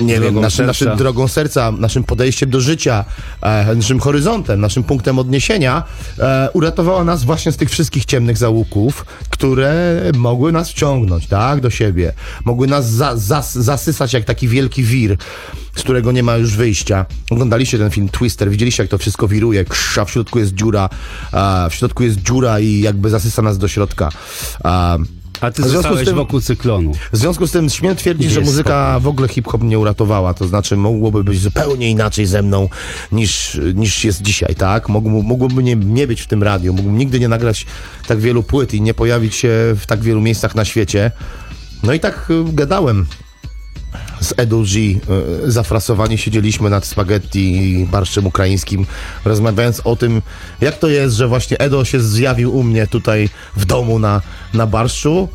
nie 0.00 0.20
wiem, 0.20 0.40
naszym, 0.40 0.66
naszym 0.66 0.96
drogą 0.96 1.28
serca, 1.28 1.72
naszym 1.72 2.04
podejściem 2.04 2.50
do 2.50 2.60
życia, 2.60 3.04
e, 3.42 3.74
naszym 3.74 4.00
horyzontem, 4.00 4.60
naszym 4.60 4.84
punktem 4.84 5.18
odniesienia, 5.18 5.82
e, 6.18 6.48
uratowała 6.52 7.04
nas 7.04 7.24
właśnie 7.24 7.52
z 7.52 7.56
tych 7.56 7.70
wszystkich 7.70 8.04
ciemnych 8.04 8.36
załuków, 8.36 9.04
które 9.30 10.02
mogły 10.14 10.52
nas 10.52 10.70
wciągnąć, 10.70 11.26
tak, 11.26 11.60
do 11.60 11.70
siebie. 11.70 12.12
Mogły 12.44 12.66
nas 12.66 12.90
za, 12.90 13.16
zas, 13.16 13.54
zasysać 13.54 14.12
jak 14.12 14.24
taki 14.24 14.48
wielki 14.48 14.84
wir, 14.84 15.16
z 15.76 15.82
którego 15.82 16.12
nie 16.12 16.22
ma 16.22 16.36
już 16.36 16.56
wyjścia. 16.56 17.06
Oglądaliście 17.30 17.78
ten 17.78 17.90
film 17.90 18.08
Twister, 18.08 18.50
widzieliście 18.50 18.82
jak 18.82 18.90
to 18.90 18.98
wszystko 18.98 19.28
wiruje, 19.28 19.64
krz, 19.64 19.98
a 19.98 20.04
w 20.04 20.10
środku 20.10 20.38
jest 20.38 20.54
dziura, 20.54 20.88
a 21.32 21.68
w 21.70 21.74
środku 21.74 22.02
jest 22.02 22.16
dziura 22.16 22.60
i 22.60 22.80
jakby 22.80 23.10
zasysa 23.10 23.42
nas 23.42 23.58
do 23.58 23.68
środka. 23.68 24.08
A, 24.64 24.98
A 25.40 25.50
ty 25.50 25.62
zostałeś 25.68 26.04
tym- 26.04 26.16
wokół 26.16 26.40
cyklonu. 26.40 26.92
w 27.12 27.16
związku 27.16 27.46
z 27.46 27.52
tym 27.52 27.70
śmiem 27.70 27.96
twierdzić, 27.96 28.30
że 28.30 28.40
muzyka 28.40 29.00
w 29.00 29.06
ogóle 29.08 29.28
hip-hop 29.28 29.62
nie 29.62 29.78
uratowała. 29.78 30.34
To 30.34 30.48
znaczy 30.48 30.76
mogłoby 30.76 31.24
być 31.24 31.40
zupełnie 31.40 31.90
inaczej 31.90 32.26
ze 32.26 32.42
mną 32.42 32.68
niż, 33.12 33.60
niż 33.74 34.04
jest 34.04 34.22
dzisiaj, 34.22 34.54
tak? 34.54 34.88
Mógł, 34.88 35.08
mógłby 35.08 35.62
nie, 35.62 35.76
nie 35.76 36.06
być 36.06 36.20
w 36.20 36.26
tym 36.26 36.42
radiu, 36.42 36.72
mógłbym 36.74 36.98
nigdy 36.98 37.20
nie 37.20 37.28
nagrać 37.28 37.66
tak 38.06 38.18
wielu 38.18 38.42
płyt 38.42 38.74
i 38.74 38.80
nie 38.80 38.94
pojawić 38.94 39.34
się 39.34 39.48
w 39.76 39.82
tak 39.86 40.00
wielu 40.02 40.20
miejscach 40.20 40.54
na 40.54 40.64
świecie. 40.64 41.10
No 41.82 41.92
i 41.92 42.00
tak 42.00 42.30
y, 42.30 42.44
gadałem 42.52 43.06
z 44.20 44.34
Edu 44.36 44.62
G. 44.62 44.80
y, 44.80 45.50
Zafrasowani 45.50 46.18
siedzieliśmy 46.18 46.70
nad 46.70 46.86
spaghetti 46.86 47.56
i 47.56 47.86
barszczem 47.86 48.26
ukraińskim, 48.26 48.86
rozmawiając 49.24 49.80
o 49.84 49.96
tym, 49.96 50.22
jak 50.60 50.78
to 50.78 50.88
jest, 50.88 51.16
że 51.16 51.28
właśnie 51.28 51.58
Edo 51.58 51.84
się 51.84 52.00
zjawił 52.00 52.56
u 52.56 52.62
mnie 52.62 52.86
tutaj 52.86 53.28
w 53.56 53.64
domu 53.64 53.98
na, 53.98 54.20
na 54.54 54.66
barszczu, 54.66 55.28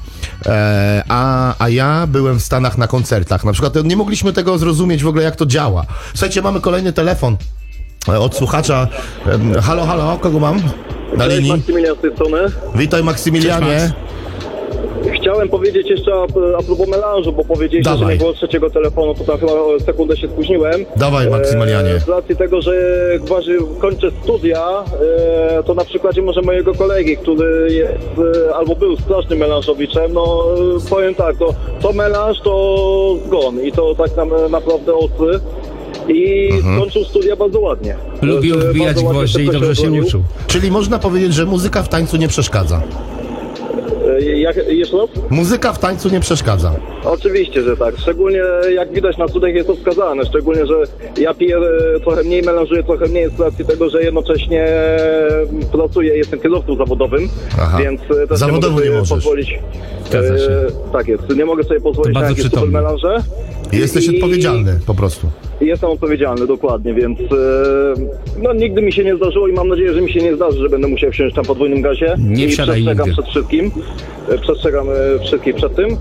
e, 0.46 1.04
a, 1.08 1.56
a 1.60 1.70
ja 1.70 2.08
byłem 2.08 2.40
w 2.40 2.44
Stanach 2.44 2.78
na 2.78 2.88
koncertach. 2.88 3.44
Na 3.44 3.52
przykład 3.52 3.76
nie 3.84 3.96
mogliśmy 3.96 4.34
tego 4.34 4.58
zrozumieć 4.58 5.04
w 5.04 5.08
ogóle, 5.08 5.24
jak 5.24 5.36
to 5.36 5.46
działa. 5.46 5.86
Słuchajcie, 6.14 6.42
mamy 6.42 6.62
kolejny 6.62 6.94
telefon 6.94 7.38
e, 8.08 8.20
od 8.20 8.36
słuchacza. 8.36 8.88
Halo, 9.62 9.86
halo, 9.86 10.18
kogo 10.18 10.40
mam? 10.40 10.62
Na 11.18 11.26
Cześć, 11.26 11.38
linii. 11.38 11.52
Maksymilian 11.52 11.96
z 11.96 12.02
tej 12.02 12.14
strony. 12.14 12.38
Witaj 12.76 13.04
Maksymilianie. 13.04 13.94
Chciałem 15.34 15.50
powiedzieć 15.50 15.90
jeszcze 15.90 16.14
a, 16.14 16.24
a 16.60 16.64
propos 16.64 16.88
melanżu, 16.88 17.34
bo 17.34 17.46
powiedzieliście, 17.46 17.98
że 17.98 18.06
nie 18.06 18.16
było 18.16 18.34
trzeciego 18.34 18.70
telefonu, 18.70 19.14
to 19.16 19.24
tam 19.24 19.38
chyba 19.40 19.52
o 19.52 19.80
sekundę 19.86 20.18
się 20.18 20.28
spóźniłem. 20.28 20.86
Dawaj, 20.96 21.30
Maksymilianie. 21.30 21.90
E, 21.90 22.00
z 22.00 22.10
racji 22.10 22.36
tego, 22.36 22.62
że 22.62 22.72
gwarzy, 23.26 23.58
kończę 23.82 24.12
studia, 24.24 24.68
e, 25.60 25.64
to 25.64 25.74
na 25.74 25.86
przykładzie 25.86 26.22
może 26.22 26.42
mojego 26.42 26.74
kolegi, 26.74 27.18
który 27.18 27.74
jest 27.74 28.20
e, 28.50 28.56
albo 28.56 28.76
był 28.76 28.98
strasznym 28.98 29.40
melanżowiczem, 29.40 30.14
no 30.14 30.44
e, 30.86 30.90
powiem 30.90 31.16
tak, 31.16 31.38
to, 31.38 31.54
to 31.82 31.94
melanż 31.94 32.40
to 32.44 33.16
zgon 33.28 33.64
i 33.64 33.72
to 33.72 33.96
tak 33.96 34.16
nam, 34.18 34.30
naprawdę 34.50 34.94
ostry. 34.96 35.40
I 36.08 36.50
Mhm. 36.52 36.76
skończył 36.78 37.04
studia 37.04 37.36
bardzo 37.36 37.60
ładnie. 37.60 37.96
Lubił 38.22 38.56
E, 38.56 38.58
wbijać 38.58 38.98
gwoździe 39.04 39.44
i 39.44 39.50
dobrze 39.50 39.76
się 39.76 39.92
uczył. 39.92 40.24
Czyli 40.48 40.72
można 40.72 41.00
powiedzieć, 41.00 41.34
że 41.34 41.46
muzyka 41.46 41.84
w 41.84 41.90
tańcu 41.90 42.18
nie 42.18 42.28
przeszkadza. 42.28 42.82
E, 44.20 44.22
Jak, 44.22 44.56
jeszcze 44.70 44.98
raz? 44.98 45.10
Muzyka 45.30 45.74
w 45.74 45.80
tańcu 45.80 46.10
nie 46.10 46.20
przeszkadza. 46.20 46.72
Oczywiście, 47.04 47.62
że 47.62 47.78
tak. 47.78 47.98
Szczególnie 47.98 48.42
jak 48.76 48.94
widać 48.94 49.18
na 49.18 49.28
studiach 49.28 49.54
jest 49.54 49.68
to 49.68 49.76
wskazane. 49.76 50.26
Szczególnie, 50.26 50.66
że 50.66 50.74
ja 51.18 51.34
piję 51.34 51.58
e, 51.58 52.00
trochę 52.00 52.24
mniej, 52.24 52.42
melanżuję 52.42 52.84
trochę 52.84 53.06
mniej 53.06 53.30
z 53.30 53.40
racji 53.40 53.66
tego, 53.66 53.90
że 53.90 54.04
jednocześnie 54.04 54.64
e, 54.64 55.30
pracuję, 55.72 56.18
jestem 56.18 56.40
kierowcą 56.40 56.76
zawodowym, 56.76 57.30
Aha. 57.62 57.78
więc 57.82 58.02
też 58.30 58.40
Zawodowo 58.40 58.68
nie 58.68 58.74
mogę 58.74 58.86
nie 58.86 58.90
sobie 58.90 59.00
możesz. 59.00 59.10
pozwolić. 59.10 59.60
E, 60.14 60.92
tak 60.94 61.08
jest. 61.08 61.36
Nie 61.36 61.46
mogę 61.46 61.64
sobie 61.64 61.82
pozwolić 61.82 62.14
To 62.14 62.20
na 62.22 62.30
jakieś 62.30 62.44
super 62.44 62.68
melanże. 62.70 63.24
Jesteś 63.80 64.08
I- 64.08 64.16
odpowiedzialny 64.16 64.80
po 64.86 64.94
prostu. 64.96 65.28
Jestem 65.62 65.90
odpowiedzialny, 65.90 66.48
dokładnie, 66.48 66.94
więc 66.94 67.20
e, 67.20 67.26
no 68.44 68.54
nigdy 68.54 68.82
mi 68.82 68.94
się 68.94 69.04
nie 69.04 69.16
zdarzyło 69.16 69.48
i 69.48 69.54
mam 69.54 69.68
nadzieję, 69.68 69.94
że 69.94 70.02
mi 70.02 70.12
się 70.14 70.22
nie 70.22 70.36
zdarzy, 70.36 70.58
że 70.60 70.70
będę 70.70 70.88
musiał 70.88 71.12
wsiąść 71.12 71.36
tam 71.36 71.46
podwójnym 71.46 71.82
gazie. 71.82 72.16
Nie 72.20 72.46
I 72.46 72.48
przestrzegam 72.48 72.98
nigdy. 73.08 73.12
przed 73.14 73.26
wszystkim. 73.32 73.72
E, 74.30 74.38
Przestrzegam 74.38 74.88
e, 74.90 75.20
wszystkich 75.26 75.56
przed 75.56 75.76
tym. 75.76 75.90
E, 75.92 75.98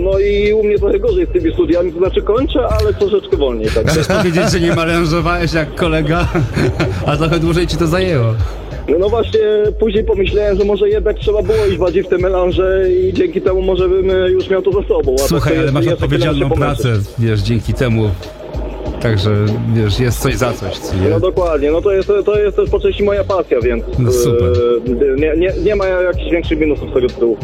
no 0.00 0.18
i 0.18 0.52
u 0.52 0.64
mnie 0.64 0.78
trochę 0.78 0.98
gorzej 0.98 1.26
z 1.26 1.28
tymi 1.32 1.52
studiami, 1.52 1.92
to 1.92 1.98
znaczy 1.98 2.22
kończę, 2.22 2.60
ale 2.80 2.94
troszeczkę 2.94 3.36
wolniej. 3.36 3.68
Tak. 3.74 3.86
Chcesz 3.88 4.06
powiedzieć, 4.06 4.50
że 4.52 4.60
nie 4.60 4.74
melanżowałeś 4.74 5.52
jak 5.52 5.74
kolega, 5.74 6.28
a 7.06 7.16
trochę 7.16 7.38
dłużej 7.38 7.66
ci 7.66 7.76
to 7.76 7.86
zajęło. 7.86 8.34
No, 8.88 8.98
no 8.98 9.08
właśnie, 9.08 9.40
później 9.78 10.04
pomyślałem, 10.04 10.58
że 10.58 10.64
może 10.64 10.88
jednak 10.88 11.18
trzeba 11.18 11.42
było 11.42 11.66
iść 11.66 11.78
bardziej 11.78 12.02
w 12.02 12.08
te 12.08 12.18
melanże 12.18 12.84
i 12.90 13.12
dzięki 13.12 13.40
temu 13.40 13.62
może 13.62 13.88
bym 13.88 14.10
e, 14.10 14.30
już 14.30 14.50
miał 14.50 14.62
to 14.62 14.72
za 14.72 14.88
sobą. 14.88 15.14
A 15.14 15.18
tak 15.18 15.28
Słuchaj, 15.28 15.54
to 15.54 15.60
ale 15.60 15.72
masz 15.72 15.86
odpowiedzialną 15.86 16.50
pracę, 16.50 16.88
wiesz, 17.18 17.40
dzięki 17.40 17.74
temu. 17.74 18.10
Także, 19.00 19.30
wiesz, 19.74 20.00
jest 20.00 20.18
coś 20.22 20.36
za 20.36 20.52
coś, 20.52 20.78
co? 20.78 20.94
No 21.10 21.20
dokładnie, 21.20 21.70
no 21.70 21.82
to 21.82 21.92
jest, 21.92 22.08
to 22.24 22.38
jest 22.40 22.56
też 22.56 22.70
po 22.70 22.80
części 22.80 23.02
moja 23.04 23.24
pasja, 23.24 23.60
więc 23.60 23.84
No 23.98 24.12
super. 24.12 24.52
e, 24.86 25.20
nie, 25.20 25.36
nie, 25.36 25.52
nie 25.64 25.76
ma 25.76 25.86
jakichś 25.86 26.30
większych 26.30 26.58
minusów 26.60 26.90
z 26.90 26.94
tego 26.94 27.08
tytułu. 27.08 27.36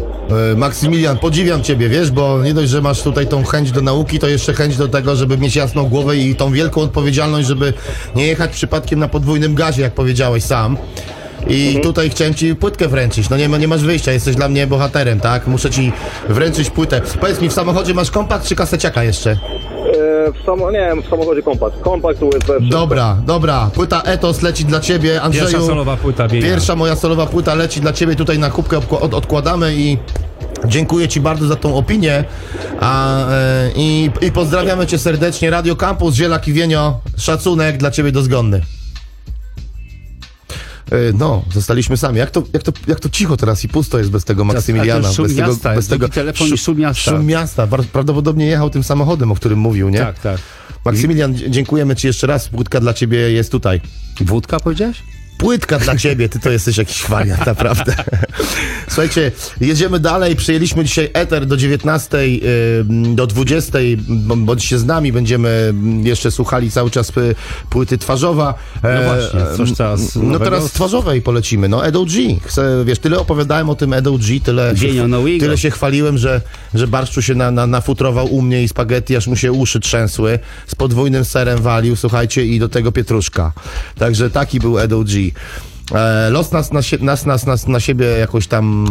E, 0.53 0.57
Maksymilian, 0.57 1.19
podziwiam 1.19 1.63
ciebie, 1.63 1.89
wiesz, 1.89 2.11
bo 2.11 2.43
nie 2.43 2.55
dość, 2.55 2.71
że 2.71 2.83
masz 2.83 3.03
tutaj 3.03 3.27
tą 3.27 3.45
chęć 3.45 3.73
do 3.73 3.81
nauki, 3.81 4.19
to 4.19 4.29
jeszcze 4.29 4.53
chęć 4.55 4.77
do 4.77 4.89
tego, 4.89 5.17
żeby 5.17 5.39
mieć 5.39 5.57
jasną 5.57 5.89
głowę 5.89 6.17
i 6.17 6.35
tą 6.35 6.53
wielką 6.53 6.81
odpowiedzialność, 6.81 7.49
żeby 7.49 7.73
nie 8.17 8.27
jechać 8.27 8.51
przypadkiem 8.51 8.99
na 8.99 9.09
podwójnym 9.09 9.55
gazie, 9.55 9.83
jak 9.83 9.93
powiedziałeś 9.95 10.43
sam. 10.43 10.77
I 11.49 11.81
tutaj 11.83 12.11
chciałem 12.11 12.35
ci 12.35 12.55
płytkę 12.55 12.89
wręczyć. 12.89 13.31
No 13.31 13.37
nie, 13.37 13.49
ma- 13.49 13.59
nie 13.59 13.69
masz 13.69 13.83
wyjścia, 13.83 14.13
jesteś 14.13 14.37
dla 14.37 14.49
mnie 14.49 14.67
bohaterem, 14.67 15.21
tak? 15.21 15.47
Muszę 15.47 15.71
ci 15.71 15.93
wręczyć 16.29 16.71
płytę. 16.71 17.01
Powiedz 17.21 17.41
mi, 17.41 17.49
w 17.49 17.53
samochodzie 17.53 17.95
masz 17.95 18.11
kompakt 18.11 18.47
czy 18.47 18.57
kaseciaka 18.57 19.03
jeszcze? 19.05 19.31
E, 19.31 19.37
w 20.33 20.45
samo, 20.47 20.71
nie 20.71 20.79
wiem, 20.79 21.03
w 21.03 21.09
samochodzie 21.09 21.43
kompakt. 21.43 21.81
Kompakt 21.81 22.23
USB. 22.23 22.39
wszystko. 22.39 22.79
Dobra, 22.79 23.17
dobra. 23.27 23.71
Płyta 23.75 24.03
Etos 24.03 24.43
leci 24.43 24.65
dla 24.65 24.81
ciebie, 24.81 25.23
Andrzeju. 25.23 25.47
Pierwsza 25.49 25.67
solowa 25.67 25.97
płyta 25.97 26.29
Bienia. 26.29 26.47
Pierwsza 26.47 26.77
moja 26.77 26.97
solowa 26.97 27.27
płyta 27.27 27.55
leci 27.55 27.81
dla 27.81 27.93
ciebie 27.93 28.17
tutaj 28.17 28.39
na 28.39 28.51
kubkę 28.51 28.81
od, 29.01 29.15
odkładamy 29.15 29.75
i 29.77 29.99
dziękuję 30.65 31.09
ci 31.09 31.21
bardzo 31.21 31.47
za 31.47 31.57
tą 31.57 31.77
opinię 31.77 32.25
a, 32.81 33.19
e, 33.31 33.71
i, 33.77 34.11
i 34.23 34.33
pozdrawiamy 34.33 34.87
cię 34.87 34.99
serdecznie. 34.99 35.51
Radio 35.51 35.77
Campus, 35.77 36.15
Ziela 36.15 36.39
Kiwienio, 36.39 37.01
szacunek 37.17 37.77
dla 37.77 37.91
ciebie 37.91 38.13
dozgonny. 38.13 38.61
E, 40.91 41.13
No, 41.13 41.45
zostaliśmy 41.53 41.97
sami. 41.97 42.19
Jak 42.19 42.31
to, 42.31 42.43
jak, 42.53 42.63
to, 42.63 42.73
jak 42.87 43.01
to 43.01 43.09
cicho 43.09 43.37
teraz 43.37 43.65
i 43.65 43.69
pusto 43.69 43.99
jest 43.99 44.11
bez 44.11 44.25
tego 44.25 44.45
Maksymiliana. 44.45 45.13
szum 45.13 45.27
bez 45.27 45.37
tego, 45.37 45.49
miasta, 45.49 45.75
bez 45.75 45.89
tego 45.89 46.09
telefon 46.09 46.49
i 46.49 46.59
szum 46.59 46.79
miasta. 46.79 47.11
Szum 47.11 47.27
miasta. 47.27 47.67
Prawdopodobnie 47.93 48.47
jechał 48.47 48.71
tym 48.71 48.83
samochodem, 48.85 49.33
o 49.33 49.35
którym 49.35 49.59
mówił, 49.59 49.89
nie? 49.89 49.99
Tak, 49.99 50.19
tak. 50.19 50.41
Maksymilian, 50.85 51.35
dziękujemy 51.35 51.97
ci 51.97 52.07
jeszcze 52.07 52.27
raz. 52.27 52.49
Płytka 52.49 52.81
dla 52.81 52.95
ciebie 52.95 53.19
jest 53.19 53.53
tutaj. 53.53 53.81
Wódka 54.21 54.61
powiedziałeś? 54.61 55.03
Płytka 55.39 55.79
dla 55.79 55.97
ciebie, 55.97 56.29
ty 56.29 56.41
to 56.41 56.51
jesteś 56.51 56.77
jakiś 56.79 57.03
wariat, 57.09 57.47
naprawdę. 57.47 57.95
Słuchajcie, 58.89 59.33
jedziemy 59.61 60.01
dalej. 60.01 60.37
Przyjęliśmy 60.37 60.85
dzisiaj 60.85 61.11
Eter 61.15 61.47
do 61.47 61.57
19, 61.57 62.19
y, 62.19 62.85
do 63.15 63.27
20. 63.27 63.79
b- 63.99 64.37
Bądźcie 64.37 64.79
z 64.79 64.85
nami, 64.85 65.13
będziemy 65.13 65.75
jeszcze 66.03 66.31
słuchali 66.31 66.71
cały 66.71 66.91
czas 66.91 67.11
y, 67.17 67.35
płyty 67.71 67.99
twarzowa. 67.99 68.55
No 68.83 68.89
E, 68.91 69.05
właśnie, 69.05 69.41
coś 69.57 69.73
teraz 69.77 70.15
No 70.17 70.23
nowego? 70.23 70.45
teraz 70.45 70.65
z 70.65 70.73
twarzowej 70.73 71.23
polecimy. 71.23 71.69
No 71.69 71.87
Edo 71.87 72.05
G. 72.05 72.21
Chcę, 72.45 72.85
wiesz, 72.85 72.99
tyle 72.99 73.19
opowiadałem 73.19 73.71
o 73.71 73.75
tym 73.75 73.93
Edo 73.93 74.19
G, 74.19 74.41
tyle, 74.41 74.75
no 75.09 75.19
tyle 75.41 75.59
się 75.59 75.71
chwaliłem, 75.71 76.19
że, 76.19 76.41
że 76.75 76.89
barszczu 76.89 77.23
się 77.23 77.35
na, 77.35 77.51
na, 77.51 77.67
nafutrował 77.67 78.27
u 78.35 78.43
mnie 78.43 78.63
i 78.63 78.69
spaghetti, 78.69 79.17
aż 79.17 79.27
mu 79.27 79.37
się 79.37 79.53
uszy 79.53 79.81
trzęsły. 79.81 80.39
Z 80.67 80.75
podwójnym 80.75 81.25
serem 81.25 81.59
walił, 81.63 81.97
słuchajcie, 81.97 82.47
i 82.47 82.59
do 82.59 82.69
tego 82.69 82.93
pietruszka. 82.93 83.53
Także 83.99 84.31
taki 84.31 84.61
był 84.61 84.79
Edo 84.79 85.05
G. 85.05 85.26
E, 85.95 86.31
los 86.31 86.53
nas 86.53 86.73
nas, 86.73 87.27
nas, 87.27 87.47
nas 87.47 87.67
na 87.67 87.81
siebie 87.81 88.07
jakoś 88.07 88.47
tam 88.47 88.87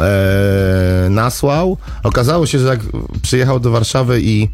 e, 0.00 1.08
nasłał. 1.10 1.76
Okazało 2.02 2.46
się, 2.46 2.58
że 2.58 2.66
jak 2.68 2.80
przyjechał 3.22 3.60
do 3.60 3.70
Warszawy 3.70 4.20
i 4.22 4.48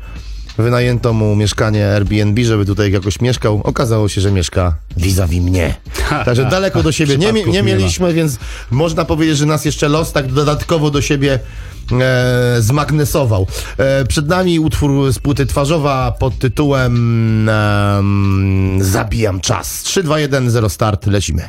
wynajęto 0.58 1.12
mu 1.12 1.36
mieszkanie 1.36 1.86
Airbnb, 1.88 2.44
żeby 2.44 2.66
tutaj 2.66 2.92
jakoś 2.92 3.20
mieszkał, 3.20 3.60
okazało 3.64 4.08
się, 4.08 4.20
że 4.20 4.32
mieszka 4.32 4.74
vis-a-vis 4.96 5.42
mnie. 5.42 5.74
Także 6.24 6.44
daleko 6.44 6.82
do 6.82 6.92
siebie 6.92 7.18
nie, 7.18 7.32
nie 7.32 7.44
nie 7.44 7.62
mieliśmy, 7.62 8.12
więc 8.12 8.38
można 8.70 9.04
powiedzieć, 9.04 9.36
że 9.36 9.46
nas 9.46 9.64
jeszcze 9.64 9.88
los 9.88 10.12
tak 10.12 10.32
dodatkowo 10.32 10.90
do 10.90 11.02
siebie 11.02 11.38
e, 12.00 12.56
zmagnesował. 12.58 13.46
E, 13.78 14.04
przed 14.04 14.28
nami 14.28 14.58
utwór 14.58 15.12
z 15.12 15.18
płyty 15.18 15.46
twarzowa 15.46 16.12
pod 16.12 16.38
tytułem 16.38 17.48
em, 17.48 18.78
Zabijam 18.80 19.40
czas. 19.40 19.82
3, 19.82 20.02
2, 20.02 20.18
1, 20.18 20.50
0 20.50 20.68
start, 20.68 21.06
lecimy. 21.06 21.48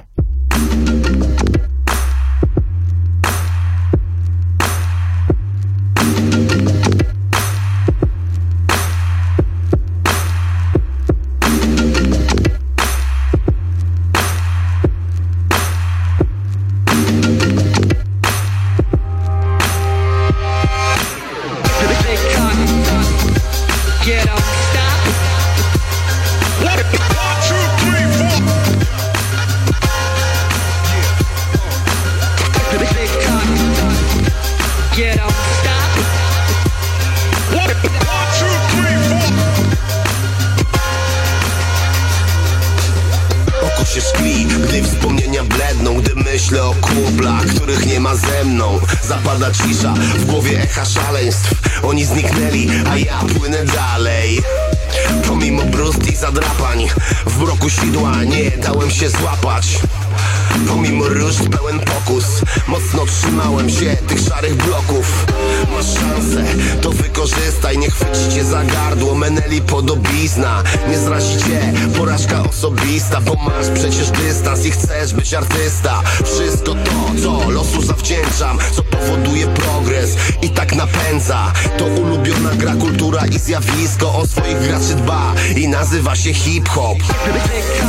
Bloków. 64.65 65.25
Masz 65.71 65.85
szansę, 65.85 66.43
to 66.81 66.89
wykorzystaj. 66.89 67.77
Nie 67.77 67.89
chwycicie 67.89 68.43
za 68.43 68.63
gardło, 68.63 69.15
meneli 69.15 69.61
podobizna. 69.61 70.63
Nie 70.89 70.97
zrazicie, 70.99 71.73
porażka 71.97 72.43
osobista 72.43 73.21
Bo 73.21 73.35
masz 73.35 73.67
przecież 73.73 74.09
dystans 74.09 74.65
i 74.65 74.71
chcesz 74.71 75.13
być 75.13 75.33
artysta. 75.33 76.01
Wszystko 76.25 76.75
to, 76.75 77.21
co 77.23 77.49
losu 77.49 77.81
zawdzięczam 77.81 78.57
Co 78.75 78.83
powoduje 78.83 79.47
progres 79.47 80.15
i 80.41 80.49
tak 80.49 80.75
napędza. 80.75 81.53
To 81.77 81.85
ulubiona 81.85 82.49
gra, 82.55 82.75
kultura 82.75 83.25
i 83.25 83.39
zjawisko. 83.39 84.15
O 84.15 84.27
swoich 84.27 84.59
graczy 84.59 84.95
dba 84.95 85.33
i 85.55 85.67
nazywa 85.67 86.15
się 86.15 86.33
hip-hop. 86.33 86.97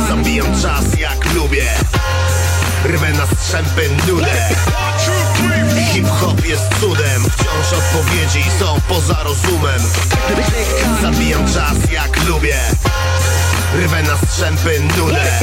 Zabijam 0.09 0.61
czas 0.61 0.99
jak 0.99 1.33
lubię. 1.33 1.63
Rwę 2.85 3.13
na 3.13 3.25
strzępy 3.25 3.89
nudę 4.07 4.31
Hip-hop 5.91 6.45
jest 6.45 6.63
cudem. 6.79 7.23
Wciąż 7.23 7.73
odpowiedzi 7.79 8.43
są 8.59 8.81
poza 8.87 9.23
rozumem. 9.23 9.81
Zabijam 11.01 11.53
czas 11.53 11.91
jak 11.91 12.23
lubię. 12.27 12.57
Rwę 13.85 14.03
na 14.03 14.17
strzępy 14.17 14.81
nudę 14.97 15.39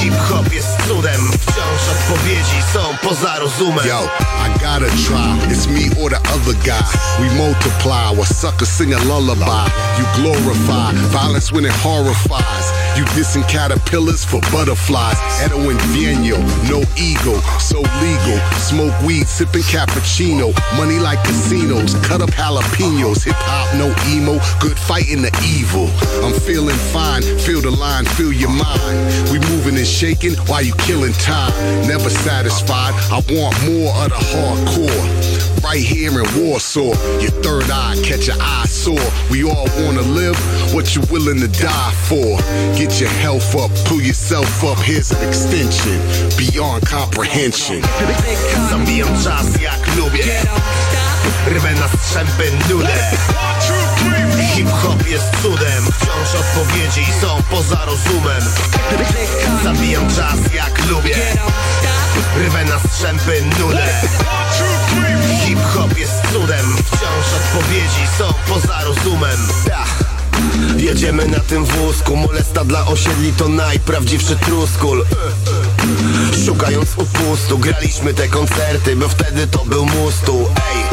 Hip-hop 0.00 0.52
jest 0.52 0.68
cudem 0.88 1.30
Wciąż 1.40 1.82
odpowiedzi 1.92 2.62
są 2.72 2.80
poza 3.02 3.38
rozumem 3.38 3.86
Yo, 3.86 4.08
I 4.46 4.50
gotta 4.58 4.90
try. 5.06 5.52
It's 5.52 5.66
me 5.66 5.90
or 6.02 6.10
the 6.10 6.20
other 6.34 6.54
guy. 6.64 6.82
We 7.20 7.28
multiply 7.36 8.10
while 8.16 8.24
suckers 8.24 8.68
sing 8.68 8.94
a 8.94 8.98
lullaby. 8.98 9.70
You 9.98 10.04
glorify 10.16 10.92
violence 11.12 11.52
when 11.52 11.64
it 11.64 11.72
horrifies. 11.72 12.66
You 12.96 13.04
dissing 13.16 13.44
caterpillars 13.48 14.24
for 14.24 14.40
butterflies. 14.52 15.18
Edo 15.44 15.70
and 15.70 15.80
Vienio, 15.92 16.38
no 16.70 16.80
ego, 16.96 17.40
so 17.58 17.80
legal. 18.00 18.38
Smoke 18.58 18.94
weed, 19.06 19.26
sipping 19.26 19.62
cappuccino. 19.62 20.52
Money 20.76 20.98
like 20.98 21.22
casinos, 21.24 21.94
cut 22.06 22.22
up 22.22 22.30
jalapenos. 22.30 23.24
Hip 23.24 23.36
hop, 23.36 23.68
no 23.76 23.88
emo, 24.08 24.38
good 24.60 24.78
fighting 24.78 25.22
the 25.22 25.32
evil. 25.44 25.88
I'm 26.24 26.38
feeling 26.40 26.78
fine, 26.92 27.22
feel 27.38 27.60
the 27.60 27.70
line, 27.70 28.06
feel 28.16 28.32
your 28.32 28.50
mind. 28.50 29.30
We 29.30 29.38
moving 29.50 29.76
and 29.76 29.86
shaking 29.90 30.34
while 30.46 30.62
you 30.62 30.72
killing 30.86 31.12
time. 31.14 31.52
Never 31.86 32.08
satisfied, 32.08 32.94
I 33.10 33.18
want 33.34 33.54
more 33.66 33.92
of 34.02 34.08
the 34.14 34.20
hardcore. 34.30 35.62
Right 35.62 35.82
here 35.82 36.10
in 36.10 36.26
Warsaw, 36.38 36.94
your 37.20 37.34
third 37.42 37.70
eye 37.70 37.96
catch 38.04 38.28
your 38.28 38.36
eye 38.40 38.66
sore. 38.66 39.10
We 39.30 39.44
all 39.44 39.68
wanna 39.82 40.02
live, 40.02 40.36
what 40.72 40.94
you 40.94 41.02
willing 41.10 41.40
to 41.40 41.48
die 41.48 41.92
for? 42.08 42.38
Get 42.78 43.00
your 43.00 43.10
health 43.10 43.54
up, 43.56 43.70
pull 43.86 44.00
yourself 44.00 44.64
up. 44.64 44.78
Here's 44.78 45.10
an 45.10 45.26
extension 45.26 45.98
beyond 46.38 46.86
comprehension. 46.86 47.82
Zabijam 48.70 49.22
czas 49.24 49.60
jak 49.60 49.96
lubię 49.96 50.24
Rwę 51.48 51.74
na 51.74 51.88
strzępy 51.88 52.52
nudę 52.70 53.10
Hip-hop 54.54 55.06
jest 55.06 55.24
cudem 55.42 55.84
Wciąż 55.84 56.40
odpowiedzi 56.40 57.06
są 57.20 57.42
poza 57.50 57.84
rozumem. 57.84 58.42
Zabijam 59.64 60.08
czas 60.08 60.54
jak 60.54 60.86
lubię. 60.88 61.16
Rwę 62.46 62.64
na 62.64 62.78
strzępy 62.78 63.42
nudę. 63.60 63.86
Hip-hop 65.46 65.98
jest 65.98 66.12
cudem 66.32 66.76
Wciąż 66.76 67.26
odpowiedzi 67.36 68.06
są 68.18 68.34
poza 68.48 68.84
rozumem. 68.84 69.38
Jedziemy 70.76 71.28
na 71.28 71.40
tym 71.40 71.64
wózku 71.64 72.16
Molesta 72.16 72.64
dla 72.64 72.86
osiedli 72.86 73.32
to 73.32 73.48
najprawdziwszy 73.48 74.36
truskul 74.36 75.04
Szukając 76.46 76.88
upustu, 76.96 77.58
graliśmy 77.58 78.14
te 78.14 78.28
koncerty 78.28 78.96
Bo 78.96 79.08
wtedy 79.08 79.46
to 79.46 79.64
był 79.64 79.86
mustu. 79.86 80.48
Ej, 80.74 80.84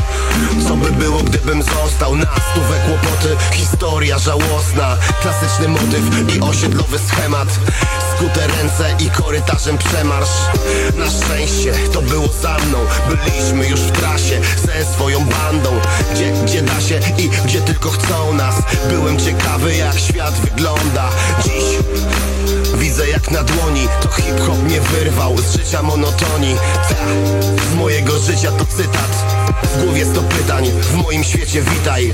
co 0.68 0.76
by 0.76 0.92
było 0.92 1.24
gdybym 1.24 1.64
został 1.64 2.16
Na 2.16 2.26
stówę 2.26 2.80
kłopoty, 2.88 3.36
historia 3.52 4.20
żałosna. 4.20 4.98
Klasyczny 5.22 5.68
motyw 5.68 6.36
i 6.36 6.42
osiedlowy 6.42 7.00
schemat. 7.00 7.48
Skute 8.16 8.48
ręce 8.48 8.96
i 9.00 9.10
korytarzem 9.10 9.78
przemarsz. 9.78 10.30
Na 10.98 11.06
szczęście 11.10 11.74
to 11.94 12.02
było 12.02 12.28
za 12.42 12.58
mną. 12.58 12.80
Byliśmy 13.10 13.68
już 13.68 13.80
w 13.80 13.92
trasie 13.92 14.42
ze 14.66 14.94
swoją 14.94 15.26
bandą. 15.26 15.80
Gdzie, 16.14 16.32
gdzie 16.46 16.62
da 16.62 16.82
się 16.82 17.00
i 17.18 17.30
gdzie 17.30 17.62
tylko 17.62 17.90
chcą 17.90 18.34
nas. 18.34 18.56
Byłem 18.90 19.20
ciekawy 19.20 19.76
jak 19.76 20.00
świat 20.00 20.34
wygląda. 20.34 21.10
Dziś 21.44 21.78
Widzę 22.98 23.10
jak 23.10 23.32
na 23.32 23.44
dłoni 23.44 23.88
To 24.02 24.10
hip-hop 24.10 24.64
mnie 24.64 24.82
wyrwał 24.82 25.38
z 25.38 25.52
życia 25.52 25.84
monotonii. 25.84 26.56
Ta, 26.90 26.96
z 27.72 27.76
mojego 27.76 28.20
życia 28.20 28.52
to 28.52 28.66
cytat 28.66 29.26
W 29.64 29.84
głowie 29.84 30.06
sto 30.06 30.22
pytań 30.22 30.72
W 30.82 30.94
moim 30.96 31.24
świecie 31.24 31.62
witaj. 31.62 32.14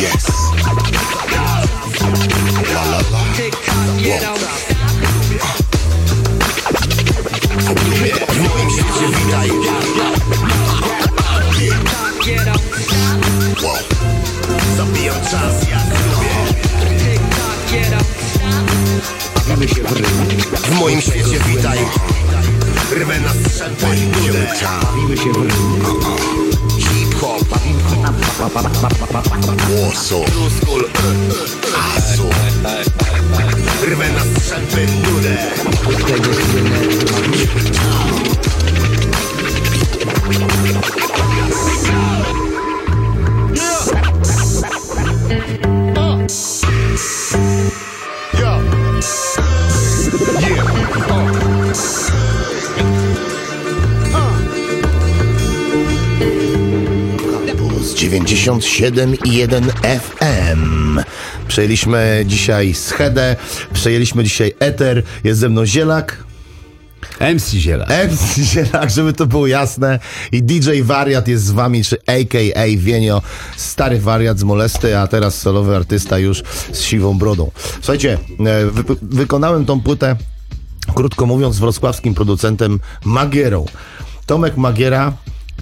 Yes. 0.00 0.26
La 2.74 2.84
la 2.84 2.98
la. 2.98 3.20
W 8.28 8.38
moim 8.38 8.70
świecie 8.70 9.08
witaj. 9.24 9.50
Zabijam 14.76 15.20
czas 15.20 15.68
jak 15.70 15.88
lubię 15.90 16.65
W 20.56 20.80
moim 20.80 21.00
świecie 21.00 21.38
witaj 21.46 21.78
Rwę 22.92 23.20
na 23.20 23.48
strzępy 23.48 23.86
i 23.96 24.06
budę 24.06 24.46
Bawimy 24.82 25.16
się 25.16 25.32
w 25.32 25.36
rymu. 25.36 25.78
Hip-hop 26.78 27.44
Warsaw. 27.48 28.56
Asu. 31.96 32.30
Rwę 33.86 34.08
na 34.12 34.20
strzępy 34.40 34.86
budę 34.86 35.36
Yo. 37.82 38.26
Yeah. 47.34 47.95
Z 57.82 57.94
97,1 57.94 59.62
FM. 60.00 61.00
Przejęliśmy 61.48 62.24
dzisiaj 62.26 62.74
schedę, 62.74 63.36
przejęliśmy 63.72 64.24
dzisiaj 64.24 64.54
eter, 64.58 65.02
jest 65.24 65.40
ze 65.40 65.48
mną 65.48 65.66
Zielak. 65.66 66.25
MC 67.20 67.50
Ziela. 67.50 67.86
MC 67.86 68.42
Zielak, 68.42 68.90
żeby 68.90 69.12
to 69.12 69.26
było 69.26 69.46
jasne. 69.46 69.98
I 70.32 70.42
DJ 70.42 70.82
Wariat 70.82 71.28
jest 71.28 71.44
z 71.44 71.50
wami, 71.50 71.84
czy 71.84 71.96
AKA 72.06 72.66
Wienio, 72.76 73.22
stary 73.56 74.00
wariat 74.00 74.38
z 74.38 74.42
molesty, 74.42 74.98
a 74.98 75.06
teraz 75.06 75.38
solowy 75.38 75.76
artysta 75.76 76.18
już 76.18 76.42
z 76.72 76.80
siwą 76.80 77.18
brodą. 77.18 77.50
Słuchajcie, 77.74 78.18
e, 78.40 78.66
wy, 78.66 78.84
wykonałem 79.02 79.66
tą 79.66 79.80
płytę, 79.80 80.16
krótko 80.94 81.26
mówiąc, 81.26 81.54
z 81.54 81.58
wrocławskim 81.58 82.14
producentem 82.14 82.80
Magierą. 83.04 83.66
Tomek 84.26 84.56
Magiera 84.56 85.12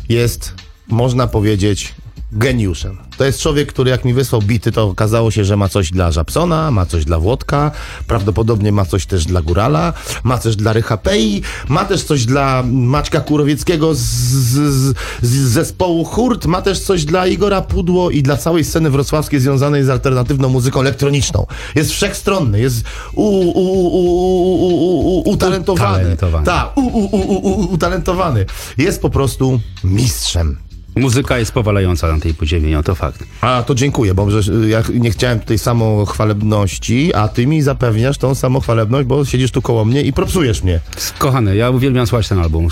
jest, 0.09 0.55
można 0.89 1.27
powiedzieć, 1.27 1.95
geniuszem. 2.33 3.04
To 3.19 3.25
jest 3.25 3.41
człowiek, 3.41 3.73
który 3.73 3.91
jak 3.91 4.05
mi 4.05 4.15
wysłał 4.15 4.43
bity, 4.43 4.73
to 4.73 4.85
okazało 4.85 5.31
się, 5.31 5.45
że 5.45 5.57
ma 5.57 5.69
coś 5.69 5.91
dla 5.91 6.13
Żabsona, 6.13 6.71
ma 6.71 6.87
coś 6.87 7.05
dla 7.05 7.19
Włodka, 7.19 7.71
prawdopodobnie 8.07 8.73
ma 8.73 8.85
coś 8.85 9.07
też 9.07 9.25
dla 9.25 9.43
Górala, 9.43 9.93
ma 10.25 10.39
coś 10.39 10.57
dla 10.57 10.73
Rycha 10.73 10.97
Pei, 10.97 11.43
ma 11.69 11.85
też 11.85 12.03
coś 12.03 12.25
dla 12.25 12.63
Maćka 12.67 13.21
Kurowieckiego 13.21 13.95
z, 13.95 14.01
z, 14.01 14.97
z 15.23 15.31
zespołu 15.31 16.05
Hurt, 16.05 16.47
ma 16.47 16.63
też 16.63 16.81
coś 16.81 17.05
dla 17.05 17.27
Igora 17.27 17.63
Pudło 17.63 18.11
i 18.11 18.23
dla 18.23 18.37
całej 18.37 18.65
sceny 18.65 18.91
wrocławskiej 18.91 19.41
związanej 19.41 19.85
z 19.85 19.91
alternatywną 19.91 20.49
muzyką 20.49 20.81
elektroniczną. 20.81 21.47
Jest 21.75 21.91
wszechstronny, 21.91 22.61
jest 22.61 22.85
u, 23.15 23.23
u, 23.23 23.51
u, 23.51 23.87
u, 23.87 24.05
u, 24.05 24.65
u, 24.65 25.19
u, 25.19 25.31
utalentowany. 25.31 25.99
Utalentowany. 25.99 26.47
Tak, 26.47 26.77
u, 26.77 26.81
u, 26.81 27.05
u, 27.05 27.17
u, 27.17 27.51
u, 27.51 27.73
utalentowany. 27.75 28.47
Jest 28.79 29.03
po 29.03 29.11
prostu 29.11 29.61
mistrzem. 29.85 30.57
Muzyka 30.97 31.39
jest 31.39 31.53
powalająca 31.53 32.13
na 32.13 32.21
tej 32.21 32.35
płycie 32.35 32.61
Wienio, 32.61 32.83
to 32.83 32.95
fakt. 32.95 33.25
A, 33.41 33.63
to 33.67 33.75
dziękuję, 33.75 34.15
bo 34.15 34.43
że, 34.43 34.69
ja 34.69 34.83
nie 34.95 35.11
chciałem 35.11 35.41
tej 35.41 35.59
samochwalebności, 35.59 37.15
a 37.15 37.29
ty 37.29 37.47
mi 37.47 37.63
zapewniasz 37.63 38.19
tą 38.19 38.35
samochwalebność, 38.35 39.09
bo 39.09 39.25
siedzisz 39.25 39.51
tu 39.51 39.63
koło 39.63 39.85
mnie 39.85 40.03
i 40.03 40.13
propsujesz 40.13 40.63
mnie. 40.63 40.81
Kochany, 41.19 41.57
ja 41.57 41.71
uwielbiam 41.71 42.07
słuchać 42.07 42.29
ten 42.29 42.39
album. 42.39 42.69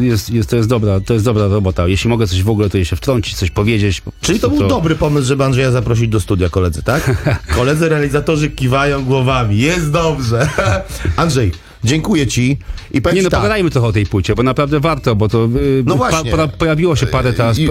Jest, 0.00 0.30
jest, 0.30 0.50
to, 0.50 0.56
jest 0.56 0.68
dobra, 0.68 1.00
to 1.00 1.12
jest 1.14 1.24
dobra 1.24 1.46
robota. 1.46 1.88
Jeśli 1.88 2.10
mogę 2.10 2.26
coś 2.26 2.42
w 2.42 2.48
ogóle, 2.48 2.70
to 2.70 2.78
je 2.78 2.84
się 2.84 2.96
wtrącić, 2.96 3.34
coś 3.34 3.50
powiedzieć. 3.50 4.00
po 4.00 4.12
Czyli 4.20 4.40
to 4.40 4.50
był 4.50 4.68
dobry 4.68 4.94
pomysł, 4.94 5.26
żeby 5.26 5.44
Andrzeja 5.44 5.70
zaprosić 5.70 6.08
do 6.08 6.20
studia, 6.20 6.48
koledzy, 6.48 6.82
tak? 6.82 7.26
Koledzy 7.56 7.88
realizatorzy 7.88 8.50
kiwają 8.50 9.04
głowami. 9.04 9.58
Jest 9.58 9.90
dobrze. 9.90 10.48
Andrzej, 11.16 11.52
dziękuję 11.84 12.26
ci 12.26 12.56
i 12.92 13.00
Nie 13.14 13.22
no, 13.22 13.30
tak. 13.30 13.40
pogadajmy 13.40 13.70
trochę 13.70 13.86
o 13.88 13.92
tej 13.92 14.06
płycie, 14.06 14.34
bo 14.34 14.42
naprawdę 14.42 14.80
warto, 14.80 15.16
bo 15.16 15.28
to 15.28 15.44
y, 15.56 15.82
No 15.86 15.98
pa, 15.98 16.22
po, 16.24 16.48
pojawiło 16.58 16.96
się 16.96 17.06
parę 17.06 17.32
teraz 17.32 17.58
I- 17.58 17.68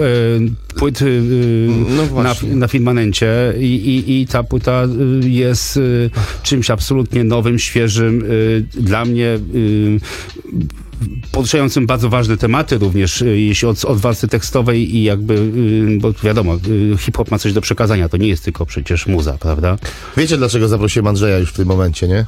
płyt 0.76 1.02
y, 1.02 1.22
No 2.12 2.22
na, 2.22 2.34
na 2.56 2.68
Firmamencie 2.68 3.54
i, 3.58 3.64
i, 3.64 4.20
i 4.22 4.26
ta 4.26 4.42
płyta 4.42 4.84
y, 5.24 5.28
jest 5.30 5.76
y, 5.76 6.10
czymś 6.42 6.70
absolutnie 6.70 7.24
nowym, 7.24 7.58
świeżym. 7.58 8.22
Y, 8.30 8.64
dla 8.74 9.04
mnie 9.04 9.38
y, 9.54 10.00
poruszającym 11.32 11.86
bardzo 11.86 12.08
ważne 12.08 12.36
tematy 12.36 12.78
również, 12.78 13.22
y, 13.22 13.40
jeśli 13.40 13.68
od, 13.68 13.84
od 13.84 13.98
warstwy 13.98 14.28
tekstowej 14.28 14.96
i 14.96 15.02
jakby, 15.02 15.34
y, 15.34 15.98
bo 16.00 16.12
wiadomo, 16.22 16.54
y, 16.94 16.96
hip-hop 16.98 17.30
ma 17.30 17.38
coś 17.38 17.52
do 17.52 17.60
przekazania, 17.60 18.08
to 18.08 18.16
nie 18.16 18.28
jest 18.28 18.44
tylko 18.44 18.66
przecież 18.66 19.06
muza, 19.06 19.38
prawda? 19.38 19.78
Wiecie, 20.16 20.36
dlaczego 20.36 20.68
zaprosiłem 20.68 21.06
Andrzeja 21.06 21.38
już 21.38 21.50
w 21.50 21.56
tym 21.56 21.68
momencie, 21.68 22.08
nie? 22.08 22.26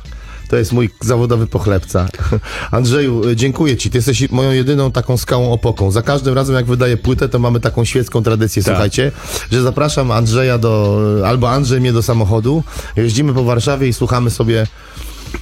To 0.48 0.56
jest 0.56 0.72
mój 0.72 0.90
zawodowy 1.00 1.46
pochlebca. 1.46 2.08
Andrzeju, 2.70 3.28
y, 3.28 3.36
dziękuję 3.36 3.76
ci. 3.76 3.90
Ty 3.90 3.98
jesteś 3.98 4.30
moją 4.30 4.50
jedyną 4.52 4.92
taką 4.92 5.16
skałą 5.16 5.52
opoką. 5.52 5.90
Za 5.90 6.02
każdym 6.02 6.34
razem, 6.34 6.56
jak 6.56 6.66
wydaję 6.66 6.96
płytę, 6.96 7.28
to 7.28 7.38
mamy 7.38 7.60
taką 7.60 7.84
świecką 7.84 8.22
tradycję, 8.22 8.62
Tak. 8.62 8.72
słuchajcie, 8.74 9.12
że 9.52 9.62
zapraszam 9.62 10.10
Andrzeja 10.10 10.58
do, 10.58 10.98
albo 11.26 11.50
Andrzej 11.50 11.80
mnie 11.80 11.92
do 11.92 12.02
samochodu. 12.02 12.62
Jeździmy 12.96 13.34
po 13.34 13.44
Warszawie 13.44 13.88
i 13.88 13.92
słuchamy 13.92 14.30
sobie 14.30 14.66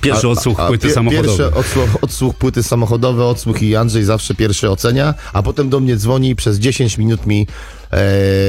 Pierwszy 0.01 0.29
odsłuch 0.29 0.57
płyty 0.67 0.89
pie- 0.89 0.93
samochodowej. 0.95 1.37
Pierwszy 1.39 1.55
odsłuch, 1.55 1.89
odsłuch 2.03 2.35
płyty 2.35 2.63
samochodowy, 2.63 3.25
odsłuch 3.25 3.63
i 3.63 3.77
Andrzej 3.77 4.05
zawsze 4.05 4.35
pierwszy 4.35 4.71
ocenia, 4.71 5.15
a 5.33 5.43
potem 5.43 5.69
do 5.69 5.81
mnie 5.81 5.97
dzwoni 5.97 6.29
i 6.31 6.37
przez 6.37 6.59
10 6.59 6.99
minut 6.99 7.27
mi... 7.27 7.47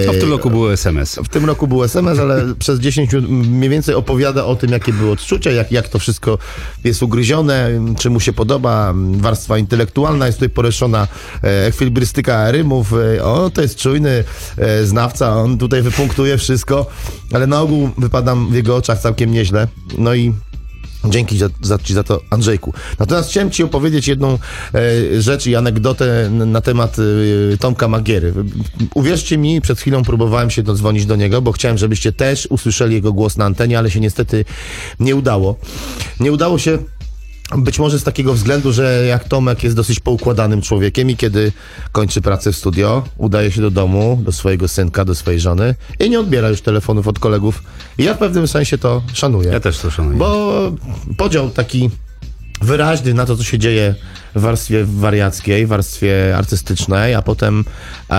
No 0.07 0.13
w 0.13 0.19
tym 0.19 0.31
roku 0.31 0.49
był 0.49 0.71
SMS. 0.71 1.19
w 1.23 1.29
tym 1.29 1.45
roku 1.45 1.67
był 1.67 1.83
SMS, 1.83 2.19
ale 2.19 2.43
przez 2.59 2.79
10 2.79 3.13
minut 3.13 3.29
mniej 3.29 3.69
więcej 3.69 3.95
opowiada 3.95 4.45
o 4.45 4.55
tym, 4.55 4.71
jakie 4.71 4.93
były 4.93 5.11
odczucia, 5.11 5.51
jak, 5.51 5.71
jak 5.71 5.89
to 5.89 5.99
wszystko 5.99 6.37
jest 6.83 7.03
ugryzione, 7.03 7.69
czy 7.99 8.09
mu 8.09 8.19
się 8.19 8.33
podoba, 8.33 8.93
warstwa 9.11 9.57
intelektualna 9.57 10.25
jest 10.25 10.37
tutaj 10.37 10.49
poreszona, 10.49 11.07
ekwilibrystyka 11.41 12.51
rymów, 12.51 12.93
e, 12.93 13.23
o, 13.23 13.49
to 13.49 13.61
jest 13.61 13.77
czujny 13.77 14.23
e, 14.57 14.85
znawca, 14.85 15.35
on 15.35 15.57
tutaj 15.57 15.81
wypunktuje 15.81 16.37
wszystko, 16.37 16.85
ale 17.33 17.47
na 17.47 17.61
ogół 17.61 17.89
wypadam 17.97 18.51
w 18.51 18.55
jego 18.55 18.75
oczach 18.75 18.99
całkiem 18.99 19.31
nieźle, 19.31 19.67
no 19.97 20.15
i 20.15 20.33
Dzięki 21.09 21.37
za, 21.37 21.49
za, 21.61 21.77
ci 21.77 21.93
za 21.93 22.03
to, 22.03 22.21
Andrzejku. 22.29 22.73
Natomiast 22.99 23.29
chciałem 23.29 23.51
Ci 23.51 23.63
opowiedzieć 23.63 24.07
jedną 24.07 24.39
e, 24.73 25.21
rzecz 25.21 25.47
i 25.47 25.55
anegdotę 25.55 26.29
na 26.29 26.61
temat 26.61 26.97
e, 27.53 27.57
Tomka 27.57 27.87
Magiery. 27.87 28.33
Uwierzcie 28.93 29.37
mi, 29.37 29.61
przed 29.61 29.79
chwilą 29.79 30.03
próbowałem 30.03 30.49
się 30.49 30.63
dodzwonić 30.63 31.05
do 31.05 31.15
niego, 31.15 31.41
bo 31.41 31.51
chciałem, 31.51 31.77
żebyście 31.77 32.11
też 32.11 32.47
usłyszeli 32.51 32.95
jego 32.95 33.13
głos 33.13 33.37
na 33.37 33.45
antenie, 33.45 33.79
ale 33.79 33.91
się 33.91 33.99
niestety 33.99 34.45
nie 34.99 35.15
udało. 35.15 35.55
Nie 36.19 36.31
udało 36.31 36.59
się 36.59 36.77
być 37.57 37.79
może 37.79 37.99
z 37.99 38.03
takiego 38.03 38.33
względu, 38.33 38.73
że 38.73 39.05
jak 39.07 39.23
Tomek 39.23 39.63
jest 39.63 39.75
dosyć 39.75 39.99
poukładanym 39.99 40.61
człowiekiem 40.61 41.09
i 41.09 41.15
kiedy 41.15 41.51
kończy 41.91 42.21
pracę 42.21 42.51
w 42.51 42.55
studio, 42.55 43.03
udaje 43.17 43.51
się 43.51 43.61
do 43.61 43.71
domu, 43.71 44.19
do 44.23 44.31
swojego 44.31 44.67
synka, 44.67 45.05
do 45.05 45.15
swojej 45.15 45.39
żony 45.39 45.75
i 45.99 46.09
nie 46.09 46.19
odbiera 46.19 46.49
już 46.49 46.61
telefonów 46.61 47.07
od 47.07 47.19
kolegów. 47.19 47.63
I 47.97 48.03
ja 48.03 48.13
w 48.13 48.17
pewnym 48.17 48.47
sensie 48.47 48.77
to 48.77 49.03
szanuję. 49.13 49.51
Ja 49.51 49.59
też 49.59 49.77
to 49.77 49.91
szanuję. 49.91 50.17
Bo 50.17 50.71
podział 51.17 51.49
taki 51.49 51.89
wyraźny 52.65 53.13
na 53.13 53.25
to, 53.25 53.37
co 53.37 53.43
się 53.43 53.59
dzieje 53.59 53.95
w 54.35 54.41
warstwie 54.41 54.85
wariackiej, 54.85 55.65
w 55.65 55.69
warstwie 55.69 56.37
artystycznej, 56.37 57.15
a 57.15 57.21
potem, 57.21 57.65
e, 58.09 58.13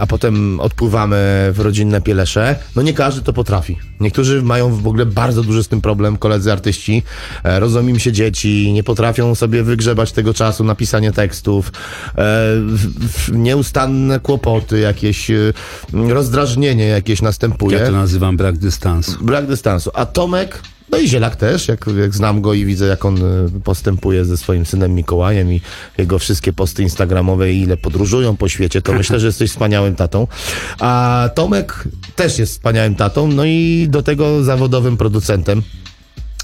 a 0.00 0.06
potem 0.08 0.60
odpływamy 0.60 1.16
w 1.52 1.60
rodzinne 1.60 2.00
pielesze. 2.00 2.56
No 2.76 2.82
nie 2.82 2.94
każdy 2.94 3.22
to 3.22 3.32
potrafi. 3.32 3.78
Niektórzy 4.00 4.42
mają 4.42 4.74
w 4.74 4.86
ogóle 4.86 5.06
bardzo 5.06 5.42
duży 5.42 5.64
z 5.64 5.68
tym 5.68 5.80
problem, 5.80 6.16
koledzy 6.16 6.52
artyści. 6.52 7.02
E, 7.44 7.60
rodzą 7.60 7.88
im 7.88 7.98
się 7.98 8.12
dzieci, 8.12 8.72
nie 8.72 8.82
potrafią 8.82 9.34
sobie 9.34 9.62
wygrzebać 9.62 10.12
tego 10.12 10.34
czasu 10.34 10.64
na 10.64 10.74
pisanie 10.74 11.12
tekstów. 11.12 11.72
E, 12.18 12.46
nieustanne 13.32 14.20
kłopoty, 14.20 14.78
jakieś 14.78 15.30
rozdrażnienie 15.92 16.86
jakieś 16.86 17.22
następuje. 17.22 17.78
Ja 17.78 17.86
to 17.86 17.92
nazywam 17.92 18.36
brak 18.36 18.58
dystansu. 18.58 19.24
Brak 19.24 19.46
dystansu. 19.46 19.90
A 19.94 20.06
Tomek, 20.06 20.62
no 20.90 20.98
i 20.98 21.08
Zielak 21.08 21.36
też, 21.36 21.68
jak, 21.68 21.86
jak 22.00 22.14
znam 22.14 22.40
go 22.40 22.54
i 22.54 22.64
widzę, 22.64 22.86
jak 22.86 23.04
on 23.04 23.16
y, 23.56 23.60
postępuje 23.64 24.24
ze 24.24 24.36
swoim 24.36 24.66
synem 24.66 24.94
Mikołajem 24.94 25.52
i 25.52 25.60
jego 25.98 26.18
wszystkie 26.18 26.52
posty 26.52 26.82
instagramowe 26.82 27.52
i 27.52 27.62
ile 27.62 27.76
podróżują 27.76 28.36
po 28.36 28.48
świecie, 28.48 28.82
to 28.82 28.92
myślę, 28.92 29.20
że 29.20 29.26
jesteś 29.26 29.50
wspaniałym 29.50 29.94
tatą. 29.94 30.26
A 30.78 31.30
Tomek 31.34 31.84
też 32.16 32.38
jest 32.38 32.52
wspaniałym 32.52 32.94
tatą, 32.94 33.28
no 33.28 33.44
i 33.44 33.86
do 33.90 34.02
tego 34.02 34.44
zawodowym 34.44 34.96
producentem. 34.96 35.62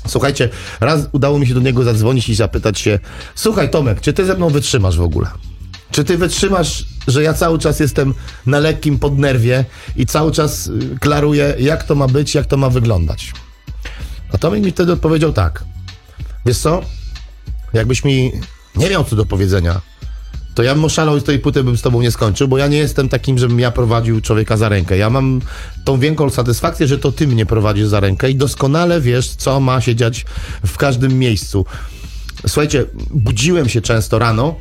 Słuchajcie, 0.07 0.49
raz 0.81 1.09
udało 1.13 1.39
mi 1.39 1.47
się 1.47 1.55
do 1.55 1.61
niego 1.61 1.85
zadzwonić 1.85 2.29
i 2.29 2.35
zapytać 2.35 2.79
się, 2.79 2.99
słuchaj 3.35 3.71
Tomek, 3.71 4.01
czy 4.01 4.13
ty 4.13 4.25
ze 4.25 4.35
mną 4.35 4.51
wytrzymasz 4.51 4.97
w 4.97 5.03
ogóle? 5.03 5.27
Czy 5.91 6.05
ty 6.05 6.19
wytrzymasz, 6.19 6.85
że 7.09 7.23
ja 7.23 7.35
cały 7.35 7.59
czas 7.59 7.81
jestem 7.81 8.15
na 8.47 8.59
lekkim 8.59 8.99
podnerwie 8.99 9.65
i 9.97 10.07
cały 10.07 10.33
czas 10.33 10.67
y, 10.67 10.99
klaruję, 11.01 11.55
jak 11.59 11.85
to 11.85 11.95
ma 11.95 12.09
być, 12.09 12.35
jak 12.35 12.47
to 12.47 12.57
ma 12.57 12.71
wyglądać? 12.71 13.33
A 14.33 14.39
Tomek 14.39 14.65
mi 14.65 14.71
wtedy 14.71 14.93
odpowiedział 14.93 15.33
tak. 15.33 15.65
Wiesz 16.47 16.59
co? 16.59 16.83
Jakbyś 17.73 18.05
mi 18.05 18.33
nie 18.77 18.91
miał 18.91 19.05
co 19.05 19.17
do 19.17 19.27
powiedzenia, 19.27 19.81
to 20.55 20.63
ja 20.63 20.75
bym 20.75 20.85
oszalał 20.85 21.17
i 21.17 21.21
z 21.21 21.25
tej 21.25 21.39
płyty 21.39 21.65
bym 21.65 21.77
z 21.77 21.83
tobą 21.83 22.03
nie 22.03 22.11
skończył, 22.11 22.49
bo 22.49 22.59
ja 22.59 22.67
nie 22.67 22.77
jestem 22.77 23.09
takim, 23.09 23.39
żebym 23.39 23.61
ja 23.61 23.71
prowadził 23.71 24.21
człowieka 24.21 24.57
za 24.57 24.69
rękę. 24.69 24.97
Ja 24.97 25.11
mam 25.11 25.41
tą 25.85 25.99
większą 25.99 26.31
satysfakcję, 26.31 26.87
że 26.87 26.99
to 26.99 27.13
ty 27.13 27.27
mnie 27.27 27.47
prowadzisz 27.47 27.87
za 27.87 28.01
rękę 28.01 28.31
i 28.31 28.37
doskonale 28.37 29.01
wiesz, 29.01 29.29
co 29.29 29.61
ma 29.61 29.81
się 29.81 29.97
dziać 29.97 30.25
w 30.67 30.77
każdym 30.77 31.19
miejscu. 31.19 31.67
Słuchajcie, 32.47 32.85
budziłem 33.11 33.69
się 33.69 33.81
często 33.81 34.19
rano 34.19 34.55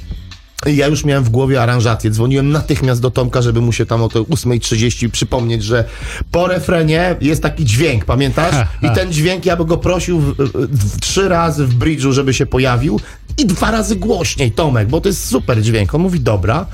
ja 0.66 0.88
już 0.88 1.06
miałem 1.06 1.24
w 1.24 1.30
głowie 1.30 1.62
aranżację. 1.62 2.12
Dzwoniłem 2.12 2.52
natychmiast 2.52 3.02
do 3.02 3.12
Tomka, 3.12 3.42
żeby 3.42 3.62
mu 3.62 3.72
się 3.72 3.86
tam 3.86 4.04
o 4.04 4.10
tej 4.10 4.22
8.30 4.22 5.10
przypomnieć, 5.10 5.64
że 5.64 5.86
po 6.32 6.48
refrenie 6.48 7.16
jest 7.22 7.42
taki 7.42 7.66
dźwięk, 7.66 8.06
pamiętasz? 8.06 8.56
I 8.82 8.90
ten 8.96 9.14
dźwięk 9.14 9.46
ja 9.46 9.56
bym 9.56 9.68
go 9.68 9.78
prosił 9.78 10.20
w, 10.20 10.36
w, 10.38 10.96
w, 10.96 11.00
trzy 11.00 11.30
razy 11.30 11.68
w 11.68 11.78
bridge'u, 11.78 12.12
żeby 12.12 12.34
się 12.34 12.46
pojawił 12.46 13.00
i 13.38 13.46
dwa 13.46 13.72
razy 13.72 13.96
głośniej, 13.96 14.52
Tomek, 14.52 14.88
bo 14.88 15.02
to 15.02 15.10
jest 15.10 15.26
super 15.28 15.62
dźwięk. 15.62 15.96
On 15.96 16.02
mówi, 16.02 16.20
dobra. 16.20 16.66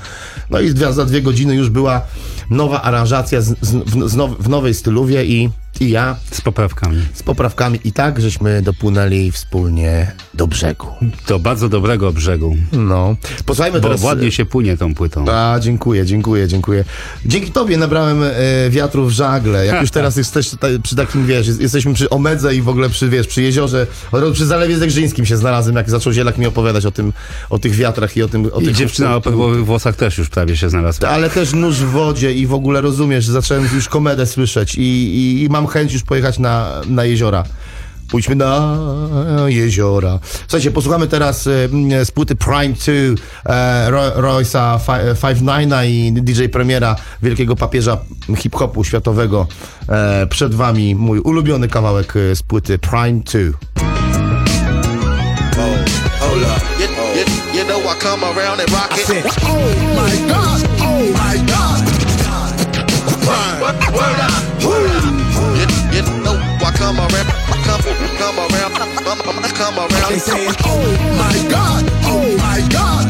No 0.50 0.60
i 0.60 0.68
za 0.90 1.04
dwie 1.04 1.22
godziny 1.22 1.54
już 1.54 1.70
była 1.70 2.02
nowa 2.50 2.82
aranżacja 2.82 3.40
z, 3.40 3.56
z, 3.60 3.74
w, 3.74 4.08
z 4.08 4.16
now, 4.16 4.30
w 4.38 4.48
nowej 4.48 4.74
styluwie 4.74 5.24
i, 5.24 5.50
i 5.80 5.90
ja... 5.90 6.16
Z 6.30 6.40
poprawkami. 6.40 7.02
Z 7.14 7.22
poprawkami 7.22 7.78
i 7.84 7.92
tak, 7.92 8.20
żeśmy 8.20 8.62
dopłynęli 8.62 9.30
wspólnie 9.32 10.12
do 10.34 10.46
brzegu. 10.46 10.86
Do 11.28 11.38
bardzo 11.38 11.68
dobrego 11.68 12.12
brzegu. 12.12 12.56
No. 12.72 13.16
Posłuchajmy 13.46 13.80
Bo 13.80 13.88
teraz... 13.88 14.02
ładnie 14.02 14.32
się 14.32 14.44
płynie 14.46 14.76
tą 14.76 14.94
płytą. 14.94 15.24
A, 15.30 15.60
dziękuję, 15.60 16.06
dziękuję, 16.06 16.48
dziękuję. 16.48 16.84
Dzięki 17.26 17.50
tobie 17.50 17.76
nabrałem 17.76 18.22
e, 18.22 18.30
wiatru 18.70 19.06
w 19.06 19.10
żagle. 19.10 19.66
Jak 19.66 19.80
już 19.80 19.90
teraz 19.90 20.16
jesteś 20.22 20.50
przy 20.82 20.96
takim, 20.96 21.26
wiesz, 21.26 21.46
jest- 21.46 21.60
jesteśmy 21.60 21.94
przy 21.94 22.10
Omedze 22.10 22.54
i 22.54 22.62
w 22.62 22.68
ogóle 22.68 22.88
przy, 22.90 23.08
wiesz, 23.08 23.26
przy 23.26 23.42
jeziorze, 23.42 23.86
przy 24.32 24.46
Zalewie 24.46 24.78
Zegrzyńskim 24.78 25.26
się 25.26 25.36
znalazłem, 25.36 25.76
jak 25.76 25.90
zaczął 25.90 26.12
Zielak 26.12 26.38
mi 26.38 26.46
opowiadać 26.46 26.86
o 26.86 26.90
tym, 26.90 27.12
o 27.50 27.58
tych 27.58 27.74
wiatrach 27.74 28.16
i 28.16 28.22
o 28.22 28.28
tym... 28.28 28.50
O 28.52 28.60
I 28.60 28.64
tych, 28.64 28.76
dziewczyna 28.76 29.16
o 29.16 29.20
perłowych 29.20 29.64
włosach 29.64 29.96
też 29.96 30.18
już 30.18 30.28
prawie 30.28 30.56
się 30.56 30.70
znalazła. 30.70 31.08
ale 31.08 31.30
też 31.30 31.52
nóż 31.52 31.76
w 31.76 31.90
wodzie 31.90 32.32
i 32.34 32.46
w 32.46 32.54
ogóle 32.54 32.80
rozumiesz, 32.80 33.26
zacząłem 33.26 33.68
już 33.74 33.88
komedę 33.88 34.26
słyszeć 34.26 34.74
i, 34.74 34.80
i, 34.80 35.42
i 35.44 35.48
mam 35.48 35.59
chęć 35.66 35.92
już 35.92 36.02
pojechać 36.02 36.38
na, 36.38 36.80
na 36.86 37.04
jeziora. 37.04 37.44
Pójdźmy 38.10 38.34
na 38.34 38.76
jeziora. 39.46 40.18
Słuchajcie, 40.40 40.70
posłuchamy 40.70 41.06
teraz 41.06 41.46
e, 41.46 41.50
z 42.04 42.10
płyty 42.10 42.36
Prime 42.36 42.74
2 42.74 42.92
e, 43.54 43.90
Ro- 43.90 44.10
Royce'a 44.16 44.78
Fi- 44.78 45.14
Five 45.16 45.42
Nine'a 45.42 45.86
i 45.86 46.12
DJ 46.12 46.44
Premiera, 46.44 46.96
wielkiego 47.22 47.56
papieża 47.56 47.98
hip-hopu 48.36 48.84
światowego. 48.84 49.46
E, 49.88 50.26
przed 50.26 50.54
wami 50.54 50.94
mój 50.94 51.18
ulubiony 51.18 51.68
kawałek 51.68 52.14
e, 52.16 52.36
z 52.36 52.42
płyty 52.42 52.78
Prime 52.78 53.20
2. 53.20 53.38
Hold 56.20 56.50
come 66.90 66.98
around, 66.98 67.26
come, 67.62 67.82
come 68.18 68.38
around, 68.38 68.72
come, 68.74 69.20
come 69.54 69.78
around. 69.78 70.10
They 70.10 70.18
saying, 70.18 70.54
oh 70.64 70.82
my 71.16 71.48
god, 71.48 71.84
oh 72.02 72.36
my 72.36 72.66
god. 72.68 73.06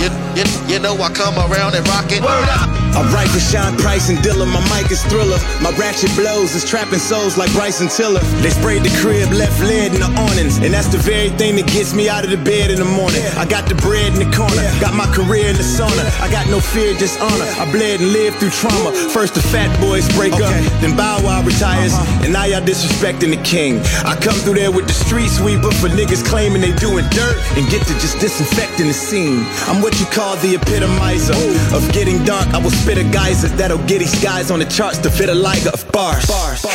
You, 0.00 0.10
you, 0.36 0.74
you 0.74 0.78
know 0.78 0.94
I 1.00 1.10
come 1.10 1.36
around 1.38 1.74
and 1.74 1.86
rock 1.88 2.12
it. 2.12 2.20
Word 2.20 2.48
up. 2.50 2.83
I 2.94 3.02
write 3.10 3.26
for 3.28 3.42
Sean 3.42 3.76
Price 3.76 4.08
and 4.08 4.18
Dilla, 4.18 4.46
my 4.46 4.62
mic 4.70 4.90
is 4.90 5.02
thriller. 5.10 5.38
My 5.58 5.74
ratchet 5.74 6.14
blows 6.14 6.54
is 6.54 6.62
trapping 6.62 7.02
souls 7.02 7.36
like 7.36 7.50
Bryson 7.50 7.88
Tiller. 7.88 8.20
They 8.38 8.50
sprayed 8.50 8.84
the 8.86 8.94
crib, 9.02 9.34
left 9.34 9.58
lead 9.58 9.94
in 9.94 10.00
the 10.00 10.12
awnings, 10.14 10.58
and 10.62 10.70
that's 10.72 10.86
the 10.86 10.98
very 10.98 11.30
thing 11.34 11.56
that 11.56 11.66
gets 11.66 11.92
me 11.92 12.08
out 12.08 12.22
of 12.22 12.30
the 12.30 12.38
bed 12.38 12.70
in 12.70 12.78
the 12.78 12.86
morning. 12.86 13.18
I 13.34 13.46
got 13.46 13.68
the 13.68 13.74
bread 13.74 14.14
in 14.14 14.22
the 14.22 14.30
corner, 14.30 14.62
got 14.78 14.94
my 14.94 15.10
career 15.10 15.50
in 15.50 15.56
the 15.58 15.66
sauna. 15.66 16.06
I 16.22 16.30
got 16.30 16.46
no 16.46 16.60
fear, 16.60 16.94
just 16.94 17.18
honor. 17.18 17.50
I 17.58 17.66
bled 17.74 17.98
and 17.98 18.12
lived 18.14 18.38
through 18.38 18.54
trauma. 18.54 18.94
First 19.10 19.34
the 19.34 19.42
fat 19.42 19.74
boys 19.82 20.06
break 20.14 20.34
up, 20.38 20.54
then 20.78 20.94
Bow 20.94 21.18
Wow 21.26 21.42
retires, 21.42 21.94
uh-huh. 21.94 22.22
and 22.22 22.32
now 22.32 22.46
y'all 22.46 22.62
disrespecting 22.62 23.34
the 23.34 23.42
king. 23.42 23.82
I 24.06 24.14
come 24.14 24.38
through 24.46 24.62
there 24.62 24.70
with 24.70 24.86
the 24.86 24.94
street 24.94 25.34
sweeper 25.34 25.74
for 25.82 25.90
niggas 25.90 26.22
claiming 26.22 26.62
they 26.62 26.74
doing 26.78 27.02
dirt 27.10 27.36
and 27.58 27.66
get 27.74 27.82
to 27.90 27.94
just 27.98 28.22
disinfecting 28.22 28.86
the 28.86 28.94
scene. 28.94 29.42
I'm 29.66 29.82
what 29.82 29.98
you 29.98 30.06
call 30.06 30.36
the 30.38 30.54
epitomizer 30.54 31.34
of 31.74 31.82
getting 31.90 32.22
dark. 32.22 32.46
I 32.54 32.58
will 32.62 32.70
spit 32.84 32.98
a 32.98 33.08
geyser 33.08 33.48
that'll 33.56 33.80
get 33.88 34.04
these 34.04 34.12
guys 34.20 34.50
on 34.50 34.58
the 34.58 34.68
charts 34.68 34.98
to 34.98 35.08
fit 35.08 35.30
a 35.30 35.34
liger 35.34 35.72
of 35.72 35.80
bars. 35.90 36.28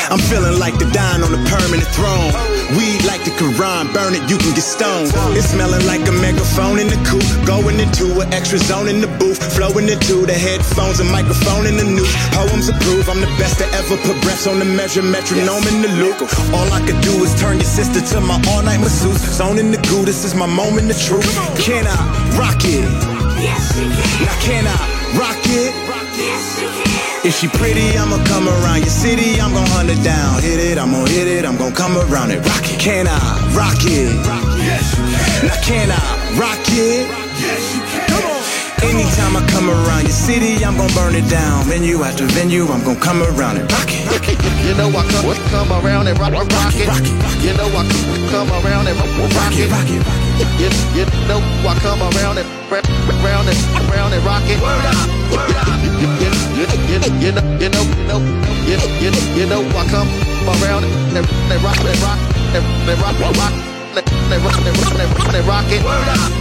I'm 0.09 0.17
feeling 0.17 0.57
like 0.57 0.73
the 0.81 0.89
dying 0.89 1.21
on 1.21 1.29
the 1.29 1.37
permanent 1.45 1.85
throne. 1.93 2.33
Weed 2.73 3.05
like 3.05 3.21
the 3.29 3.33
Quran, 3.37 3.93
burn 3.93 4.17
it, 4.17 4.25
you 4.25 4.41
can 4.41 4.57
get 4.57 4.65
stoned. 4.65 5.13
It's 5.37 5.53
smelling 5.53 5.85
like 5.85 6.01
a 6.09 6.15
megaphone 6.17 6.81
in 6.81 6.89
the 6.89 6.97
coupe, 7.05 7.29
going 7.45 7.77
into 7.77 8.09
an 8.21 8.33
extra 8.33 8.57
zone 8.57 8.89
in 8.89 9.01
the 9.05 9.11
booth, 9.21 9.37
flowing 9.53 9.85
into 9.85 10.25
the 10.25 10.33
headphones, 10.33 10.99
a 10.99 11.05
microphone 11.05 11.69
in 11.69 11.77
the 11.77 11.85
news. 11.85 12.09
Poems 12.33 12.73
approve, 12.73 13.05
I'm 13.05 13.21
the 13.21 13.29
best 13.37 13.61
to 13.61 13.65
ever 13.77 13.95
put 14.01 14.17
breaths 14.25 14.47
on 14.49 14.57
the 14.57 14.65
measure, 14.65 15.05
metronome 15.05 15.65
in 15.69 15.85
the 15.85 15.93
loop. 16.01 16.25
All 16.57 16.69
I 16.73 16.81
could 16.89 16.97
do 17.05 17.13
is 17.21 17.37
turn 17.37 17.61
your 17.61 17.69
sister 17.69 18.01
to 18.01 18.17
my 18.21 18.41
all 18.49 18.65
night 18.65 18.81
masseuse. 18.81 19.21
Zone 19.37 19.61
in 19.61 19.69
the 19.69 19.81
goo, 19.85 20.09
this 20.09 20.25
is 20.25 20.33
my 20.33 20.49
moment 20.49 20.89
of 20.89 20.97
truth. 20.97 21.29
Can 21.61 21.85
I 21.85 21.97
rock 22.33 22.65
it? 22.65 22.81
Yes. 23.37 23.77
Now 24.25 24.35
can 24.41 24.65
I 24.65 24.77
rock 25.13 25.37
it? 25.45 25.88
If 27.23 27.35
she 27.35 27.47
pretty, 27.47 27.97
I'ma 27.97 28.23
come 28.25 28.47
around 28.47 28.79
your 28.79 28.89
city, 28.89 29.41
I'm 29.41 29.53
gon' 29.53 29.67
hunt 29.67 29.89
her 29.89 30.03
down. 30.03 30.41
Hit 30.41 30.59
it, 30.59 30.77
I'm 30.77 30.91
gon' 30.91 31.07
hit 31.07 31.27
it, 31.27 31.45
I'm 31.45 31.57
gon' 31.57 31.73
come 31.73 31.97
around 31.97 32.31
it. 32.31 32.39
Rock 32.45 32.63
it. 32.63 32.79
Can 32.79 33.07
I 33.07 33.19
rock 33.55 33.83
it? 33.83 34.15
Rock, 34.25 34.43
yes, 34.57 34.97
you 34.97 35.03
can. 35.03 35.47
Now 35.47 35.61
can 35.61 35.91
I 35.91 36.39
rock 36.39 36.59
it? 36.69 37.07
Come 37.07 37.93
on. 37.93 37.98
Anytime 38.81 39.35
I 39.35 39.43
come 39.51 39.69
around 39.69 40.03
your 40.03 40.15
city, 40.15 40.63
I'm 40.63 40.77
gon' 40.77 40.91
burn 40.95 41.15
it 41.15 41.27
down. 41.29 41.65
Venue 41.65 42.03
after 42.03 42.25
venue, 42.31 42.65
I'm 42.67 42.83
gon' 42.83 42.99
come 42.99 43.21
around 43.21 43.57
it. 43.57 43.67
Rock 43.71 43.91
it. 43.91 44.39
You 44.63 44.73
know 44.75 44.87
I 44.87 45.03
come, 45.11 45.27
come 45.51 45.71
around 45.71 46.07
and 46.07 46.17
rock, 46.19 46.31
rock 46.31 46.73
it. 46.75 46.87
You 47.43 47.53
know 47.59 47.67
I 47.75 47.83
come 48.31 48.49
around 48.49 48.87
and 48.87 48.95
rock 48.95 49.11
rock, 49.35 49.53
it. 49.55 49.67
You, 50.59 50.69
you 50.95 51.05
know 51.27 51.39
I 51.67 51.75
come 51.83 51.99
around 51.99 52.37
and 52.39 52.47
round 52.71 53.47
and 53.49 53.57
round 53.91 54.13
and 54.13 54.23
rock 54.23 54.43
it. 54.47 54.59
Word 54.61 54.85
up, 54.87 55.07
word 55.31 55.55
up. 55.59 55.79
You, 55.99 56.07
you, 56.23 56.31
you 56.59 57.01
know, 57.03 57.11
you 57.19 57.31
know, 57.35 57.43
you 57.59 57.69
know, 57.69 58.19
you, 58.63 58.77
you, 59.03 59.11
you 59.35 59.45
know 59.45 59.61
I 59.75 59.83
come 59.91 60.07
around 60.47 60.83
and, 60.85 61.27
and 61.27 61.63
rock 61.63 61.79
and 61.83 61.99
rock 61.99 62.19
and, 62.55 62.63
and 62.89 63.01
rock 63.01 63.19
and 63.19 63.37
rock. 63.37 63.68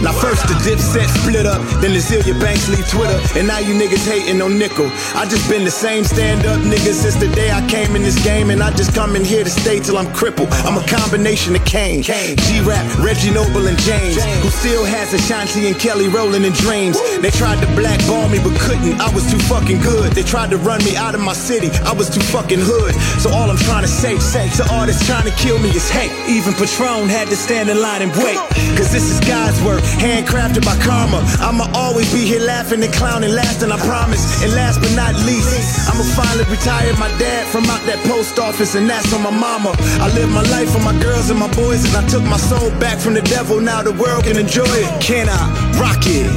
Now 0.03 0.13
first 0.13 0.47
the 0.47 0.53
dipset 0.61 1.09
split 1.19 1.45
up, 1.45 1.61
then 1.81 1.93
the 1.93 1.99
Zillia 1.99 2.39
Banks 2.39 2.69
leave 2.69 2.87
Twitter, 2.87 3.17
and 3.37 3.47
now 3.47 3.59
you 3.59 3.73
niggas 3.73 4.05
hating 4.05 4.41
on 4.41 4.57
Nickel. 4.57 4.85
I 5.15 5.25
just 5.25 5.49
been 5.49 5.65
the 5.65 5.71
same 5.71 6.03
stand-up 6.03 6.61
nigga 6.61 6.93
since 6.93 7.15
the 7.15 7.27
day 7.33 7.51
I 7.51 7.65
came 7.67 7.95
in 7.95 8.03
this 8.03 8.21
game, 8.23 8.49
and 8.51 8.61
I 8.61 8.69
just 8.71 8.93
come 8.93 9.15
in 9.15 9.25
here 9.25 9.43
to 9.43 9.49
stay 9.49 9.79
till 9.79 9.97
I'm 9.97 10.11
crippled. 10.13 10.49
I'm 10.63 10.77
a 10.77 10.85
combination 10.87 11.55
of 11.55 11.65
Kane, 11.65 12.03
G-Rap, 12.03 12.85
Reggie 12.99 13.31
Noble, 13.31 13.67
and 13.67 13.77
James, 13.79 14.23
who 14.43 14.49
still 14.49 14.85
has 14.85 15.13
Ashanti 15.13 15.67
and 15.67 15.77
Kelly 15.79 16.07
rolling 16.07 16.43
in 16.43 16.53
dreams. 16.53 17.01
They 17.19 17.31
tried 17.31 17.59
to 17.65 17.67
blackball 17.73 18.29
me 18.29 18.37
but 18.37 18.53
couldn't. 18.61 19.01
I 19.01 19.09
was 19.13 19.25
too 19.31 19.39
fucking 19.49 19.81
good. 19.81 20.13
They 20.13 20.23
tried 20.23 20.51
to 20.51 20.57
run 20.57 20.83
me 20.85 20.95
out 20.95 21.15
of 21.15 21.21
my 21.21 21.33
city. 21.33 21.69
I 21.83 21.93
was 21.93 22.09
too 22.09 22.21
fucking 22.21 22.59
hood. 22.61 22.93
So 23.19 23.31
all 23.31 23.49
I'm 23.49 23.57
trying 23.57 23.83
to 23.83 23.89
say, 23.91 24.17
say 24.19 24.49
to 24.57 24.63
artists 24.73 25.05
trying 25.05 25.25
to 25.25 25.35
kill 25.35 25.57
me 25.59 25.69
is 25.69 25.89
hey. 25.89 26.09
Even 26.29 26.53
Patron 26.53 27.09
had 27.09 27.27
to 27.29 27.38
stand 27.39 27.69
in 27.69 27.79
line 27.79 28.01
and 28.03 28.11
wait. 28.19 28.35
Cause 28.75 28.91
this 28.91 29.07
is 29.09 29.19
God's 29.23 29.59
work, 29.63 29.81
handcrafted 30.03 30.63
by 30.63 30.75
karma. 30.83 31.23
I'ma 31.39 31.71
always 31.73 32.11
be 32.13 32.27
here 32.27 32.43
laughing 32.43 32.83
and 32.83 32.93
clowning, 32.93 33.31
last 33.31 33.63
and 33.63 33.71
I 33.71 33.79
promise. 33.79 34.43
And 34.43 34.53
last 34.53 34.79
but 34.79 34.93
not 34.95 35.15
least, 35.25 35.87
I'ma 35.89 36.03
finally 36.15 36.45
retire 36.51 36.91
my 36.99 37.09
dad 37.17 37.47
from 37.47 37.65
out 37.71 37.83
that 37.87 37.99
post 38.05 38.37
office, 38.39 38.75
and 38.75 38.89
that's 38.89 39.11
on 39.13 39.23
my 39.23 39.31
mama. 39.31 39.71
I 40.03 40.11
live 40.13 40.29
my 40.29 40.43
life 40.51 40.71
for 40.71 40.83
my 40.83 40.95
girls 41.01 41.29
and 41.29 41.39
my 41.39 41.51
boys, 41.55 41.83
and 41.87 41.95
I 41.95 42.07
took 42.07 42.23
my 42.23 42.37
soul 42.37 42.69
back 42.79 42.99
from 42.99 43.13
the 43.15 43.23
devil. 43.23 43.59
Now 43.59 43.81
the 43.81 43.93
world 43.93 44.23
can 44.25 44.37
enjoy 44.37 44.67
it. 44.67 44.89
Can 45.01 45.27
I 45.29 45.41
rock 45.79 46.03
it? 46.05 46.27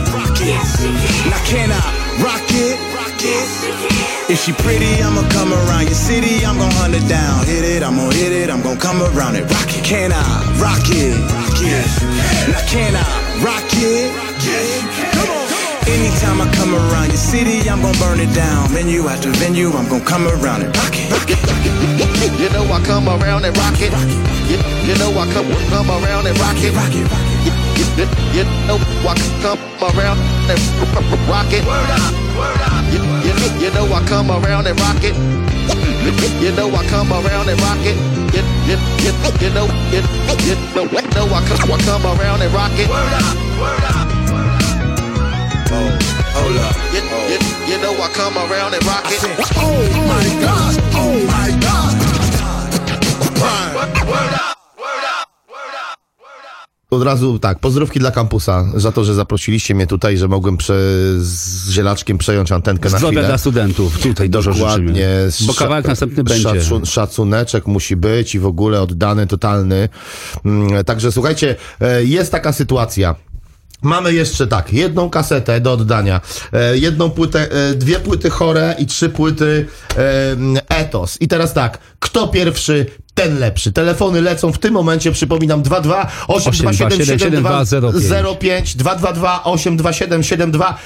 Now 1.30 1.42
can 1.44 1.70
I 1.70 1.82
rock 2.22 2.46
it? 2.50 2.81
If 3.20 4.44
she 4.44 4.52
pretty, 4.52 5.02
I'ma 5.02 5.28
come 5.28 5.52
around 5.52 5.84
your 5.84 5.94
city. 5.94 6.44
I'm 6.44 6.56
gon' 6.56 6.70
hunt 6.72 6.94
it 6.94 7.06
down. 7.08 7.44
Hit 7.44 7.64
it, 7.64 7.82
I'm 7.82 7.96
gon' 7.96 8.12
hit 8.12 8.32
it. 8.32 8.50
I'm 8.50 8.62
gon' 8.62 8.78
come 8.78 9.02
around 9.02 9.36
it. 9.36 9.44
Rock 9.50 9.68
it. 9.68 9.84
Can 9.84 10.12
I 10.12 10.24
rock 10.56 10.86
it? 10.88 11.18
Now 12.48 12.62
can 12.66 12.96
I 12.96 13.04
rock 13.44 13.68
it? 13.76 14.10
Come 15.12 15.30
on. 15.30 15.42
Anytime 15.86 16.40
I 16.40 16.48
come 16.54 16.74
around 16.74 17.08
your 17.08 17.20
city, 17.20 17.68
I'm 17.68 17.82
gon' 17.82 17.94
burn 17.98 18.20
it 18.20 18.32
down. 18.34 18.68
Venue 18.68 19.08
after 19.08 19.30
venue, 19.42 19.70
I'm 19.72 19.88
gon' 19.88 20.04
come 20.04 20.26
around 20.26 20.62
it. 20.62 20.74
Rock 20.76 20.94
it. 20.94 21.10
Rock 21.12 21.28
it. 21.28 22.40
You 22.40 22.48
know 22.50 22.64
I 22.72 22.80
come 22.82 23.08
around 23.08 23.44
and 23.44 23.56
rock 23.58 23.76
it. 23.78 23.92
You, 24.48 24.94
know 24.98 25.10
I 25.18 25.26
come 25.34 25.46
come 25.68 25.90
around 25.90 26.26
and 26.26 26.38
rock 26.38 26.56
it. 26.58 26.72
Rock 26.74 26.94
it. 26.94 27.06
You, 27.44 27.81
you, 27.96 28.06
you 28.32 28.44
know 28.66 28.78
I 29.04 29.14
come 29.44 29.60
around 29.82 30.18
and 30.48 30.60
rock 31.28 31.50
it. 31.52 31.64
Word 31.66 31.90
up, 31.92 32.12
word 32.36 32.62
up. 32.64 32.84
You, 32.88 33.00
you, 33.20 33.34
you 33.60 33.70
know 33.74 33.84
I 33.92 34.00
come 34.08 34.30
around 34.30 34.66
and 34.66 34.78
rock 34.80 35.02
it. 35.04 35.14
You, 36.02 36.12
you 36.40 36.52
know 36.56 36.72
I 36.72 36.84
come 36.88 37.12
around 37.12 37.48
and 37.48 37.60
rock 37.60 37.84
it. 37.84 37.96
You, 38.32 38.42
you, 38.64 38.76
you, 39.04 39.12
you 39.44 39.50
know 39.52 39.66
you, 39.92 40.00
you 40.40 40.56
know, 40.74 40.84
know 40.88 41.26
I 41.28 41.44
come, 41.44 41.70
I 41.70 41.78
come 41.84 42.04
around 42.06 42.40
and 42.40 42.52
rock 42.54 42.72
it. 42.80 42.88
Word 42.88 43.12
up, 43.12 43.36
word 43.60 43.84
up. 43.92 44.08
Oh, 45.68 45.88
hold 46.32 46.56
up. 46.64 46.76
You, 46.96 47.02
you, 47.28 47.38
you 47.68 47.82
know 47.82 47.92
I 47.92 48.08
come 48.14 48.36
around 48.36 48.74
and 48.74 48.84
rock 48.84 49.04
it. 49.06 49.20
Oh 49.56 49.84
my 50.08 50.24
God, 50.40 50.74
oh 50.96 51.26
my 51.26 51.60
God. 51.60 52.12
Od 56.92 57.02
razu 57.02 57.38
tak, 57.38 57.58
pozdrówki 57.58 58.00
dla 58.00 58.10
kampusa 58.10 58.64
za 58.74 58.92
to, 58.92 59.04
że 59.04 59.14
zaprosiliście 59.14 59.74
mnie 59.74 59.86
tutaj, 59.86 60.18
że 60.18 60.28
mogłem 60.28 60.56
prze, 60.56 60.74
z 61.18 61.70
zielaczkiem 61.70 62.18
przejąć 62.18 62.52
antenkę 62.52 62.90
na 62.90 62.98
Zdrowia 62.98 63.12
chwilę. 63.18 63.28
dla 63.28 63.38
studentów. 63.38 63.98
Tutaj 63.98 64.30
dużo 64.30 64.52
Dokładnie. 64.52 64.94
życzymy. 65.30 65.46
Bo 65.46 65.54
kawałek 65.54 65.86
następny 65.86 66.24
będzie. 66.24 66.42
Szacun, 66.42 66.86
szacuneczek 66.86 67.66
musi 67.66 67.96
być 67.96 68.34
i 68.34 68.38
w 68.38 68.46
ogóle 68.46 68.82
oddany, 68.82 69.26
totalny. 69.26 69.88
Mm, 70.44 70.84
Także 70.84 71.12
słuchajcie, 71.12 71.56
e, 71.80 72.04
jest 72.04 72.32
taka 72.32 72.52
sytuacja. 72.52 73.14
Mamy 73.82 74.14
jeszcze 74.14 74.46
tak, 74.46 74.72
jedną 74.72 75.10
kasetę 75.10 75.60
do 75.60 75.72
oddania, 75.72 76.20
e, 76.52 76.78
jedną 76.78 77.10
płytę, 77.10 77.50
e, 77.50 77.74
dwie 77.74 78.00
płyty 78.00 78.30
chore 78.30 78.74
i 78.78 78.86
trzy 78.86 79.08
płyty 79.08 79.66
e, 79.96 80.36
etos. 80.68 81.16
I 81.20 81.28
teraz 81.28 81.52
tak, 81.54 81.78
kto 82.00 82.28
pierwszy, 82.28 82.86
ten 83.14 83.38
lepszy. 83.38 83.72
Telefony 83.72 84.22
lecą 84.22 84.52
w 84.52 84.58
tym 84.58 84.74
momencie, 84.74 85.12
przypominam, 85.12 85.62
22 85.62 86.10
827 86.28 87.06
72 87.06 87.64
05 88.40 88.76
222 88.76 89.44
827 89.44 90.22
72 90.22 90.78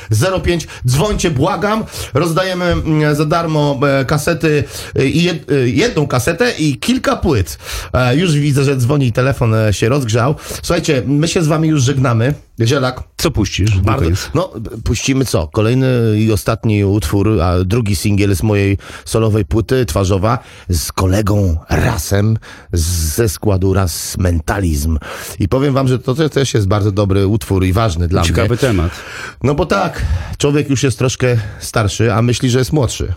05. 0.45 0.66
Dzwońcie, 0.87 1.31
błagam. 1.31 1.85
Rozdajemy 2.14 2.64
mm, 2.64 3.14
za 3.14 3.24
darmo 3.24 3.81
e, 4.01 4.05
kasety 4.05 4.64
e, 4.97 5.07
i 5.07 5.29
e, 5.29 5.35
jedną 5.64 6.07
kasetę 6.07 6.53
i 6.59 6.79
kilka 6.79 7.16
płyt. 7.16 7.59
Już 8.14 8.33
widzę, 8.33 8.64
że 8.64 8.77
dzwoni 8.77 9.12
telefon 9.12 9.55
się 9.70 9.89
rozgrzał. 9.89 10.35
Słuchajcie, 10.62 11.03
my 11.07 11.29
się 11.29 11.43
z 11.43 11.47
wami 11.47 11.68
już 11.68 11.83
żegnamy. 11.83 12.35
Zielak. 12.64 13.03
Co 13.27 13.31
puścisz? 13.31 13.79
Bardzo, 13.81 14.11
no, 14.35 14.51
puścimy 14.85 15.24
co? 15.24 15.49
Kolejny 15.49 15.87
i 16.18 16.33
ostatni 16.33 16.85
utwór, 16.85 17.41
a 17.43 17.64
drugi 17.64 17.97
singiel 17.97 18.37
z 18.37 18.43
mojej 18.43 18.79
solowej 19.05 19.45
płyty 19.45 19.87
twarzowa 19.87 20.39
z 20.68 20.93
kolegą 20.93 21.57
Rasem 21.70 22.39
ze 22.72 23.29
składu 23.29 23.74
Ras 23.74 24.18
Mentalizm. 24.18 24.99
I 25.39 25.49
powiem 25.49 25.74
wam, 25.74 25.89
że 25.89 25.99
to 25.99 26.14
te- 26.14 26.31
też 26.31 26.55
jest 26.55 26.68
bardzo 26.68 26.93
dobry 26.93 27.27
utwór 27.27 27.64
i 27.64 27.72
ważny 27.72 28.09
dla 28.09 28.22
Ciekawy 28.22 28.49
mnie. 28.49 28.57
temat. 28.59 28.93
No 29.43 29.55
bo 29.55 29.66
tak, 29.66 30.03
człowiek 30.39 30.70
już 30.70 30.83
jest 30.83 30.99
troszkę 30.99 31.37
starszy, 31.61 32.12
a 32.14 32.22
myśli, 32.22 32.51
że 32.51 32.59
jest 32.59 32.72
młodszy. 32.72 33.12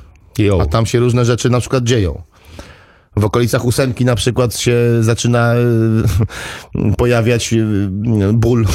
A 0.62 0.66
tam 0.66 0.86
się 0.86 1.00
różne 1.00 1.26
rzeczy 1.26 1.50
na 1.50 1.60
przykład 1.60 1.84
dzieją. 1.84 2.22
W 3.16 3.26
okolicach 3.26 3.66
ósemki 3.66 4.06
na 4.06 4.16
przykład 4.16 4.58
się 4.58 4.78
zaczyna 5.02 5.54
e, 5.54 6.96
pojawiać 6.98 7.54
e, 7.54 7.58
ból 8.34 8.66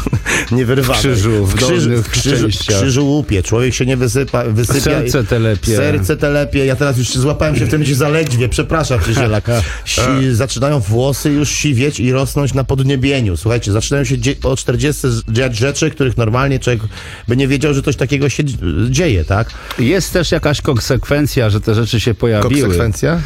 niewyrwany. 0.52 0.98
W 0.98 1.00
krzyżu, 1.00 1.46
w 1.46 1.54
krzyżu, 1.54 2.02
w 2.02 2.08
krzyżu, 2.08 2.48
w 2.48 2.66
krzyżu 2.66 3.06
łupie. 3.06 3.42
Człowiek 3.42 3.74
się 3.74 3.86
nie 3.86 3.96
wysypa, 3.96 4.44
wysypia. 4.44 4.80
Serce 4.80 5.24
telepie. 5.24 5.76
Serce 5.76 6.16
telepie. 6.16 6.66
Ja 6.66 6.76
teraz 6.76 6.98
już 6.98 7.08
złapałem 7.08 7.56
się 7.56 7.66
w 7.66 7.68
tym 7.68 7.78
momencie 7.78 7.94
zaledwie. 7.94 8.48
Przepraszam 8.48 9.00
cię, 9.00 9.14
Zielak. 9.14 9.44
Si, 9.84 10.00
zaczynają 10.32 10.80
włosy 10.80 11.30
już 11.30 11.50
siwieć 11.50 12.00
i 12.00 12.12
rosnąć 12.12 12.54
na 12.54 12.64
podniebieniu. 12.64 13.36
Słuchajcie, 13.36 13.72
zaczynają 13.72 14.04
się 14.04 14.16
o 14.42 14.56
40 14.56 15.06
dziać 15.28 15.56
rzeczy, 15.56 15.90
których 15.90 16.16
normalnie 16.16 16.58
człowiek 16.58 16.82
by 17.28 17.36
nie 17.36 17.48
wiedział, 17.48 17.74
że 17.74 17.82
coś 17.82 17.96
takiego 17.96 18.28
się 18.28 18.44
dzieje, 18.90 19.24
tak? 19.24 19.50
Jest 19.78 20.12
też 20.12 20.32
jakaś 20.32 20.60
konsekwencja, 20.60 21.50
że 21.50 21.60
te 21.60 21.74
rzeczy 21.74 22.00
się 22.00 22.14
pojawiły. 22.14 22.60
Konsekwencja? 22.62 23.20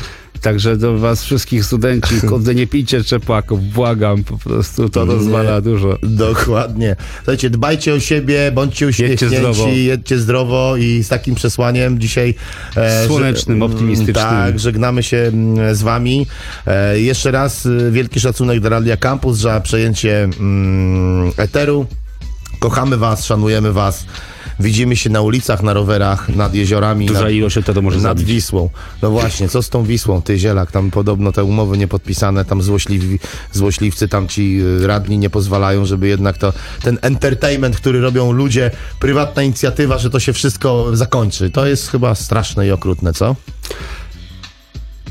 Także 0.45 0.77
do 0.77 0.99
was 0.99 1.25
wszystkich 1.25 1.65
studenci, 1.65 2.21
kurde, 2.29 2.55
nie 2.55 2.67
pijcie 2.67 3.05
czepłaków, 3.05 3.73
błagam, 3.73 4.25
po 4.25 4.39
prostu 4.39 4.89
to 4.89 5.05
rozwala 5.05 5.61
dużo. 5.61 5.99
Dokładnie. 6.03 6.97
Słuchajcie, 7.17 7.51
dbajcie 7.51 7.95
o 7.95 8.01
siebie, 8.01 8.53
bądźcie 8.53 8.87
uśmiechnięci, 8.87 9.29
zdrowo. 9.37 9.69
jedźcie 9.69 10.19
zdrowo 10.19 10.77
i 10.77 11.03
z 11.03 11.09
takim 11.09 11.35
przesłaniem 11.35 12.01
dzisiaj... 12.01 12.35
e, 12.77 13.07
Słonecznym, 13.07 13.59
że- 13.59 13.65
optymistycznym. 13.65 14.15
Tak, 14.15 14.59
żegnamy 14.59 15.03
się 15.03 15.17
mm, 15.17 15.75
z 15.75 15.83
wami. 15.83 16.27
E, 16.67 17.01
jeszcze 17.01 17.31
raz 17.31 17.67
y, 17.67 17.91
wielki 17.93 18.21
szacunek 18.21 18.61
do 18.61 18.69
Radia 18.69 18.97
Campus 18.97 19.39
za 19.39 19.61
przejęcie 19.61 20.25
mm, 20.25 21.33
eteru. 21.37 21.87
Kochamy 22.65 22.97
was, 22.97 23.25
szanujemy 23.25 23.73
was. 23.73 24.05
Widzimy 24.61 24.97
się 24.97 25.11
na 25.11 25.21
ulicach, 25.21 25.63
na 25.63 25.73
rowerach, 25.73 26.29
nad 26.29 26.55
jeziorami. 26.55 27.07
Duża 27.07 27.21
nad, 27.21 27.31
ilość 27.31 27.57
to 27.75 27.83
może 27.83 27.97
Nad 27.97 28.03
zabić. 28.03 28.25
Wisłą. 28.25 28.71
No 29.03 29.11
właśnie, 29.11 29.49
co 29.49 29.63
z 29.63 29.69
tą 29.69 29.85
Wisłą? 29.85 30.23
Ty 30.23 30.39
Zielak, 30.39 30.73
tam 30.73 30.91
podobno 30.91 31.33
te 31.33 31.45
umowy 31.45 31.79
niepodpisane, 31.79 32.45
tam 32.45 32.63
złośliwi, 32.63 33.19
złośliwcy, 33.53 34.09
tam 34.09 34.29
ci 34.29 34.61
y, 34.83 34.87
radni 34.87 35.19
nie 35.19 35.31
pozwalają, 35.31 35.85
żeby 35.85 36.09
jednak 36.09 36.39
to, 36.39 36.53
ten 36.83 36.99
entertainment, 37.03 37.77
który 37.77 38.01
robią 38.01 38.33
ludzie, 38.33 38.71
prywatna 39.01 39.43
inicjatywa, 39.43 39.99
że 39.99 40.11
to 40.11 40.21
się 40.21 40.33
wszystko 40.33 40.97
zakończy. 40.97 41.51
To 41.51 41.67
jest 41.67 41.91
chyba 41.91 42.15
straszne 42.15 42.67
i 42.67 42.71
okrutne, 42.71 43.13
co? 43.13 43.37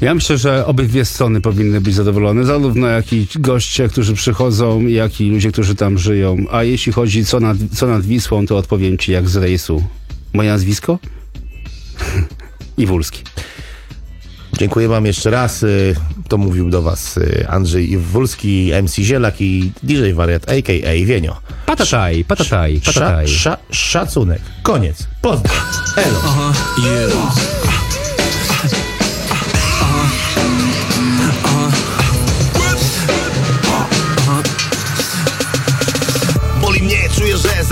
Ja 0.01 0.13
myślę, 0.15 0.37
że 0.37 0.65
obydwie 0.65 1.05
strony 1.05 1.41
powinny 1.41 1.81
być 1.81 1.95
zadowolone, 1.95 2.45
zarówno 2.45 2.87
jak 2.87 3.13
i 3.13 3.27
goście, 3.35 3.89
którzy 3.89 4.13
przychodzą, 4.13 4.81
jak 4.87 5.21
i 5.21 5.29
ludzie, 5.29 5.51
którzy 5.51 5.75
tam 5.75 5.97
żyją. 5.97 6.37
A 6.51 6.63
jeśli 6.63 6.91
chodzi 6.91 7.25
co 7.25 7.39
nad, 7.39 7.57
co 7.75 7.87
nad 7.87 8.05
Wisłą, 8.05 8.45
to 8.47 8.57
odpowiem 8.57 8.97
ci 8.97 9.11
jak 9.11 9.29
z 9.29 9.35
rejsu. 9.35 9.83
Moje 10.33 10.49
nazwisko? 10.49 10.99
Iwulski. 12.77 13.21
Dziękuję 14.57 14.87
wam 14.87 15.05
jeszcze 15.05 15.29
raz. 15.31 15.63
y, 15.63 15.95
To 16.27 16.37
mówił 16.37 16.69
do 16.69 16.81
was 16.81 17.17
y, 17.17 17.45
Andrzej 17.49 17.91
Iwulski, 17.91 18.71
MC 18.83 18.95
Zielak 18.95 19.41
i 19.41 19.71
DJ 19.83 20.11
Wariat, 20.13 20.49
a.k.a. 20.49 21.05
Wienio. 21.05 21.37
Patataj, 21.65 22.25
patataj, 22.25 22.81
patataj. 22.85 23.27
sza, 23.27 23.57
szacunek. 23.71 24.41
Koniec. 24.63 25.07
Pozdro. 25.21 25.53
Elo. 25.97 26.19
Boli 26.77 27.82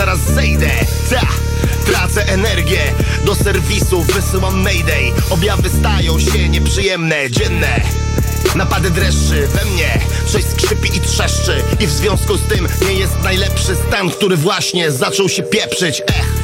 zaraz 0.02 0.20
zejdę. 0.20 0.70
Ta, 1.10 1.28
tracę 1.92 2.28
energię. 2.28 2.80
Do 3.26 3.36
serwisu 3.36 4.04
wysyłam 4.04 4.62
mayday. 4.62 5.12
Objawy 5.30 5.70
stają 5.70 6.20
się 6.20 6.50
nieprzyjemne, 6.50 7.32
dzienne. 7.32 7.82
Napady 8.56 8.90
dreszczy 8.90 9.48
we 9.48 9.66
mnie. 9.66 10.00
Coś 10.28 10.44
skrzypi 10.44 10.98
i 10.98 11.00
trzeszczy. 11.02 11.64
I 11.80 11.88
w 11.88 11.92
związku 11.92 12.38
z 12.38 12.42
tym 12.42 12.68
nie 12.88 12.94
jest 12.94 13.14
najlepszy 13.24 13.76
stan 13.76 14.10
Który 14.10 14.38
właśnie 14.38 14.92
zaczął 14.92 15.30
się 15.30 15.44
pieprzyć. 15.44 16.02
Ech 16.08 16.42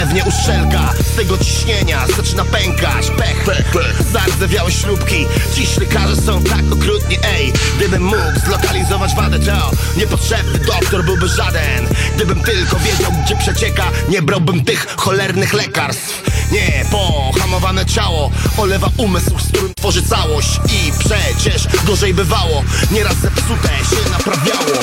Pewnie 0.00 0.24
uszczelka 0.24 0.94
z 1.12 1.16
tego 1.16 1.38
ciśnienia 1.38 2.06
zaczyna 2.16 2.44
pękać. 2.44 3.10
Pech, 3.18 3.44
pech, 3.44 3.64
pech. 3.64 4.02
Zardzewiałe 4.12 4.72
śrubki. 4.72 5.26
Dziś 5.54 5.76
lekarze 5.76 6.16
są 6.16 6.42
tak 6.42 6.72
okrutni 6.72 7.18
ej. 7.22 7.52
Gdybym 7.76 8.02
mógł 8.02 8.40
zlokalizować 8.46 9.14
wadę, 9.14 9.38
to 9.38 9.70
Niepotrzebny 9.96 10.58
doktor 10.58 11.04
byłby 11.04 11.28
żaden. 11.28 11.86
Gdybym 12.16 12.40
tylko 12.40 12.76
wiedział, 12.76 13.12
gdzie 13.24 13.36
przecieka 13.36 13.84
Nie 14.08 14.22
brałbym 14.22 14.64
tych 14.64 14.86
cholernych 14.96 15.52
lekarstw. 15.52 16.22
Nie, 16.52 16.84
pohamowane 16.90 17.86
ciało 17.86 18.30
Olewa 18.56 18.88
umysł, 18.96 19.38
z 19.38 19.48
którym 19.48 19.74
tworzy 19.74 20.02
całość. 20.02 20.60
I 20.68 20.92
przecież 20.98 21.68
gorzej 21.84 22.14
bywało. 22.14 22.64
Nieraz 22.90 23.16
zepsute 23.16 23.68
się 23.68 24.10
naprawiało. 24.10 24.74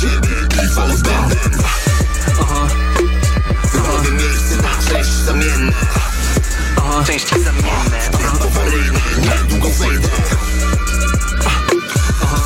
Siebie 0.00 0.34
Części 7.06 7.34
zamienne 7.40 8.10
Awaryjny, 8.42 9.00
niedługo 9.22 9.68
wejdę 9.68 10.08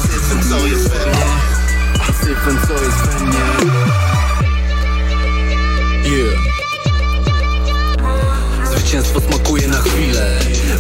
Syfem 0.03 0.43
co 0.49 0.67
jest 0.67 0.89
we 0.89 1.07
mnie 1.07 1.27
Syfem 2.21 2.59
co 2.69 2.85
jest 2.85 2.97
we 2.97 3.07
mnie 3.07 3.08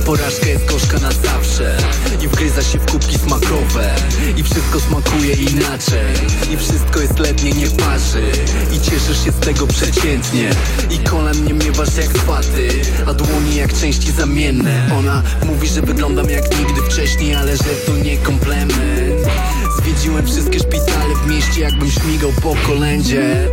Porażka 0.09 0.46
jest 0.46 0.64
gorzka 0.64 0.98
na 0.98 1.11
zawsze. 1.12 1.76
I 2.24 2.28
wgryza 2.28 2.62
się 2.62 2.78
w 2.78 2.86
kubki 2.92 3.18
smakowe. 3.18 3.94
I 4.36 4.42
wszystko 4.42 4.80
smakuje 4.80 5.34
inaczej. 5.34 6.14
I 6.52 6.56
wszystko 6.56 7.00
jest 7.00 7.18
letnie, 7.18 7.52
nie 7.52 7.66
parzy. 7.66 8.22
I 8.76 8.80
cieszysz 8.80 9.24
się 9.24 9.32
z 9.32 9.40
tego 9.40 9.66
przeciętnie. 9.66 10.50
I 10.90 10.98
kolan 10.98 11.44
nie 11.44 11.54
miewasz 11.54 11.96
jak 11.96 12.18
swaty 12.18 12.68
A 13.06 13.14
dłoni 13.14 13.56
jak 13.56 13.72
części 13.72 14.12
zamienne. 14.12 14.90
Ona 14.98 15.22
mówi, 15.46 15.68
że 15.68 15.80
wyglądam 15.80 16.30
jak 16.30 16.59
nigdy 16.59 16.82
wcześniej 16.82 17.34
Ale 17.34 17.56
że 17.56 17.74
to 17.86 17.96
nie 17.96 18.16
komplement. 18.16 18.72
Zwiedziłem 19.78 20.26
wszystkie 20.26 20.59
szpitale 20.59 21.14
w 21.24 21.26
mieście 21.30 21.61
Jakbym 21.61 21.90
śmigał 21.90 22.32
po 22.42 22.54
kolędzie. 22.66 23.48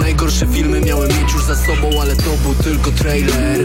Najgorsze 0.00 0.46
filmy 0.46 0.80
miałem 0.80 1.08
mieć 1.08 1.32
już 1.32 1.44
za 1.44 1.56
sobą 1.56 2.00
Ale 2.00 2.16
to 2.16 2.30
był 2.42 2.54
tylko 2.54 2.90
trailer 2.90 3.60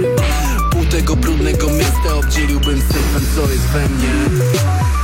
tego 1.00 1.16
brudnego 1.16 1.68
miasta 1.70 2.16
obdzieliłbym 2.16 2.82
syfem 2.82 3.26
co 3.36 3.52
jest 3.52 3.64
we 3.64 3.90
mnie. 3.90 4.10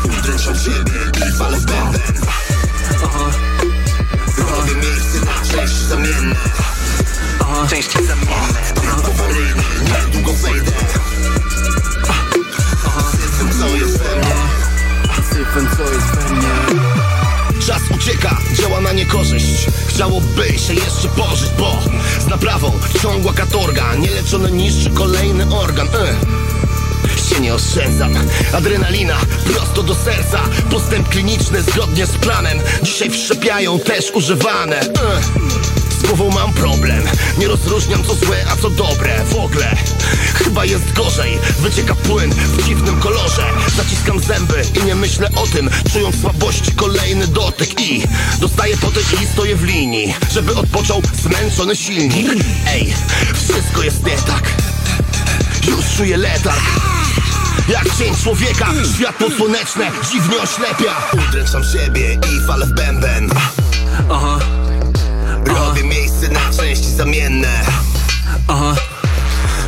Udręczam 0.06 0.56
siebie 0.56 1.28
i 1.30 1.38
falę 1.38 1.60
z 1.60 1.66
bendem 1.66 2.02
Robię 4.38 4.76
miejsce 4.76 5.20
na 5.26 5.52
części 5.52 5.86
zamienne. 5.86 6.36
Części 7.70 7.98
zamienne. 8.08 8.60
Awaryjny, 9.06 9.64
niedługo 9.86 10.34
wejdę. 10.34 10.72
Syfem 13.12 13.50
co 13.60 13.68
jest 13.68 13.98
we 13.98 14.16
mnie. 14.16 14.36
Syfem 15.30 15.68
co 15.78 15.84
jest 15.84 16.06
we 16.06 16.36
mnie 16.36 17.25
Czas 17.68 17.82
ucieka, 17.96 18.38
działa 18.54 18.82
na 18.82 18.94
niekorzyść. 18.94 19.66
Chciałoby 19.88 20.60
się 20.60 20.74
jeszcze 20.74 21.08
pożyć, 21.08 21.50
bo 21.58 21.80
z 22.20 22.28
naprawą 22.28 22.72
ciągła 23.02 23.34
katorga. 23.34 23.96
Nieleczone 23.96 24.52
niszczy 24.52 24.90
kolejny 24.90 25.56
organ. 25.56 25.88
Y. 25.88 27.30
Się 27.30 27.40
nie 27.40 27.54
oszczędzam 27.54 28.14
Adrenalina 28.54 29.18
prosto 29.46 29.84
do 29.84 29.96
serca. 29.96 30.40
Postęp 30.70 31.10
kliniczny 31.10 31.62
zgodnie 31.62 32.06
z 32.06 32.12
planem. 32.12 32.60
Dzisiaj 32.84 33.10
wszczepiają 33.10 33.80
też 33.80 34.12
używane. 34.12 34.82
Y. 34.82 35.85
Z 36.00 36.04
głową 36.04 36.32
mam 36.32 36.54
problem. 36.54 37.04
Nie 37.38 37.48
rozróżniam 37.48 38.04
co 38.04 38.16
złe, 38.16 38.46
a 38.50 38.56
co 38.56 38.70
dobre 38.70 39.26
W 39.26 39.36
ogóle. 39.36 39.76
Chyba 40.34 40.66
jest 40.66 40.94
gorzej. 40.94 41.40
Wycieka 41.60 41.96
płyn 41.96 42.32
w 42.32 42.66
dziwnym 42.66 43.00
kolorze. 43.00 43.44
Zaciskam 43.78 44.20
zęby 44.20 44.62
i 44.82 44.86
nie 44.86 44.96
myślę 44.96 45.30
o 45.36 45.48
tym 45.48 45.70
Czując 45.94 46.22
słabości 46.22 46.72
kolejny 46.72 47.28
dotyk 47.28 47.82
I 47.82 48.04
dostaję 48.40 48.78
potem 48.78 49.04
i 49.24 49.28
stoję 49.28 49.56
w 49.56 49.64
linii 49.64 50.14
Żeby 50.32 50.56
odpoczął 50.56 51.02
zmęczony 51.24 51.76
silnik. 51.76 52.28
Ej, 52.68 52.94
wszystko 53.34 53.84
jest 53.84 54.06
nie 54.06 54.18
tak. 54.18 54.54
Już 55.68 55.86
czuję 55.98 56.18
letarg. 56.18 56.64
Jak 57.70 57.98
cień 57.98 58.16
człowieka, 58.24 58.68
światło 58.96 59.28
słoneczne 59.38 59.92
dziwnie 60.12 60.38
oślepia. 60.42 60.96
Udręczam 61.14 61.64
siebie 61.64 62.14
i 62.14 62.48
falę 62.48 62.66
w 62.66 62.74
bęben. 62.74 63.30
Aha 64.12 64.40
Robię 65.76 65.88
miejsce 65.90 66.28
na 66.28 66.54
części 66.58 66.90
zamienne. 66.90 67.62
Aha. 68.48 68.76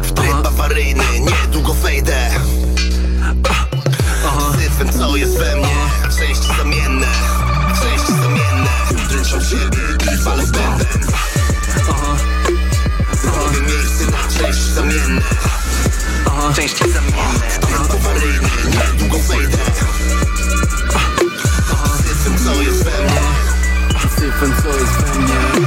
W 0.01 0.11
tryb 0.11 0.45
awaryjny 0.45 1.03
niedługo 1.19 1.73
wejdę. 1.73 2.29
Syfem 4.59 4.99
co 4.99 5.15
jest 5.15 5.37
we 5.37 5.55
mnie 5.55 5.75
Części 6.19 6.47
zamienne 6.57 7.07
Części 7.81 8.13
zamienne. 8.13 8.69
Udręczam 9.05 9.41
siebie 9.41 10.13
i 10.13 10.23
falę 10.23 10.45
w 10.45 10.51
bęben 10.51 10.87
Robię 13.23 13.61
miejsce 13.61 14.05
na 14.11 14.39
części 14.39 14.71
zamienne 14.73 15.21
Części 16.55 16.91
zamienne. 16.91 17.59
Tryb 17.61 18.01
awaryjny 18.01 18.49
niedługo 18.65 19.19
wejdę. 19.19 19.57
Syfem 21.97 22.37
co 22.45 22.61
jest 22.61 22.83
we 22.83 23.03
mnie 23.03 23.21
Syfem 24.15 24.53
co 24.63 24.79
jest 24.79 24.93
we 24.93 25.19
mnie 25.19 25.66